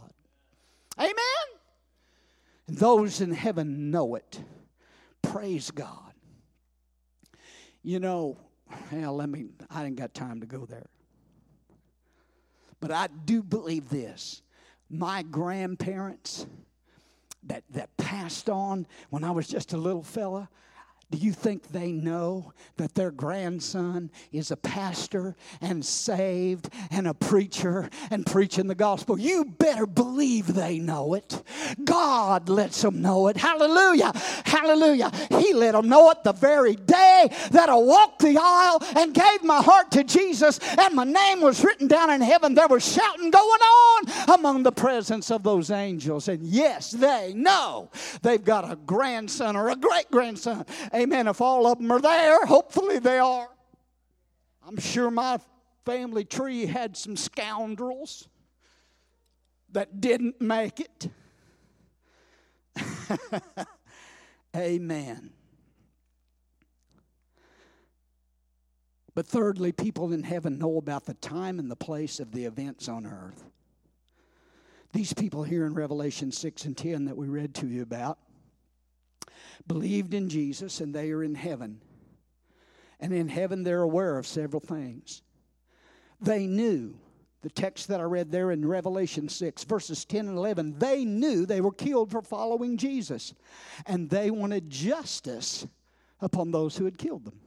Amen. 0.99 1.40
Those 2.71 3.19
in 3.19 3.33
heaven 3.33 3.91
know 3.91 4.15
it. 4.15 4.39
Praise 5.21 5.71
God. 5.71 6.13
You 7.83 7.99
know, 7.99 8.37
hell, 8.89 9.13
let 9.13 9.27
me, 9.27 9.47
I 9.69 9.83
didn't 9.83 9.97
got 9.97 10.13
time 10.13 10.39
to 10.39 10.45
go 10.45 10.65
there. 10.65 10.87
But 12.79 12.91
I 12.91 13.07
do 13.25 13.43
believe 13.43 13.89
this. 13.89 14.41
My 14.89 15.21
grandparents 15.21 16.45
that, 17.43 17.65
that 17.71 17.97
passed 17.97 18.49
on 18.49 18.87
when 19.09 19.25
I 19.25 19.31
was 19.31 19.49
just 19.49 19.73
a 19.73 19.77
little 19.77 20.03
fella, 20.03 20.47
do 21.11 21.17
you 21.17 21.33
think 21.33 21.67
they 21.67 21.91
know 21.91 22.53
that 22.77 22.95
their 22.95 23.11
grandson 23.11 24.09
is 24.31 24.49
a 24.49 24.55
pastor 24.55 25.35
and 25.59 25.85
saved 25.85 26.69
and 26.89 27.05
a 27.05 27.13
preacher 27.13 27.89
and 28.09 28.25
preaching 28.25 28.67
the 28.67 28.75
gospel? 28.75 29.19
You 29.19 29.43
better 29.43 29.85
believe 29.85 30.53
they 30.53 30.79
know 30.79 31.13
it. 31.13 31.43
God 31.83 32.47
lets 32.47 32.81
them 32.81 33.01
know 33.01 33.27
it. 33.27 33.35
Hallelujah. 33.35 34.13
Hallelujah. 34.45 35.11
He 35.37 35.53
let 35.53 35.73
them 35.73 35.89
know 35.89 36.09
it 36.11 36.23
the 36.23 36.31
very 36.31 36.75
day 36.75 37.29
that 37.51 37.67
I 37.67 37.75
walked 37.75 38.21
the 38.21 38.37
aisle 38.41 38.81
and 38.95 39.13
gave 39.13 39.43
my 39.43 39.61
heart 39.61 39.91
to 39.91 40.05
Jesus 40.05 40.59
and 40.77 40.95
my 40.95 41.03
name 41.03 41.41
was 41.41 41.61
written 41.61 41.87
down 41.87 42.09
in 42.09 42.21
heaven. 42.21 42.53
There 42.53 42.69
was 42.69 42.89
shouting 42.89 43.31
going 43.31 43.61
on 43.61 44.39
among 44.39 44.63
the 44.63 44.71
presence 44.71 45.29
of 45.29 45.43
those 45.43 45.71
angels. 45.71 46.29
And 46.29 46.43
yes, 46.45 46.91
they 46.91 47.33
know 47.35 47.91
they've 48.21 48.43
got 48.43 48.69
a 48.71 48.77
grandson 48.77 49.57
or 49.57 49.69
a 49.69 49.75
great 49.75 50.09
grandson 50.09 50.65
Amen. 51.01 51.27
If 51.27 51.41
all 51.41 51.65
of 51.65 51.79
them 51.79 51.89
are 51.89 51.99
there, 51.99 52.45
hopefully 52.45 52.99
they 52.99 53.17
are. 53.17 53.49
I'm 54.67 54.77
sure 54.77 55.09
my 55.09 55.39
family 55.83 56.25
tree 56.25 56.67
had 56.67 56.95
some 56.95 57.17
scoundrels 57.17 58.27
that 59.71 59.99
didn't 59.99 60.39
make 60.39 60.79
it. 60.79 61.09
Amen. 64.55 65.31
But 69.15 69.25
thirdly, 69.25 69.71
people 69.71 70.13
in 70.13 70.21
heaven 70.21 70.59
know 70.59 70.77
about 70.77 71.05
the 71.05 71.15
time 71.15 71.57
and 71.57 71.71
the 71.71 71.75
place 71.75 72.19
of 72.19 72.31
the 72.31 72.45
events 72.45 72.87
on 72.87 73.07
earth. 73.07 73.43
These 74.93 75.13
people 75.13 75.43
here 75.43 75.65
in 75.65 75.73
Revelation 75.73 76.31
6 76.31 76.65
and 76.65 76.77
10 76.77 77.05
that 77.05 77.17
we 77.17 77.27
read 77.27 77.55
to 77.55 77.67
you 77.67 77.81
about 77.81 78.19
believed 79.67 80.13
in 80.13 80.29
Jesus 80.29 80.81
and 80.81 80.93
they 80.93 81.11
are 81.11 81.23
in 81.23 81.35
heaven. 81.35 81.81
And 82.99 83.13
in 83.13 83.27
heaven, 83.27 83.63
they're 83.63 83.81
aware 83.81 84.17
of 84.17 84.27
several 84.27 84.59
things. 84.59 85.23
They 86.19 86.45
knew, 86.45 86.93
the 87.41 87.49
text 87.49 87.87
that 87.87 87.99
I 87.99 88.03
read 88.03 88.31
there 88.31 88.51
in 88.51 88.67
Revelation 88.67 89.27
6, 89.27 89.63
verses 89.63 90.05
10 90.05 90.27
and 90.27 90.37
11, 90.37 90.77
they 90.77 91.03
knew 91.03 91.45
they 91.45 91.61
were 91.61 91.71
killed 91.71 92.11
for 92.11 92.21
following 92.21 92.77
Jesus. 92.77 93.33
And 93.87 94.09
they 94.09 94.29
wanted 94.29 94.69
justice 94.69 95.65
upon 96.19 96.51
those 96.51 96.77
who 96.77 96.85
had 96.85 96.99
killed 96.99 97.25
them. 97.25 97.39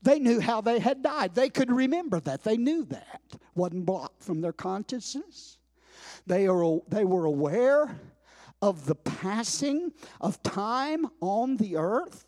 They 0.00 0.18
knew 0.18 0.40
how 0.40 0.60
they 0.60 0.78
had 0.78 1.02
died. 1.02 1.34
They 1.34 1.50
could 1.50 1.70
remember 1.70 2.20
that. 2.20 2.44
They 2.44 2.56
knew 2.56 2.84
that. 2.86 3.20
Wasn't 3.54 3.84
blocked 3.84 4.22
from 4.22 4.40
their 4.40 4.52
consciousness. 4.52 5.58
They, 6.26 6.46
are, 6.46 6.78
they 6.88 7.04
were 7.04 7.24
aware 7.26 7.98
of 8.60 8.86
the 8.86 8.94
passing 8.94 9.92
of 10.20 10.42
time 10.42 11.06
on 11.20 11.56
the 11.56 11.76
earth. 11.76 12.24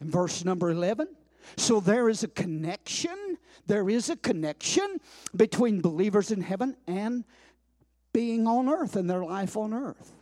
In 0.00 0.10
verse 0.10 0.44
number 0.44 0.70
11. 0.70 1.08
So 1.56 1.80
there 1.80 2.08
is 2.08 2.22
a 2.22 2.28
connection. 2.28 3.38
There 3.66 3.88
is 3.88 4.10
a 4.10 4.16
connection 4.16 4.98
between 5.34 5.80
believers 5.80 6.30
in 6.30 6.40
heaven 6.40 6.76
and 6.86 7.24
being 8.12 8.46
on 8.46 8.68
earth 8.68 8.96
and 8.96 9.08
their 9.08 9.24
life 9.24 9.56
on 9.56 9.72
earth. 9.72 10.12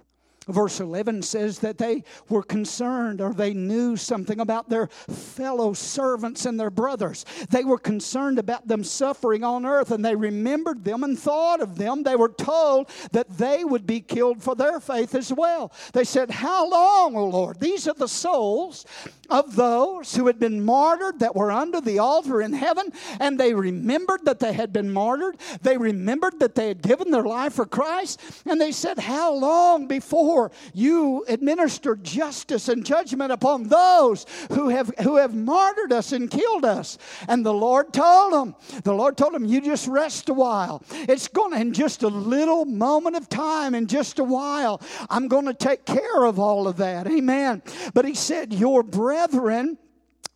Verse 0.48 0.78
11 0.78 1.22
says 1.22 1.58
that 1.58 1.76
they 1.76 2.04
were 2.28 2.42
concerned 2.42 3.20
or 3.20 3.34
they 3.34 3.52
knew 3.52 3.96
something 3.96 4.38
about 4.38 4.68
their 4.68 4.86
fellow 4.86 5.72
servants 5.72 6.46
and 6.46 6.58
their 6.58 6.70
brothers. 6.70 7.24
They 7.50 7.64
were 7.64 7.78
concerned 7.78 8.38
about 8.38 8.68
them 8.68 8.84
suffering 8.84 9.42
on 9.42 9.66
earth 9.66 9.90
and 9.90 10.04
they 10.04 10.14
remembered 10.14 10.84
them 10.84 11.02
and 11.02 11.18
thought 11.18 11.60
of 11.60 11.76
them. 11.76 12.04
They 12.04 12.14
were 12.14 12.28
told 12.28 12.90
that 13.10 13.28
they 13.36 13.64
would 13.64 13.88
be 13.88 14.00
killed 14.00 14.40
for 14.40 14.54
their 14.54 14.78
faith 14.78 15.16
as 15.16 15.32
well. 15.32 15.72
They 15.92 16.04
said, 16.04 16.30
How 16.30 16.70
long, 16.70 17.16
O 17.16 17.26
Lord? 17.26 17.58
These 17.58 17.88
are 17.88 17.94
the 17.94 18.06
souls 18.06 18.86
of 19.28 19.56
those 19.56 20.14
who 20.14 20.28
had 20.28 20.38
been 20.38 20.64
martyred 20.64 21.18
that 21.18 21.34
were 21.34 21.50
under 21.50 21.80
the 21.80 21.98
altar 21.98 22.40
in 22.40 22.52
heaven 22.52 22.92
and 23.18 23.40
they 23.40 23.52
remembered 23.52 24.24
that 24.24 24.38
they 24.38 24.52
had 24.52 24.72
been 24.72 24.92
martyred. 24.92 25.38
They 25.62 25.76
remembered 25.76 26.38
that 26.38 26.54
they 26.54 26.68
had 26.68 26.82
given 26.82 27.10
their 27.10 27.24
life 27.24 27.54
for 27.54 27.66
Christ 27.66 28.20
and 28.46 28.60
they 28.60 28.70
said, 28.70 29.00
How 29.00 29.34
long 29.34 29.88
before? 29.88 30.35
You 30.72 31.24
administer 31.28 31.96
justice 31.96 32.68
and 32.68 32.84
judgment 32.84 33.32
upon 33.32 33.64
those 33.64 34.26
who 34.52 34.68
have, 34.68 34.92
who 35.02 35.16
have 35.16 35.34
martyred 35.34 35.92
us 35.92 36.12
and 36.12 36.30
killed 36.30 36.64
us. 36.64 36.98
And 37.28 37.44
the 37.44 37.54
Lord 37.54 37.92
told 37.92 38.32
them, 38.32 38.54
the 38.84 38.92
Lord 38.92 39.16
told 39.16 39.34
them, 39.34 39.44
you 39.44 39.60
just 39.60 39.88
rest 39.88 40.28
a 40.28 40.34
while. 40.34 40.82
It's 40.90 41.28
going 41.28 41.52
to, 41.52 41.60
in 41.60 41.72
just 41.72 42.02
a 42.02 42.08
little 42.08 42.64
moment 42.64 43.16
of 43.16 43.28
time, 43.28 43.74
in 43.74 43.86
just 43.86 44.18
a 44.18 44.24
while, 44.24 44.80
I'm 45.10 45.28
going 45.28 45.46
to 45.46 45.54
take 45.54 45.84
care 45.84 46.24
of 46.24 46.38
all 46.38 46.68
of 46.68 46.76
that. 46.78 47.06
Amen. 47.06 47.62
But 47.94 48.04
he 48.04 48.14
said, 48.14 48.52
Your 48.52 48.82
brethren, 48.82 49.78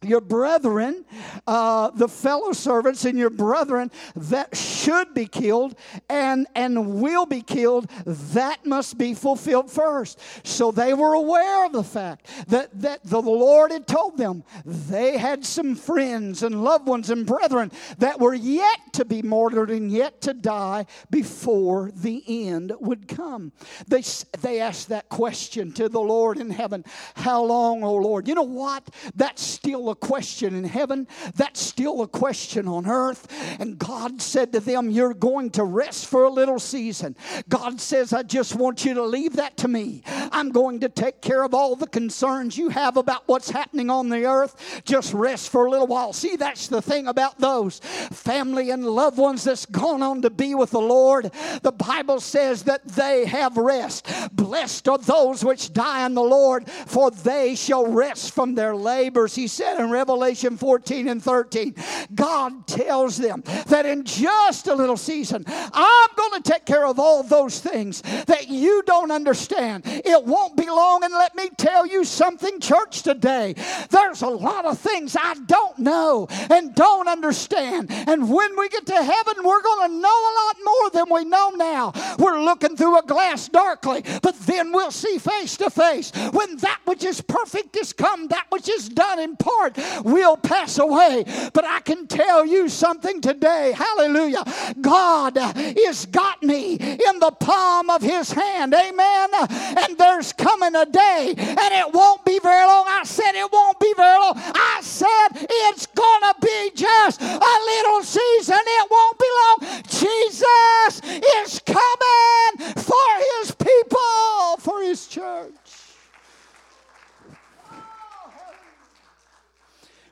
your 0.03 0.23
brethren, 0.23 1.05
uh, 1.47 1.91
the 1.91 2.09
fellow 2.09 2.53
servants 2.53 3.05
and 3.05 3.19
your 3.19 3.29
brethren 3.29 3.91
that 4.17 4.57
should 4.57 5.13
be 5.13 5.27
killed 5.27 5.75
and, 6.09 6.47
and 6.55 7.03
will 7.03 7.27
be 7.27 7.43
killed, 7.43 7.87
that 8.07 8.65
must 8.65 8.97
be 8.97 9.13
fulfilled 9.13 9.71
first. 9.71 10.19
So 10.47 10.71
they 10.71 10.95
were 10.95 11.13
aware 11.13 11.67
of 11.67 11.73
the 11.73 11.85
fact 11.85 12.27
that, 12.49 12.69
that 12.81 13.05
the 13.05 13.21
Lord 13.21 13.73
had 13.73 13.87
told 13.87 14.17
them 14.17 14.43
they 14.65 15.19
had 15.19 15.45
some 15.45 15.75
friends 15.75 16.43
and 16.43 16.65
loved 16.65 16.89
ones 16.89 17.11
and 17.11 17.27
brethren 17.27 17.71
that 17.99 18.19
were 18.19 18.35
yet 18.35 18.79
to 18.95 19.05
be 19.05 19.21
martyred 19.21 19.71
and 19.71 19.93
yet 19.93 20.23
to 20.23 20.33
die 20.33 20.87
before 21.11 21.91
the 21.95 22.25
end 22.49 22.73
would 22.81 23.07
come. 23.07 23.53
They, 23.87 24.03
they 24.41 24.61
asked 24.61 24.89
that 24.89 25.11
question 25.11 25.73
to 25.73 25.91
the 25.91 26.01
Lord 26.01 26.39
in 26.39 26.49
heaven 26.49 26.85
How 27.17 27.45
long, 27.45 27.85
O 27.85 27.97
Lord? 27.97 28.27
You 28.27 28.35
know 28.35 28.43
what? 28.43 28.89
That's 29.15 29.43
still 29.43 29.90
a 29.91 29.95
question 29.95 30.55
in 30.55 30.65
heaven, 30.65 31.07
that's 31.35 31.61
still 31.61 32.03
a 32.03 32.09
question 32.09 32.69
on 32.69 32.87
earth. 32.87 33.27
And 33.61 33.79
God 33.79 34.23
said 34.23 34.53
to 34.53 34.61
them, 34.61 34.91
You're 34.91 35.15
going 35.15 35.51
to 35.51 35.65
rest 35.65 36.07
for 36.07 36.25
a 36.25 36.31
little 36.31 36.59
season. 36.59 37.17
God 37.49 37.81
says, 37.81 38.13
I 38.13 38.23
just 38.23 38.55
want 38.55 38.85
you 38.85 38.95
to 38.95 39.03
leave 39.03 39.37
that 39.37 39.57
to 39.59 39.69
me. 39.69 40.03
I'm 40.07 40.51
going 40.51 40.81
to 40.81 40.89
take 40.89 41.21
care 41.21 41.43
of 41.43 41.55
all 41.55 41.77
the 41.77 41.87
concerns 41.87 42.57
you 42.57 42.69
have 42.69 42.97
about 42.97 43.23
what's 43.27 43.51
happening 43.51 43.91
on 43.91 44.09
the 44.09 44.27
earth. 44.27 44.83
Just 44.85 45.13
rest 45.13 45.51
for 45.51 45.67
a 45.67 45.71
little 45.71 45.87
while. 45.87 46.13
See, 46.13 46.37
that's 46.37 46.69
the 46.69 46.83
thing 46.83 47.09
about 47.09 47.39
those 47.39 47.81
family 47.81 48.71
and 48.71 48.85
loved 48.85 49.19
ones 49.19 49.45
that's 49.45 49.67
gone 49.67 50.03
on 50.03 50.23
to 50.23 50.31
be 50.31 50.55
with 50.55 50.71
the 50.71 50.81
Lord. 50.81 51.31
The 51.63 51.73
Bible 51.73 52.21
says 52.21 52.65
that 52.65 52.87
they 52.87 53.25
have 53.27 53.57
rest. 53.57 54.07
Blessed 54.33 54.89
are 54.89 54.99
those 54.99 55.45
which 55.45 55.73
die 55.73 56.07
in 56.07 56.15
the 56.15 56.23
Lord, 56.23 56.69
for 56.69 57.11
they 57.11 57.55
shall 57.55 57.87
rest 57.87 58.33
from 58.33 58.55
their 58.55 58.75
labors. 58.77 59.35
He 59.35 59.49
said 59.49 59.80
in 59.81 59.91
Revelation 59.91 60.57
14 60.57 61.09
and 61.09 61.23
13. 61.23 61.75
God 62.15 62.67
tells 62.67 63.17
them 63.17 63.43
that 63.67 63.87
in 63.87 64.05
just 64.05 64.69
a 64.69 64.75
little 64.75 64.97
season, 64.97 65.45
I'm 65.47 66.09
going 66.17 66.43
to 66.43 66.51
take 66.51 66.67
care 66.67 66.87
of 66.87 66.99
all 66.99 67.23
those 67.23 67.59
things 67.59 68.03
that 68.27 68.49
you 68.49 68.83
don't 68.87 69.11
understand. 69.11 69.83
It 69.87 70.25
won't 70.25 70.57
be 70.57 70.67
long, 70.67 71.03
and 71.03 71.13
let 71.13 71.35
me 71.35 71.49
tell 71.57 71.87
you 71.87 72.05
something, 72.05 72.61
church, 72.61 73.03
today. 73.03 73.55
There's 73.91 74.23
a 74.23 74.29
lot 74.29 74.65
of 74.65 74.79
things 74.79 75.17
I 75.19 75.35
don't 75.47 75.79
know 75.79 76.29
and 76.51 76.75
don't 76.75 77.09
understand. 77.09 77.91
And 77.91 78.31
when 78.31 78.57
we 78.59 78.69
get 78.69 78.87
to 78.87 78.95
heaven, 78.95 79.35
we're 79.43 79.63
going 79.63 79.91
to 79.91 79.97
know 79.97 80.09
a 80.09 80.35
lot 80.45 80.57
more 80.65 80.91
than 80.91 81.07
we 81.11 81.25
know 81.25 81.51
now. 81.51 81.93
We're 82.19 82.43
looking 82.43 82.77
through 82.77 82.99
a 82.99 83.03
glass 83.03 83.49
darkly, 83.49 84.05
but 84.23 84.39
then 84.41 84.73
we'll 84.73 84.91
see 84.91 85.19
face 85.19 85.57
to 85.59 85.71
face. 85.71 86.13
When 86.33 86.57
that 86.59 86.81
which 86.85 87.05
is 87.05 87.21
perfect 87.21 87.77
is 87.77 87.93
come, 87.93 88.29
that 88.29 88.47
which 88.51 88.69
is 88.69 88.89
done 88.89 89.19
in 89.19 89.37
part 89.37 89.70
will 90.05 90.37
pass 90.37 90.79
away. 90.79 91.25
But 91.53 91.65
I 91.65 91.81
can 91.81 92.07
tell 92.07 92.45
you 92.45 92.69
something 92.69 93.21
today. 93.21 93.73
Hallelujah. 93.77 94.45
God 94.81 95.37
has 95.37 96.07
got 96.07 96.43
me 96.43 96.75
in 96.75 97.19
the 97.19 97.33
palm 97.39 97.91
of 97.91 98.03
his 98.03 98.33
hand. 98.33 98.75
Amen. 98.75 99.29
And 99.33 99.99
there's 99.99 100.33
coming 100.33 100.75
a 100.75 100.87
day, 100.87 101.35
and 101.37 101.75
it 101.75 101.93
won't 101.93 102.25
be 102.25 102.39
very 102.39 102.67
long. 102.67 102.85
I 102.89 103.05
said 103.05 103.33
it 103.35 103.51
won't 103.53 103.79
be 103.81 103.93
very 103.97 104.19
long. 104.19 104.35
I 104.37 104.81
said 104.83 105.29
it's 105.33 105.87
going 105.87 106.23
to 106.23 106.35
be 106.41 106.71
just 106.75 107.21
a 107.21 107.57
little 107.67 108.03
season. 108.03 108.59
It 108.59 108.91
won't 108.91 109.19
be 109.19 109.27
long. 109.41 109.83
Jesus 109.89 111.01
is 111.45 111.61
coming 111.65 112.75
for 112.77 113.11
his 113.39 113.51
people, 113.53 114.57
for 114.59 114.83
his 114.83 115.07
church. 115.07 115.60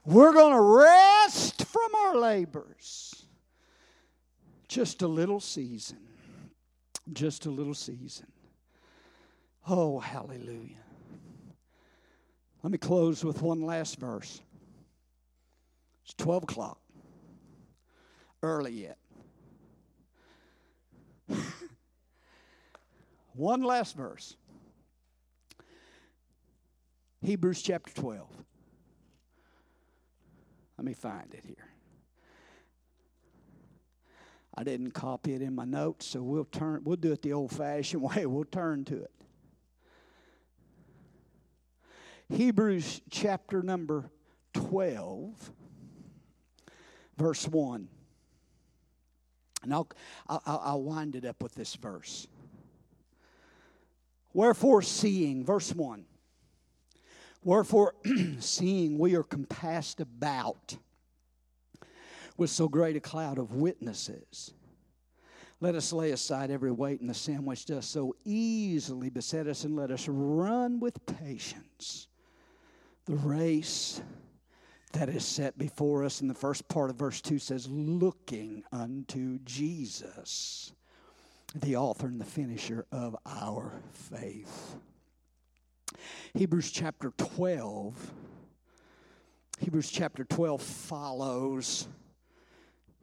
We're 0.09 0.32
going 0.32 0.54
to 0.54 0.61
rest 0.62 1.66
from 1.66 1.94
our 1.94 2.16
labors. 2.16 3.26
Just 4.66 5.02
a 5.02 5.06
little 5.06 5.38
season. 5.38 5.98
Just 7.12 7.44
a 7.44 7.50
little 7.50 7.74
season. 7.74 8.28
Oh, 9.68 9.98
hallelujah. 9.98 10.82
Let 12.62 12.72
me 12.72 12.78
close 12.78 13.22
with 13.22 13.42
one 13.42 13.61
last 13.61 14.00
verse. 14.00 14.40
It's 16.06 16.14
12 16.14 16.44
o'clock. 16.44 16.80
Early 18.42 18.88
yet. 18.88 18.96
one 23.34 23.62
last 23.62 23.94
verse. 23.94 24.36
Hebrews 27.20 27.61
chapter 27.61 27.92
12. 27.92 28.26
Let 30.79 30.85
me 30.85 30.95
find 30.95 31.35
it 31.35 31.45
here. 31.45 31.57
I 34.55 34.64
didn't 34.64 34.93
copy 34.93 35.35
it 35.35 35.43
in 35.43 35.55
my 35.55 35.64
notes, 35.64 36.07
so 36.07 36.22
we'll 36.22 36.45
turn 36.45 36.83
we'll 36.85 36.97
do 36.97 37.12
it 37.12 37.22
the 37.22 37.33
old-fashioned 37.33 38.03
way. 38.16 38.24
We'll 38.26 38.45
turn 38.45 38.85
to 38.87 39.03
it. 39.03 39.12
Hebrews 42.31 43.01
chapter 43.11 43.62
number 43.62 44.11
12 44.55 45.53
verse 47.18 47.47
1. 47.47 47.89
And 49.64 49.74
I'll, 49.74 49.89
I'll, 50.29 50.43
I'll 50.47 50.83
wind 50.83 51.16
it 51.16 51.24
up 51.24 51.43
with 51.43 51.55
this 51.55 51.74
verse. 51.74 52.29
Wherefore, 54.33 54.83
seeing, 54.83 55.45
verse 55.45 55.74
1 55.74 56.05
Wherefore, 57.43 57.95
seeing 58.41 58.99
we 58.99 59.14
are 59.14 59.22
compassed 59.22 60.01
about 60.01 60.76
with 62.36 62.51
so 62.51 62.68
great 62.68 62.97
a 62.97 63.01
cloud 63.01 63.39
of 63.39 63.53
witnesses, 63.55 64.53
let 65.61 65.74
us 65.74 65.93
lay 65.93 66.12
aside 66.12 66.51
every 66.51 66.70
weight 66.70 67.01
and 67.01 67.11
the 67.11 67.14
sin 67.14 67.45
which 67.45 67.66
does 67.66 67.86
so 67.86 68.14
easily 68.24 69.11
beset 69.11 69.47
us, 69.49 69.64
and 69.64 69.74
let 69.74 69.91
us 69.91 70.07
run 70.09 70.78
with 70.78 71.05
patience 71.07 72.07
the 73.07 73.16
race 73.16 74.03
that 74.93 75.09
is 75.09 75.24
set 75.24 75.59
before 75.59 76.05
us. 76.05 76.20
In 76.20 76.28
the 76.28 76.34
first 76.34 76.68
part 76.68 76.91
of 76.91 76.97
verse 76.97 77.20
2 77.20 77.39
says, 77.39 77.66
Looking 77.68 78.62
unto 78.70 79.39
Jesus, 79.41 80.72
the 81.55 81.76
author 81.76 82.07
and 82.07 82.20
the 82.20 82.26
finisher 82.26 82.86
of 82.93 83.16
our 83.26 83.80
faith. 83.93 84.76
Hebrews 86.34 86.70
chapter 86.70 87.12
12. 87.16 88.12
Hebrews 89.61 89.90
chapter 89.90 90.24
12 90.24 90.62
follows 90.62 91.88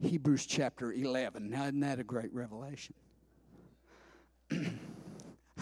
Hebrews 0.02 0.46
chapter 0.46 0.92
11. 0.92 1.50
Now, 1.50 1.64
isn't 1.64 1.80
that 1.80 1.98
a 1.98 2.04
great 2.04 2.32
revelation? 2.32 2.94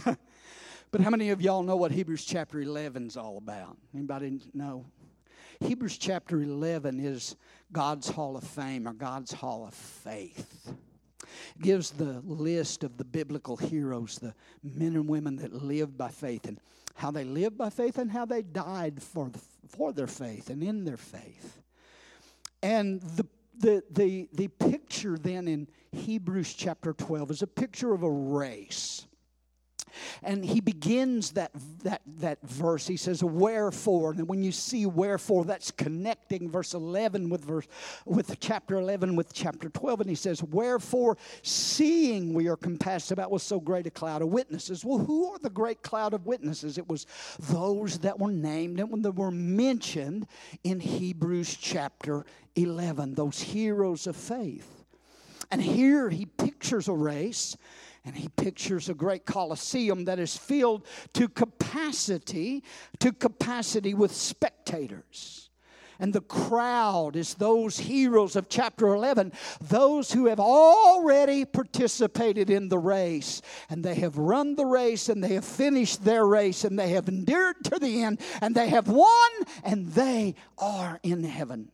but 0.05 1.01
how 1.01 1.11
many 1.11 1.31
of 1.31 1.41
y'all 1.41 1.63
know 1.63 1.77
what 1.77 1.93
Hebrews 1.93 2.25
chapter 2.25 2.61
11 2.61 3.07
is 3.07 3.17
all 3.17 3.39
about? 3.39 3.77
Anybody 3.95 4.41
know? 4.53 4.87
Hebrews 5.61 5.99
chapter 5.99 6.41
11 6.41 7.01
is 7.01 7.37
God's 7.73 8.09
Hall 8.09 8.37
of 8.37 8.45
Fame 8.45 8.89
or 8.89 8.93
God's 8.93 9.33
Hall 9.33 9.67
of 9.67 9.75
Faith. 9.75 10.73
It 11.57 11.63
gives 11.63 11.91
the 11.91 12.21
list 12.25 12.85
of 12.85 12.97
the 12.97 13.05
biblical 13.05 13.57
heroes, 13.57 14.19
the 14.19 14.35
men 14.63 14.95
and 14.95 15.09
women 15.09 15.37
that 15.37 15.53
lived 15.53 15.97
by 15.97 16.09
faith. 16.09 16.47
And 16.47 16.61
how 16.95 17.11
they 17.11 17.25
lived 17.25 17.59
by 17.59 17.71
faith 17.71 17.99
and 17.99 18.11
how 18.11 18.25
they 18.25 18.43
died 18.43 19.03
for, 19.03 19.31
for 19.69 19.93
their 19.93 20.07
faith 20.07 20.51
and 20.51 20.63
in 20.63 20.85
their 20.85 20.97
faith. 20.97 21.59
And 22.63 23.01
the, 23.03 23.27
the, 23.59 23.83
the, 23.91 24.29
the 24.33 24.49
picture 24.49 25.19
then 25.19 25.49
in 25.49 25.69
Hebrews 25.93 26.55
chapter 26.55 26.93
12 26.93 27.31
is 27.31 27.43
a 27.43 27.47
picture 27.47 27.93
of 27.93 28.03
a 28.03 28.11
race. 28.11 29.07
And 30.23 30.45
he 30.45 30.61
begins 30.61 31.33
that, 31.33 31.53
that, 31.83 32.03
that 32.19 32.39
verse. 32.43 32.87
He 32.87 32.97
says, 32.97 33.23
Wherefore. 33.23 34.13
And 34.13 34.29
when 34.29 34.43
you 34.43 34.53
see 34.53 34.87
wherefore, 34.87 35.45
that's 35.45 35.71
connecting 35.71 36.51
verse 36.51 36.75
11 36.75 37.29
with, 37.29 37.45
verse, 37.45 37.67
with 38.05 38.39
chapter 38.41 38.77
11 38.77 39.17
with 39.17 39.33
chapter 39.33 39.69
12. 39.69 40.01
And 40.03 40.09
he 40.09 40.17
says, 40.17 40.43
Wherefore, 40.43 41.17
seeing 41.43 42.35
we 42.35 42.49
are 42.49 42.57
compassed 42.57 43.13
about 43.13 43.31
with 43.31 43.43
so 43.43 43.61
great 43.61 43.87
a 43.87 43.91
cloud 43.91 44.23
of 44.23 44.29
witnesses. 44.29 44.85
Well, 44.85 44.99
who 44.99 45.33
are 45.33 45.39
the 45.39 45.51
great 45.51 45.83
cloud 45.83 46.15
of 46.15 46.27
witnesses? 46.27 46.79
It 46.79 46.89
was 46.89 47.07
those 47.39 47.99
that 47.99 48.19
were 48.19 48.33
named 48.33 48.81
and 48.81 49.05
that 49.05 49.13
were 49.13 49.31
mentioned 49.31 50.27
in 50.63 50.81
Hebrews 50.81 51.57
chapter 51.57 52.25
11, 52.57 53.15
those 53.15 53.41
heroes 53.41 54.07
of 54.07 54.17
faith. 54.17 54.85
And 55.51 55.63
here 55.63 56.09
he 56.11 56.27
pictures 56.27 56.89
a 56.89 56.93
race 56.93 57.57
and 58.05 58.17
he 58.17 58.29
pictures 58.29 58.89
a 58.89 58.95
great 58.95 59.25
coliseum 59.25 60.05
that 60.05 60.19
is 60.19 60.37
filled 60.37 60.87
to 61.15 61.29
capacity, 61.29 62.63
to 62.99 63.13
capacity 63.13 63.95
with 63.95 64.13
spectators. 64.13 65.45
And 65.99 66.13
the 66.13 66.21
crowd 66.21 67.17
is 67.17 67.35
those 67.35 67.79
heroes 67.79 68.37
of 68.37 68.49
chapter 68.49 68.89
11, 68.89 69.33
those 69.61 70.13
who 70.13 70.27
have 70.27 70.41
already 70.41 71.45
participated 71.45 72.51
in 72.51 72.69
the 72.69 72.79
race. 72.79 73.41
And 73.71 73.85
they 73.85 73.95
have 73.97 74.19
run 74.19 74.57
the 74.57 74.67
race 74.67 75.09
and 75.09 75.23
they 75.23 75.35
have 75.35 75.45
finished 75.45 76.05
their 76.05 76.27
race 76.27 76.65
and 76.65 76.79
they 76.79 76.91
have 76.91 77.09
endured 77.09 77.65
to 77.65 77.79
the 77.79 78.03
end 78.03 78.21
and 78.41 78.55
they 78.55 78.69
have 78.69 78.89
won 78.89 79.31
and 79.63 79.87
they 79.93 80.35
are 80.59 80.99
in 81.03 81.23
heaven. 81.23 81.71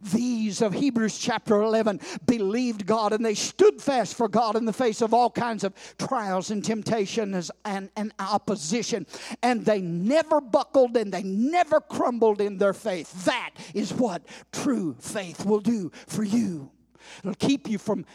These 0.00 0.62
of 0.62 0.74
Hebrews 0.74 1.18
chapter 1.18 1.60
11 1.62 2.00
believed 2.26 2.86
God 2.86 3.12
and 3.12 3.24
they 3.24 3.34
stood 3.34 3.80
fast 3.80 4.16
for 4.16 4.28
God 4.28 4.56
in 4.56 4.64
the 4.64 4.72
face 4.72 5.00
of 5.00 5.14
all 5.14 5.30
kinds 5.30 5.64
of 5.64 5.74
trials 5.98 6.50
and 6.50 6.64
temptations 6.64 7.50
and, 7.64 7.90
and 7.96 8.12
opposition. 8.18 9.06
And 9.42 9.64
they 9.64 9.80
never 9.80 10.40
buckled 10.40 10.96
and 10.96 11.12
they 11.12 11.22
never 11.22 11.80
crumbled 11.80 12.40
in 12.40 12.58
their 12.58 12.74
faith. 12.74 13.24
That 13.24 13.50
is 13.74 13.92
what 13.92 14.22
true 14.52 14.96
faith 14.98 15.44
will 15.44 15.60
do 15.60 15.90
for 16.06 16.24
you. 16.24 16.70
It'll 17.18 17.34
keep 17.34 17.68
you 17.68 17.78
from 17.78 18.06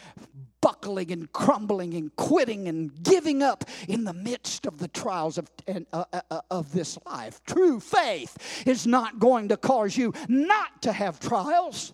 buckling 0.62 1.12
and 1.12 1.32
crumbling 1.32 1.94
and 1.94 2.16
quitting 2.16 2.68
and 2.68 3.04
giving 3.04 3.42
up 3.42 3.64
in 3.88 4.04
the 4.04 4.14
midst 4.14 4.66
of 4.66 4.78
the 4.78 4.88
trials 4.88 5.38
of, 5.38 5.50
uh, 5.68 6.04
uh, 6.12 6.22
uh, 6.30 6.42
of 6.52 6.72
this 6.72 6.98
life. 7.06 7.42
True 7.46 7.80
faith 7.80 8.64
is 8.66 8.86
not 8.86 9.20
going 9.20 9.50
to 9.50 9.58
cause 9.58 9.98
you 9.98 10.14
not 10.28 10.82
to 10.82 10.92
have 10.92 11.20
trials. 11.20 11.94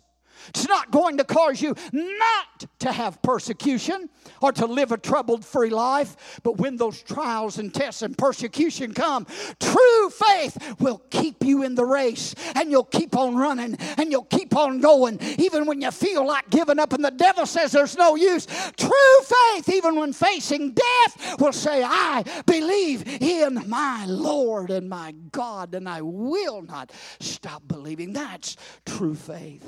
It's 0.50 0.68
not 0.68 0.92
going 0.92 1.18
to 1.18 1.24
cause 1.24 1.62
you 1.62 1.76
not 1.92 2.66
to 2.80 2.92
have 2.92 3.22
persecution 3.22 4.10
or 4.42 4.52
to 4.54 4.66
live 4.66 4.92
a 4.92 4.98
troubled 4.98 5.46
free 5.46 5.70
life. 5.70 6.40
But 6.44 6.58
when 6.58 6.78
those 6.78 7.02
trials 7.02 7.58
and 7.58 7.74
tests 7.74 8.02
and 8.02 8.18
persecution 8.18 8.94
come, 8.94 9.26
true 9.60 10.10
faith 10.10 10.58
will 10.80 11.02
keep 11.10 11.44
you 11.44 11.64
in 11.64 11.76
the 11.76 11.86
race 11.86 12.36
and 12.56 12.72
you'll 12.72 12.84
keep 12.84 13.16
on 13.16 13.36
running 13.36 13.76
and 13.98 14.12
you'll 14.12 14.24
keep 14.24 14.56
on 14.56 14.80
going 14.80 15.20
even 15.38 15.66
when 15.66 15.82
you 15.82 15.92
feel 15.92 16.26
like 16.26 16.50
giving 16.50 16.80
up 16.80 16.94
and 16.94 17.04
the 17.04 17.12
devil 17.12 17.46
says 17.46 17.72
there's 17.72 17.98
no 17.98 18.16
use. 18.16 18.46
True 18.78 19.22
faith, 19.24 19.70
even 19.70 19.96
when 19.96 20.14
facing 20.14 20.74
death, 20.74 21.40
will 21.40 21.54
say, 21.54 21.84
I 21.84 22.24
believe 22.46 23.22
in 23.22 23.68
my 23.68 24.06
Lord 24.06 24.70
and 24.70 24.90
my 24.90 25.14
God 25.32 25.76
and 25.76 25.88
I 25.88 26.02
will 26.02 26.62
not 26.62 26.92
stop 27.20 27.64
believing. 27.68 28.14
That's 28.14 28.58
true 28.86 29.16
faith. 29.16 29.64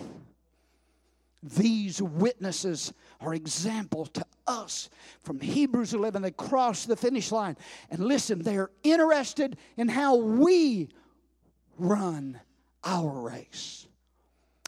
These 1.56 2.02
witnesses 2.02 2.94
are 3.22 3.34
example 3.34 4.06
to 4.08 4.26
us 4.46 4.90
from 5.22 5.40
Hebrews 5.40 5.94
11. 5.94 6.22
They 6.22 6.32
cross 6.32 6.86
the 6.86 6.96
finish 6.96 7.32
line. 7.32 7.58
And 7.90 8.00
listen, 8.00 8.42
they're 8.42 8.72
interested 8.84 9.58
in 9.78 9.88
how 9.88 10.16
we 10.16 10.90
run 11.78 12.40
our 12.84 13.10
race. 13.10 13.88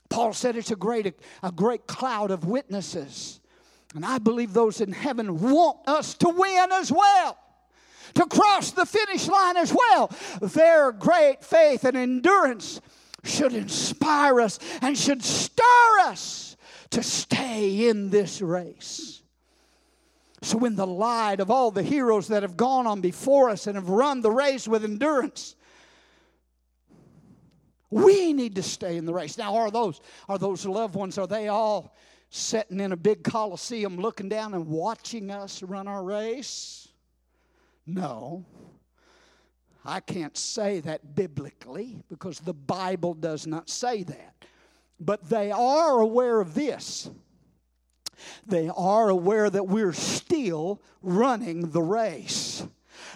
Paul 0.10 0.34
said 0.34 0.56
it's 0.56 0.72
a 0.72 0.76
great, 0.76 1.14
a 1.44 1.52
great 1.52 1.88
cloud 1.88 2.32
of 2.32 2.46
witnesses. 2.46 3.40
And 3.96 4.06
I 4.06 4.18
believe 4.18 4.54
those 4.54 4.82
in 4.82 4.92
heaven 4.92 5.40
want 5.40 5.88
us 5.88 6.14
to 6.16 6.30
win 6.30 6.72
as 6.72 6.92
well, 6.92 7.38
to 8.16 8.26
cross 8.26 8.72
the 8.72 8.86
finish 8.86 9.28
line 9.28 9.58
as 9.58 9.74
well. 9.74 10.12
Their 10.42 10.92
great 10.92 11.44
faith 11.44 11.84
and 11.84 11.98
endurance 11.98 12.82
should 13.24 13.54
inspire 13.54 14.40
us 14.40 14.60
and 14.82 14.98
should 14.98 15.24
stir 15.24 16.00
us 16.02 16.50
to 16.92 17.04
stay 17.04 17.88
in 17.88 18.10
this 18.10 18.42
race. 18.42 19.22
So, 20.42 20.64
in 20.66 20.76
the 20.76 20.88
light 20.88 21.42
of 21.42 21.52
all 21.52 21.70
the 21.70 21.84
heroes 21.84 22.30
that 22.30 22.44
have 22.44 22.56
gone 22.56 22.88
on 22.88 23.02
before 23.02 23.50
us 23.50 23.68
and 23.68 23.76
have 23.76 23.90
run 23.90 24.22
the 24.22 24.32
race 24.32 24.68
with 24.68 24.86
endurance, 24.86 25.56
we 27.90 28.34
need 28.34 28.56
to 28.56 28.64
stay 28.64 28.98
in 28.98 29.06
the 29.06 29.14
race. 29.14 29.38
Now, 29.38 29.56
are 29.56 29.72
those 29.72 30.00
are 30.30 30.38
those 30.38 30.66
loved 30.66 30.96
ones? 30.96 31.18
Are 31.18 31.28
they 31.28 31.50
all 31.50 31.96
sitting 32.30 32.80
in 32.80 32.92
a 32.92 32.98
big 32.98 33.24
coliseum, 33.24 33.98
looking 33.98 34.30
down 34.30 34.54
and 34.54 34.68
watching 34.68 35.30
us 35.30 35.62
run 35.62 35.88
our 35.88 36.04
race? 36.04 36.88
No, 37.86 38.46
I 39.84 40.00
can't 40.00 40.38
say 40.38 40.80
that 40.82 41.16
biblically 41.16 42.04
because 42.10 42.40
the 42.40 42.54
Bible 42.54 43.14
does 43.14 43.48
not 43.48 43.70
say 43.70 44.04
that. 44.04 44.46
But 45.00 45.30
they 45.30 45.52
are 45.52 46.00
aware 46.00 46.42
of 46.42 46.54
this. 46.54 47.10
They 48.46 48.70
are 48.70 49.10
aware 49.10 49.50
that 49.50 49.68
we're 49.68 49.94
still 49.94 50.82
running 51.02 51.72
the 51.72 51.82
race. 51.82 52.66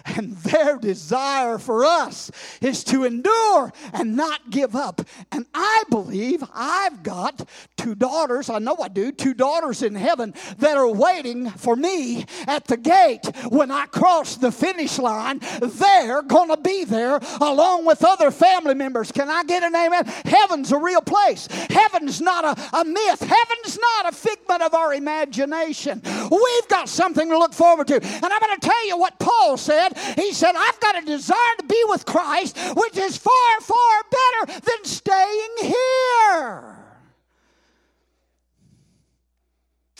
And 0.06 0.36
their 0.36 0.76
desire 0.76 1.58
for 1.58 1.84
us 1.84 2.30
is 2.60 2.84
to 2.84 3.04
endure 3.04 3.72
and 3.92 4.16
not 4.16 4.50
give 4.50 4.76
up. 4.76 5.00
And 5.32 5.46
I 5.54 5.84
believe 5.88 6.42
I've 6.52 7.02
got 7.02 7.48
two 7.76 7.94
daughters, 7.94 8.50
I 8.50 8.58
know 8.58 8.76
I 8.82 8.88
do, 8.88 9.12
two 9.12 9.34
daughters 9.34 9.82
in 9.82 9.94
heaven 9.94 10.34
that 10.58 10.76
are 10.76 10.88
waiting 10.88 11.48
for 11.50 11.74
me 11.74 12.26
at 12.46 12.66
the 12.66 12.76
gate 12.76 13.24
when 13.48 13.70
I 13.70 13.86
cross 13.86 14.36
the 14.36 14.52
finish 14.52 14.98
line. 14.98 15.40
They're 15.60 16.22
going 16.22 16.50
to 16.50 16.58
be 16.58 16.84
there 16.84 17.20
along 17.40 17.86
with 17.86 18.04
other 18.04 18.30
family 18.30 18.74
members. 18.74 19.10
Can 19.10 19.28
I 19.28 19.44
get 19.44 19.62
an 19.62 19.74
amen? 19.74 20.04
Heaven's 20.24 20.72
a 20.72 20.78
real 20.78 21.02
place. 21.02 21.46
Heaven's 21.46 22.20
not 22.20 22.44
a, 22.44 22.76
a 22.76 22.84
myth. 22.84 23.20
Heaven's 23.20 23.78
not 23.78 24.12
a 24.12 24.16
figment 24.16 24.62
of 24.62 24.74
our 24.74 24.92
imagination. 24.94 26.02
We've 26.04 26.68
got 26.68 26.88
something 26.88 27.28
to 27.30 27.38
look 27.38 27.54
forward 27.54 27.88
to. 27.88 27.94
And 27.94 28.24
I'm 28.24 28.40
going 28.40 28.58
to 28.58 28.66
tell 28.68 28.86
you 28.86 28.98
what 28.98 29.18
Paul 29.18 29.56
said 29.56 29.74
said, 29.74 29.93
He 30.16 30.32
said, 30.32 30.54
I've 30.56 30.80
got 30.80 31.02
a 31.02 31.06
desire 31.06 31.56
to 31.58 31.64
be 31.66 31.82
with 31.88 32.04
Christ, 32.06 32.58
which 32.76 32.96
is 32.96 33.16
far, 33.16 33.60
far 33.60 34.02
better 34.10 34.60
than 34.60 34.84
staying 34.84 35.50
here. 35.60 36.78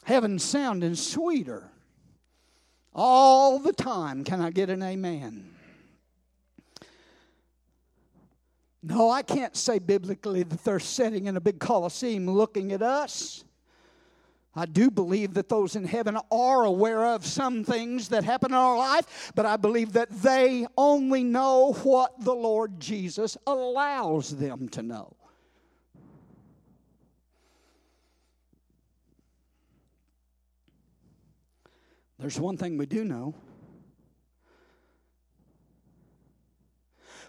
Heaven's 0.05 0.45
sounding 0.45 0.95
sweeter 0.95 1.71
all 2.95 3.59
the 3.59 3.73
time. 3.73 4.25
Can 4.25 4.41
I 4.41 4.51
get 4.51 4.71
an 4.71 4.83
amen? 4.83 5.51
No, 8.83 9.11
I 9.11 9.23
can't 9.23 9.57
say 9.57 9.79
biblically 9.79 10.43
that 10.43 10.63
they're 10.63 10.79
sitting 10.79 11.27
in 11.27 11.39
a 11.39 11.41
big 11.41 11.59
coliseum 11.59 12.29
looking 12.29 12.71
at 12.73 12.83
us. 12.83 13.43
I 14.57 14.67
do 14.67 14.91
believe 14.91 15.35
that 15.35 15.49
those 15.49 15.75
in 15.75 15.85
heaven 15.85 16.17
are 16.31 16.65
aware 16.65 17.05
of 17.07 17.27
some 17.27 17.65
things 17.65 18.09
that 18.11 18.23
happen 18.23 18.53
in 18.53 18.57
our 18.57 18.79
life, 18.79 19.33
but 19.35 19.47
I 19.47 19.57
believe 19.57 19.93
that 19.95 20.11
they 20.11 20.67
only 20.79 21.25
know 21.25 21.73
what 21.83 22.25
the 22.25 22.35
Lord 22.35 22.79
Jesus 22.79 23.37
allows 23.47 24.37
them 24.37 24.69
to 24.71 24.83
know. 24.83 25.17
There's 32.19 32.39
one 32.39 32.57
thing 32.57 32.79
we 32.79 32.87
do 32.87 33.05
know. 33.05 33.35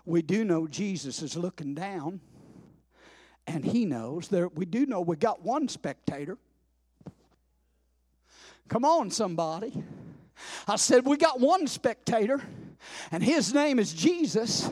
We 0.05 0.21
do 0.21 0.45
know 0.45 0.67
Jesus 0.67 1.23
is 1.23 1.35
looking 1.35 1.73
down, 1.73 2.21
and 3.47 3.65
he 3.65 3.85
knows 3.85 4.27
there. 4.27 4.47
We 4.47 4.65
do 4.65 4.85
know 4.85 5.01
we 5.01 5.15
got 5.15 5.41
one 5.41 5.67
spectator 5.67 6.37
Come 8.67 8.85
on, 8.85 9.11
somebody. 9.11 9.83
I 10.67 10.75
said, 10.75 11.05
We 11.05 11.17
got 11.17 11.39
one 11.39 11.67
spectator, 11.67 12.41
and 13.11 13.23
his 13.23 13.53
name 13.53 13.79
is 13.79 13.93
Jesus, 13.93 14.69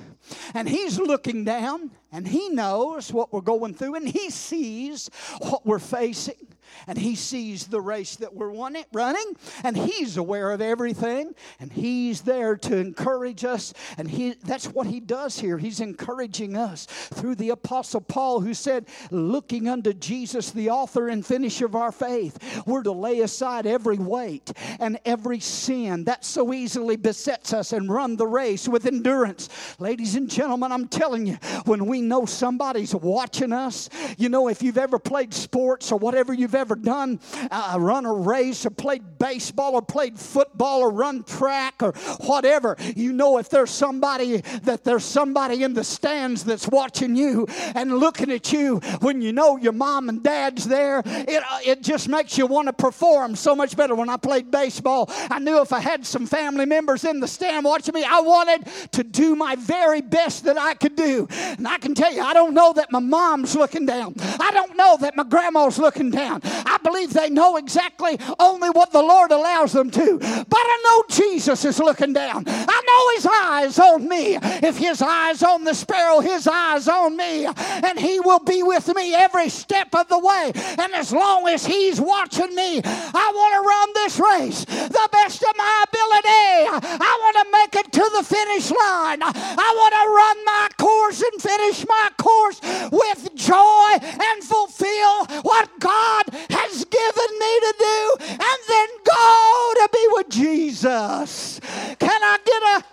and 0.54 0.68
he's 0.68 1.00
looking 1.00 1.44
down, 1.44 1.92
and 2.12 2.28
he 2.28 2.50
knows 2.50 3.14
what 3.14 3.32
we're 3.32 3.42
going 3.42 3.74
through, 3.74 3.96
and 3.96 4.08
he 4.08 4.30
sees 4.30 5.10
what 5.40 5.66
we're 5.66 5.80
facing 5.80 6.53
and 6.88 6.98
he 6.98 7.16
sees 7.16 7.68
the 7.68 7.82
race 7.82 8.16
that 8.18 8.34
we're 8.34 8.54
running 8.94 9.36
and 9.64 9.78
he's 9.78 10.18
aware 10.18 10.52
of 10.52 10.62
everything 10.62 11.34
and 11.60 11.72
he's 11.72 12.22
there 12.22 12.56
to 12.56 12.78
encourage 12.78 13.44
us 13.44 13.74
and 13.98 14.10
he 14.10 14.36
that's 14.46 14.68
what 14.68 14.88
he 14.88 15.00
does 15.00 15.40
here. 15.40 15.58
He's 15.58 15.80
encouraging 15.80 16.56
us 16.56 16.86
through 16.86 17.36
the 17.36 17.50
apostle 17.50 18.02
paul 18.02 18.40
who 18.42 18.54
said 18.54 18.88
looking 19.12 19.68
unto 19.68 19.94
jesus 19.94 20.52
the 20.52 20.70
author 20.70 21.10
and 21.10 21.26
finisher 21.26 21.66
of 21.66 21.76
our 21.76 21.92
faith 21.92 22.64
we're 22.66 22.84
to 22.84 22.92
lay 22.92 23.22
aside 23.22 23.66
every 23.66 23.98
weight 23.98 24.52
and 24.80 25.00
every 25.06 25.40
sin 25.40 26.04
that 26.06 26.26
so 26.26 26.54
easily 26.54 26.96
besets 26.96 27.54
us 27.54 27.74
and 27.74 27.90
run 27.90 28.16
the 28.16 28.28
race 28.28 28.68
with 28.68 28.86
endurance. 28.86 29.50
Ladies 29.80 30.16
and 30.16 30.30
gentlemen 30.30 30.72
i'm 30.72 30.88
telling 30.88 31.26
you 31.26 31.36
when 31.66 31.86
we 31.86 32.02
know 32.02 32.26
somebody's 32.26 32.96
watching 32.96 33.52
us 33.52 33.90
you 34.18 34.30
know 34.30 34.48
if 34.48 34.62
you've 34.62 34.78
ever 34.78 35.00
played 35.00 35.34
sports 35.34 35.92
or 35.92 36.00
whatever 36.00 36.34
you've 36.34 36.54
you've 36.54 36.62
ever 36.64 36.76
done 36.76 37.20
uh, 37.52 37.76
run 37.78 38.06
a 38.06 38.14
race 38.14 38.66
or 38.66 38.70
played 38.70 39.04
baseball 39.20 39.74
or 39.74 39.82
played 39.82 40.18
football 40.18 40.80
or 40.80 40.90
run 40.92 41.22
track 41.24 41.76
or 41.84 41.92
whatever, 42.22 42.78
you 42.96 43.12
know 43.12 43.38
if 43.38 43.50
there's 43.50 43.70
somebody 43.70 44.38
that 44.64 44.86
there's 44.86 45.04
somebody 45.04 45.64
in 45.64 45.74
the 45.74 45.84
stands 45.84 46.46
that's 46.46 46.70
watching 46.70 47.18
you 47.18 47.46
and 47.76 47.98
looking 47.98 48.32
at 48.32 48.54
you 48.54 48.78
when 49.02 49.22
you 49.22 49.34
know 49.34 49.58
your 49.58 49.74
mom 49.74 50.08
and 50.08 50.24
dad's 50.24 50.66
there, 50.66 51.02
it, 51.06 51.44
uh, 51.44 51.60
it 51.66 51.82
just 51.82 52.08
makes 52.08 52.38
you 52.38 52.48
want 52.48 52.68
to 52.68 52.74
perform 52.74 53.36
so 53.36 53.54
much 53.54 53.76
better. 53.76 53.94
When 53.94 54.08
I 54.08 54.16
played 54.16 54.50
baseball, 54.50 55.10
I 55.10 55.40
knew 55.40 55.62
if 55.62 55.74
I 55.74 55.82
had 55.82 56.06
some 56.06 56.26
family 56.26 56.66
members 56.66 57.04
in 57.04 57.20
the 57.20 57.28
stand 57.28 57.66
watching 57.66 57.94
me, 57.94 58.06
I 58.08 58.22
wanted 58.22 58.68
to 58.94 59.04
do 59.04 59.36
my 59.36 59.58
very 59.58 60.00
best 60.00 60.46
that 60.46 60.58
I 60.58 60.76
could 60.76 60.96
do. 60.96 61.28
And 61.30 61.68
I 61.68 61.78
can 61.78 61.94
tell 61.94 62.14
you, 62.14 62.22
I 62.22 62.34
don't 62.34 62.54
know 62.54 62.72
that 62.74 62.90
my 62.92 63.00
mom's 63.00 63.54
looking 63.56 63.86
down. 63.86 64.14
I 64.40 64.52
don't 64.52 64.78
know 64.78 64.98
that 65.02 65.16
my 65.16 65.24
grandma's 65.24 65.78
looking 65.78 66.12
down. 66.12 66.42
I 66.44 66.78
believe 66.84 67.14
they 67.14 67.30
know 67.30 67.58
exactly 67.58 68.20
only 68.40 68.70
what 68.70 68.92
the 68.92 69.02
Lord 69.02 69.32
allows 69.32 69.74
them 69.74 69.92
to. 69.92 70.18
But 70.20 70.60
I 70.60 70.82
know 70.84 71.04
Jesus 71.10 71.66
is 71.66 71.80
looking 71.80 72.14
down. 72.14 72.44
I 72.48 72.82
know 72.88 73.16
his 73.16 73.28
eyes 73.44 73.80
on 73.80 74.08
me. 74.08 74.38
If 74.42 74.78
his 74.78 75.02
eyes 75.02 75.44
on 75.44 75.64
the 75.64 75.74
sparrow, 75.74 76.20
his 76.20 76.48
eyes 76.48 76.88
on 76.88 77.18
me. 77.18 77.46
And 77.46 78.00
he 78.00 78.20
will 78.20 78.40
be 78.40 78.64
with 78.64 78.94
me 78.96 79.14
every 79.14 79.50
step 79.50 79.94
of 79.96 80.08
the 80.08 80.20
way. 80.20 80.52
And 80.56 80.94
as 80.94 81.12
long 81.12 81.48
as 81.48 81.66
he's 81.66 82.00
watching 82.00 82.54
me, 82.56 82.82
I 82.84 83.32
want 83.36 83.54
to 83.54 83.68
run 83.68 83.90
this 83.94 84.20
race 84.20 84.66
the 84.66 85.10
best 85.12 85.44
of 85.44 85.56
my 85.58 85.86
ability. 85.88 86.88
I 87.02 87.18
want 87.22 87.38
to 87.42 87.52
make 87.52 87.86
it 87.86 87.92
to 87.92 88.10
the 88.18 88.24
finish 88.24 88.70
line. 88.72 89.20
I 89.24 89.70
want 89.78 89.94
to 89.94 90.06
run 90.14 90.46
my 90.46 90.70
course 90.78 91.22
and 91.22 91.42
finish 91.42 91.86
my 91.88 92.10
course 92.18 92.60
with 92.92 93.36
joy 93.36 93.98
and 94.02 94.44
fulfill 94.44 95.26
what 95.42 95.70
God 95.84 96.24
has 96.50 96.86
given 96.86 97.40
me 97.40 97.60
to 97.60 97.74
do 97.78 98.16
and 98.30 98.60
then 98.70 98.88
go 99.04 99.74
to 99.76 99.90
be 99.92 100.08
with 100.12 100.30
Jesus. 100.30 101.60
Can 102.00 102.24
I 102.24 102.38
get 102.46 102.64
a 102.64 102.84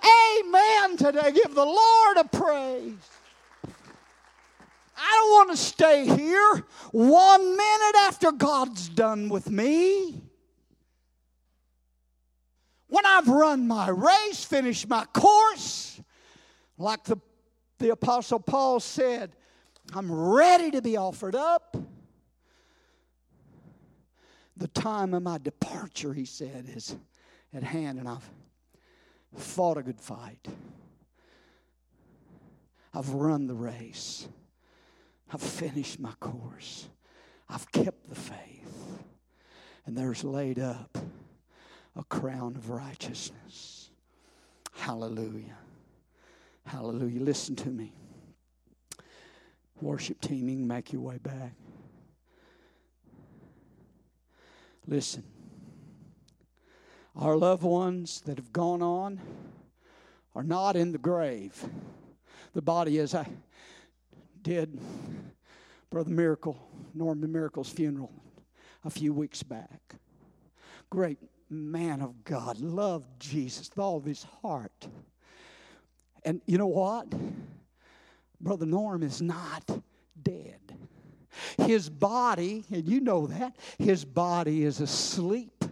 amen 0.41 0.97
today? 0.97 1.30
Give 1.32 1.55
the 1.55 1.64
Lord 1.64 2.16
a 2.16 2.24
praise. 2.24 2.95
I 4.97 5.16
don't 5.16 5.30
want 5.30 5.51
to 5.53 5.57
stay 5.57 6.05
here 6.05 6.64
one 6.91 7.57
minute 7.57 7.97
after 7.97 8.32
God's 8.32 8.88
done 8.88 9.28
with 9.28 9.49
me. 9.49 10.20
When 12.88 13.07
I've 13.07 13.28
run 13.28 13.68
my 13.68 13.88
race, 13.91 14.45
finished 14.45 14.88
my 14.88 15.05
course, 15.12 16.01
like 16.76 17.05
the, 17.05 17.18
the 17.78 17.91
Apostle 17.91 18.41
Paul 18.41 18.80
said, 18.80 19.36
I'm 19.95 20.11
ready 20.11 20.72
to 20.72 20.82
be 20.82 20.97
offered 20.97 21.36
up. 21.36 21.76
The 24.61 24.69
time 24.69 25.15
of 25.15 25.23
my 25.23 25.39
departure, 25.39 26.13
he 26.13 26.27
said, 26.27 26.67
is 26.69 26.95
at 27.55 27.63
hand, 27.63 27.99
and 27.99 28.07
I've 28.07 28.29
fought 29.35 29.79
a 29.79 29.83
good 29.83 29.99
fight. 29.99 30.47
I've 32.93 33.09
run 33.09 33.47
the 33.47 33.55
race. 33.55 34.29
I've 35.33 35.41
finished 35.41 35.99
my 35.99 36.13
course. 36.21 36.89
I've 37.49 37.73
kept 37.73 38.11
the 38.11 38.15
faith. 38.15 39.03
And 39.87 39.97
there's 39.97 40.25
laid 40.25 40.59
up 40.59 40.99
a 41.97 42.05
crown 42.05 42.55
of 42.55 42.69
righteousness. 42.69 43.91
Hallelujah. 44.73 45.57
Hallelujah. 46.67 47.23
Listen 47.23 47.57
to 47.57 47.71
me. 47.71 47.95
Worship 49.81 50.21
team, 50.21 50.51
you 50.51 50.57
can 50.57 50.69
make 50.69 50.93
your 50.93 51.01
way 51.01 51.17
back. 51.17 51.55
Listen. 54.91 55.22
Our 57.14 57.36
loved 57.36 57.62
ones 57.62 58.22
that 58.22 58.38
have 58.38 58.53
gone 58.53 58.82
on 58.82 59.20
are 60.34 60.43
not 60.43 60.74
in 60.74 60.91
the 60.91 60.99
grave. 60.99 61.64
The 62.55 62.61
body, 62.61 62.99
as 62.99 63.14
I 63.14 63.28
did 64.43 64.80
Brother 65.91 66.11
Miracle, 66.11 66.59
Norman 66.93 67.30
Miracle's 67.30 67.70
funeral 67.70 68.12
a 68.84 68.91
few 68.91 69.12
weeks 69.12 69.45
back. 69.45 69.95
Great 70.91 71.18
man 71.49 72.03
of 72.03 72.24
God, 72.24 72.59
loved 72.59 73.07
Jesus 73.20 73.70
with 73.70 73.78
all 73.78 73.97
of 73.97 74.05
his 74.05 74.26
heart. 74.43 74.88
And 76.24 76.41
you 76.47 76.59
know 76.59 76.66
what? 76.66 77.07
Brother 78.41 78.66
Norm 78.66 79.05
is 79.05 79.22
not 79.22 79.70
dead. 80.20 80.59
His 81.59 81.88
body, 81.88 82.64
and 82.70 82.88
you 82.88 83.01
know 83.01 83.26
that, 83.26 83.57
his 83.78 84.05
body 84.05 84.64
is 84.64 84.80
asleep, 84.80 85.64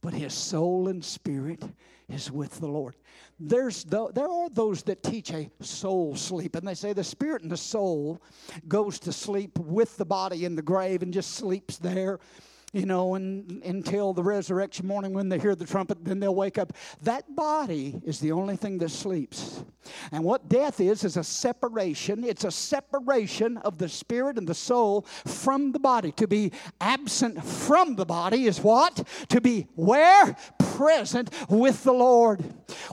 but 0.00 0.12
his 0.12 0.32
soul 0.32 0.88
and 0.88 1.04
spirit 1.04 1.62
is 2.08 2.30
with 2.30 2.58
the 2.60 2.66
Lord. 2.66 2.94
There's 3.38 3.84
the, 3.84 4.10
there 4.12 4.28
are 4.28 4.48
those 4.48 4.82
that 4.84 5.02
teach 5.02 5.30
a 5.30 5.50
soul 5.60 6.16
sleep, 6.16 6.56
and 6.56 6.66
they 6.66 6.74
say 6.74 6.92
the 6.92 7.04
spirit 7.04 7.42
and 7.42 7.50
the 7.50 7.56
soul 7.56 8.22
goes 8.66 8.98
to 9.00 9.12
sleep 9.12 9.58
with 9.58 9.96
the 9.96 10.04
body 10.04 10.44
in 10.44 10.56
the 10.56 10.62
grave 10.62 11.02
and 11.02 11.12
just 11.12 11.32
sleeps 11.32 11.78
there 11.78 12.18
you 12.72 12.84
know, 12.84 13.14
and, 13.14 13.62
until 13.64 14.12
the 14.12 14.22
resurrection 14.22 14.86
morning 14.86 15.14
when 15.14 15.28
they 15.28 15.38
hear 15.38 15.54
the 15.54 15.64
trumpet, 15.64 16.04
then 16.04 16.20
they'll 16.20 16.34
wake 16.34 16.58
up. 16.58 16.72
That 17.02 17.34
body 17.34 18.00
is 18.04 18.20
the 18.20 18.32
only 18.32 18.56
thing 18.56 18.78
that 18.78 18.90
sleeps. 18.90 19.64
And 20.12 20.22
what 20.22 20.48
death 20.48 20.80
is, 20.80 21.02
is 21.02 21.16
a 21.16 21.24
separation. 21.24 22.24
It's 22.24 22.44
a 22.44 22.50
separation 22.50 23.56
of 23.58 23.78
the 23.78 23.88
spirit 23.88 24.36
and 24.36 24.46
the 24.46 24.54
soul 24.54 25.02
from 25.26 25.72
the 25.72 25.78
body. 25.78 26.12
To 26.12 26.28
be 26.28 26.52
absent 26.80 27.42
from 27.42 27.96
the 27.96 28.04
body 28.04 28.44
is 28.44 28.60
what? 28.60 29.06
To 29.30 29.40
be 29.40 29.66
where? 29.74 30.36
Present 30.58 31.30
with 31.48 31.84
the 31.84 31.92
Lord. 31.92 32.44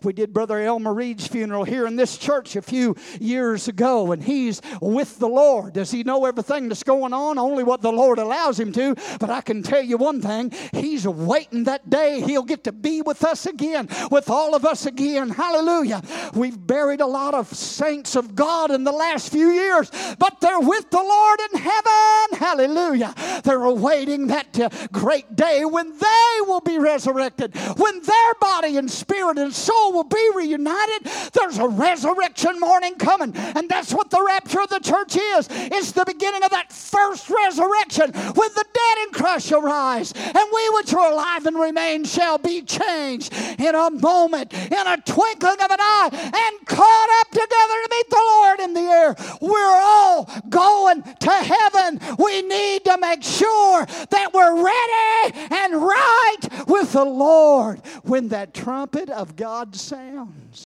We 0.03 0.13
did 0.13 0.33
Brother 0.33 0.59
Elmer 0.59 0.93
Reed's 0.93 1.27
funeral 1.27 1.63
here 1.63 1.87
in 1.87 1.95
this 1.95 2.17
church 2.17 2.55
a 2.55 2.61
few 2.61 2.95
years 3.19 3.67
ago, 3.67 4.11
and 4.11 4.23
he's 4.23 4.61
with 4.81 5.19
the 5.19 5.27
Lord. 5.27 5.73
Does 5.73 5.91
he 5.91 6.03
know 6.03 6.25
everything 6.25 6.69
that's 6.69 6.83
going 6.83 7.13
on? 7.13 7.37
Only 7.37 7.63
what 7.63 7.81
the 7.81 7.91
Lord 7.91 8.19
allows 8.19 8.59
him 8.59 8.71
to. 8.73 8.95
But 9.19 9.29
I 9.29 9.41
can 9.41 9.63
tell 9.63 9.81
you 9.81 9.97
one 9.97 10.21
thing 10.21 10.51
He's 10.73 11.07
waiting 11.07 11.65
that 11.65 11.89
day 11.89 12.21
He'll 12.21 12.43
get 12.43 12.63
to 12.65 12.71
be 12.71 13.01
with 13.01 13.23
us 13.23 13.45
again, 13.45 13.87
with 14.11 14.29
all 14.29 14.55
of 14.55 14.65
us 14.65 14.85
again. 14.85 15.29
Hallelujah. 15.29 16.01
We've 16.33 16.55
buried 16.65 17.01
a 17.01 17.05
lot 17.05 17.33
of 17.33 17.47
saints 17.47 18.15
of 18.15 18.35
God 18.35 18.71
in 18.71 18.83
the 18.83 18.91
last 18.91 19.31
few 19.31 19.49
years, 19.51 19.91
but 20.19 20.39
they're 20.41 20.59
with 20.59 20.89
the 20.89 20.97
Lord 21.01 21.39
in 21.51 21.59
heaven. 21.59 22.39
Hallelujah. 22.39 23.13
They're 23.43 23.63
awaiting 23.63 24.27
that 24.27 24.59
uh, 24.59 24.69
great 24.91 25.35
day 25.35 25.65
when 25.65 25.97
they 25.97 26.37
will 26.41 26.61
be 26.61 26.77
resurrected, 26.77 27.55
when 27.77 28.01
their 28.01 28.33
body 28.39 28.77
and 28.77 28.89
spirit 28.89 29.37
and 29.37 29.53
soul 29.65 29.93
will 29.93 30.03
be 30.03 30.29
reunited. 30.35 31.11
There's 31.33 31.57
a 31.57 31.67
resurrection 31.67 32.59
morning 32.59 32.95
coming, 32.95 33.35
and 33.35 33.67
that's 33.69 33.93
what 33.93 34.09
the 34.09 34.23
rapture 34.23 34.61
of 34.61 34.69
the 34.69 34.79
church 34.79 35.15
is. 35.15 35.47
It's 35.49 35.91
the 35.91 36.05
beginning 36.05 36.43
of 36.43 36.51
that 36.51 36.71
first 36.71 37.29
resurrection 37.29 38.11
when 38.13 38.49
the 38.53 38.65
dead 38.73 38.97
in 39.07 39.13
Christ 39.13 39.47
shall 39.47 39.61
rise, 39.61 40.13
and 40.13 40.45
we 40.53 40.69
which 40.71 40.93
are 40.93 41.11
alive 41.11 41.45
and 41.45 41.57
remain 41.57 42.05
shall 42.05 42.37
be 42.37 42.61
changed 42.61 43.33
in 43.59 43.73
a 43.73 43.89
moment, 43.89 44.53
in 44.53 44.87
a 44.87 44.97
twinkling 44.97 45.61
of 45.61 45.71
an 45.71 45.79
eye, 45.79 46.09
and 46.11 46.67
caught 46.67 47.09
up 47.21 47.29
together 47.31 47.77
to 47.83 47.87
meet 47.91 48.09
the 48.09 48.25
Lord 48.33 48.59
in 48.59 48.73
the 48.73 48.81
air. 48.81 49.15
We're 49.41 49.79
all 49.81 50.29
going 50.49 51.03
to 51.03 51.31
heaven. 51.31 51.99
We 52.19 52.41
need 52.41 52.85
to 52.85 52.97
make 52.99 53.23
sure 53.23 53.85
that 53.85 54.33
we're 54.33 54.63
ready 54.63 55.37
and 55.51 55.81
right 55.81 56.67
with 56.67 56.93
the 56.93 57.05
Lord 57.05 57.79
when 58.03 58.29
that 58.29 58.53
trumpet 58.53 59.09
of 59.09 59.35
God 59.35 59.54
sounds. 59.55 60.61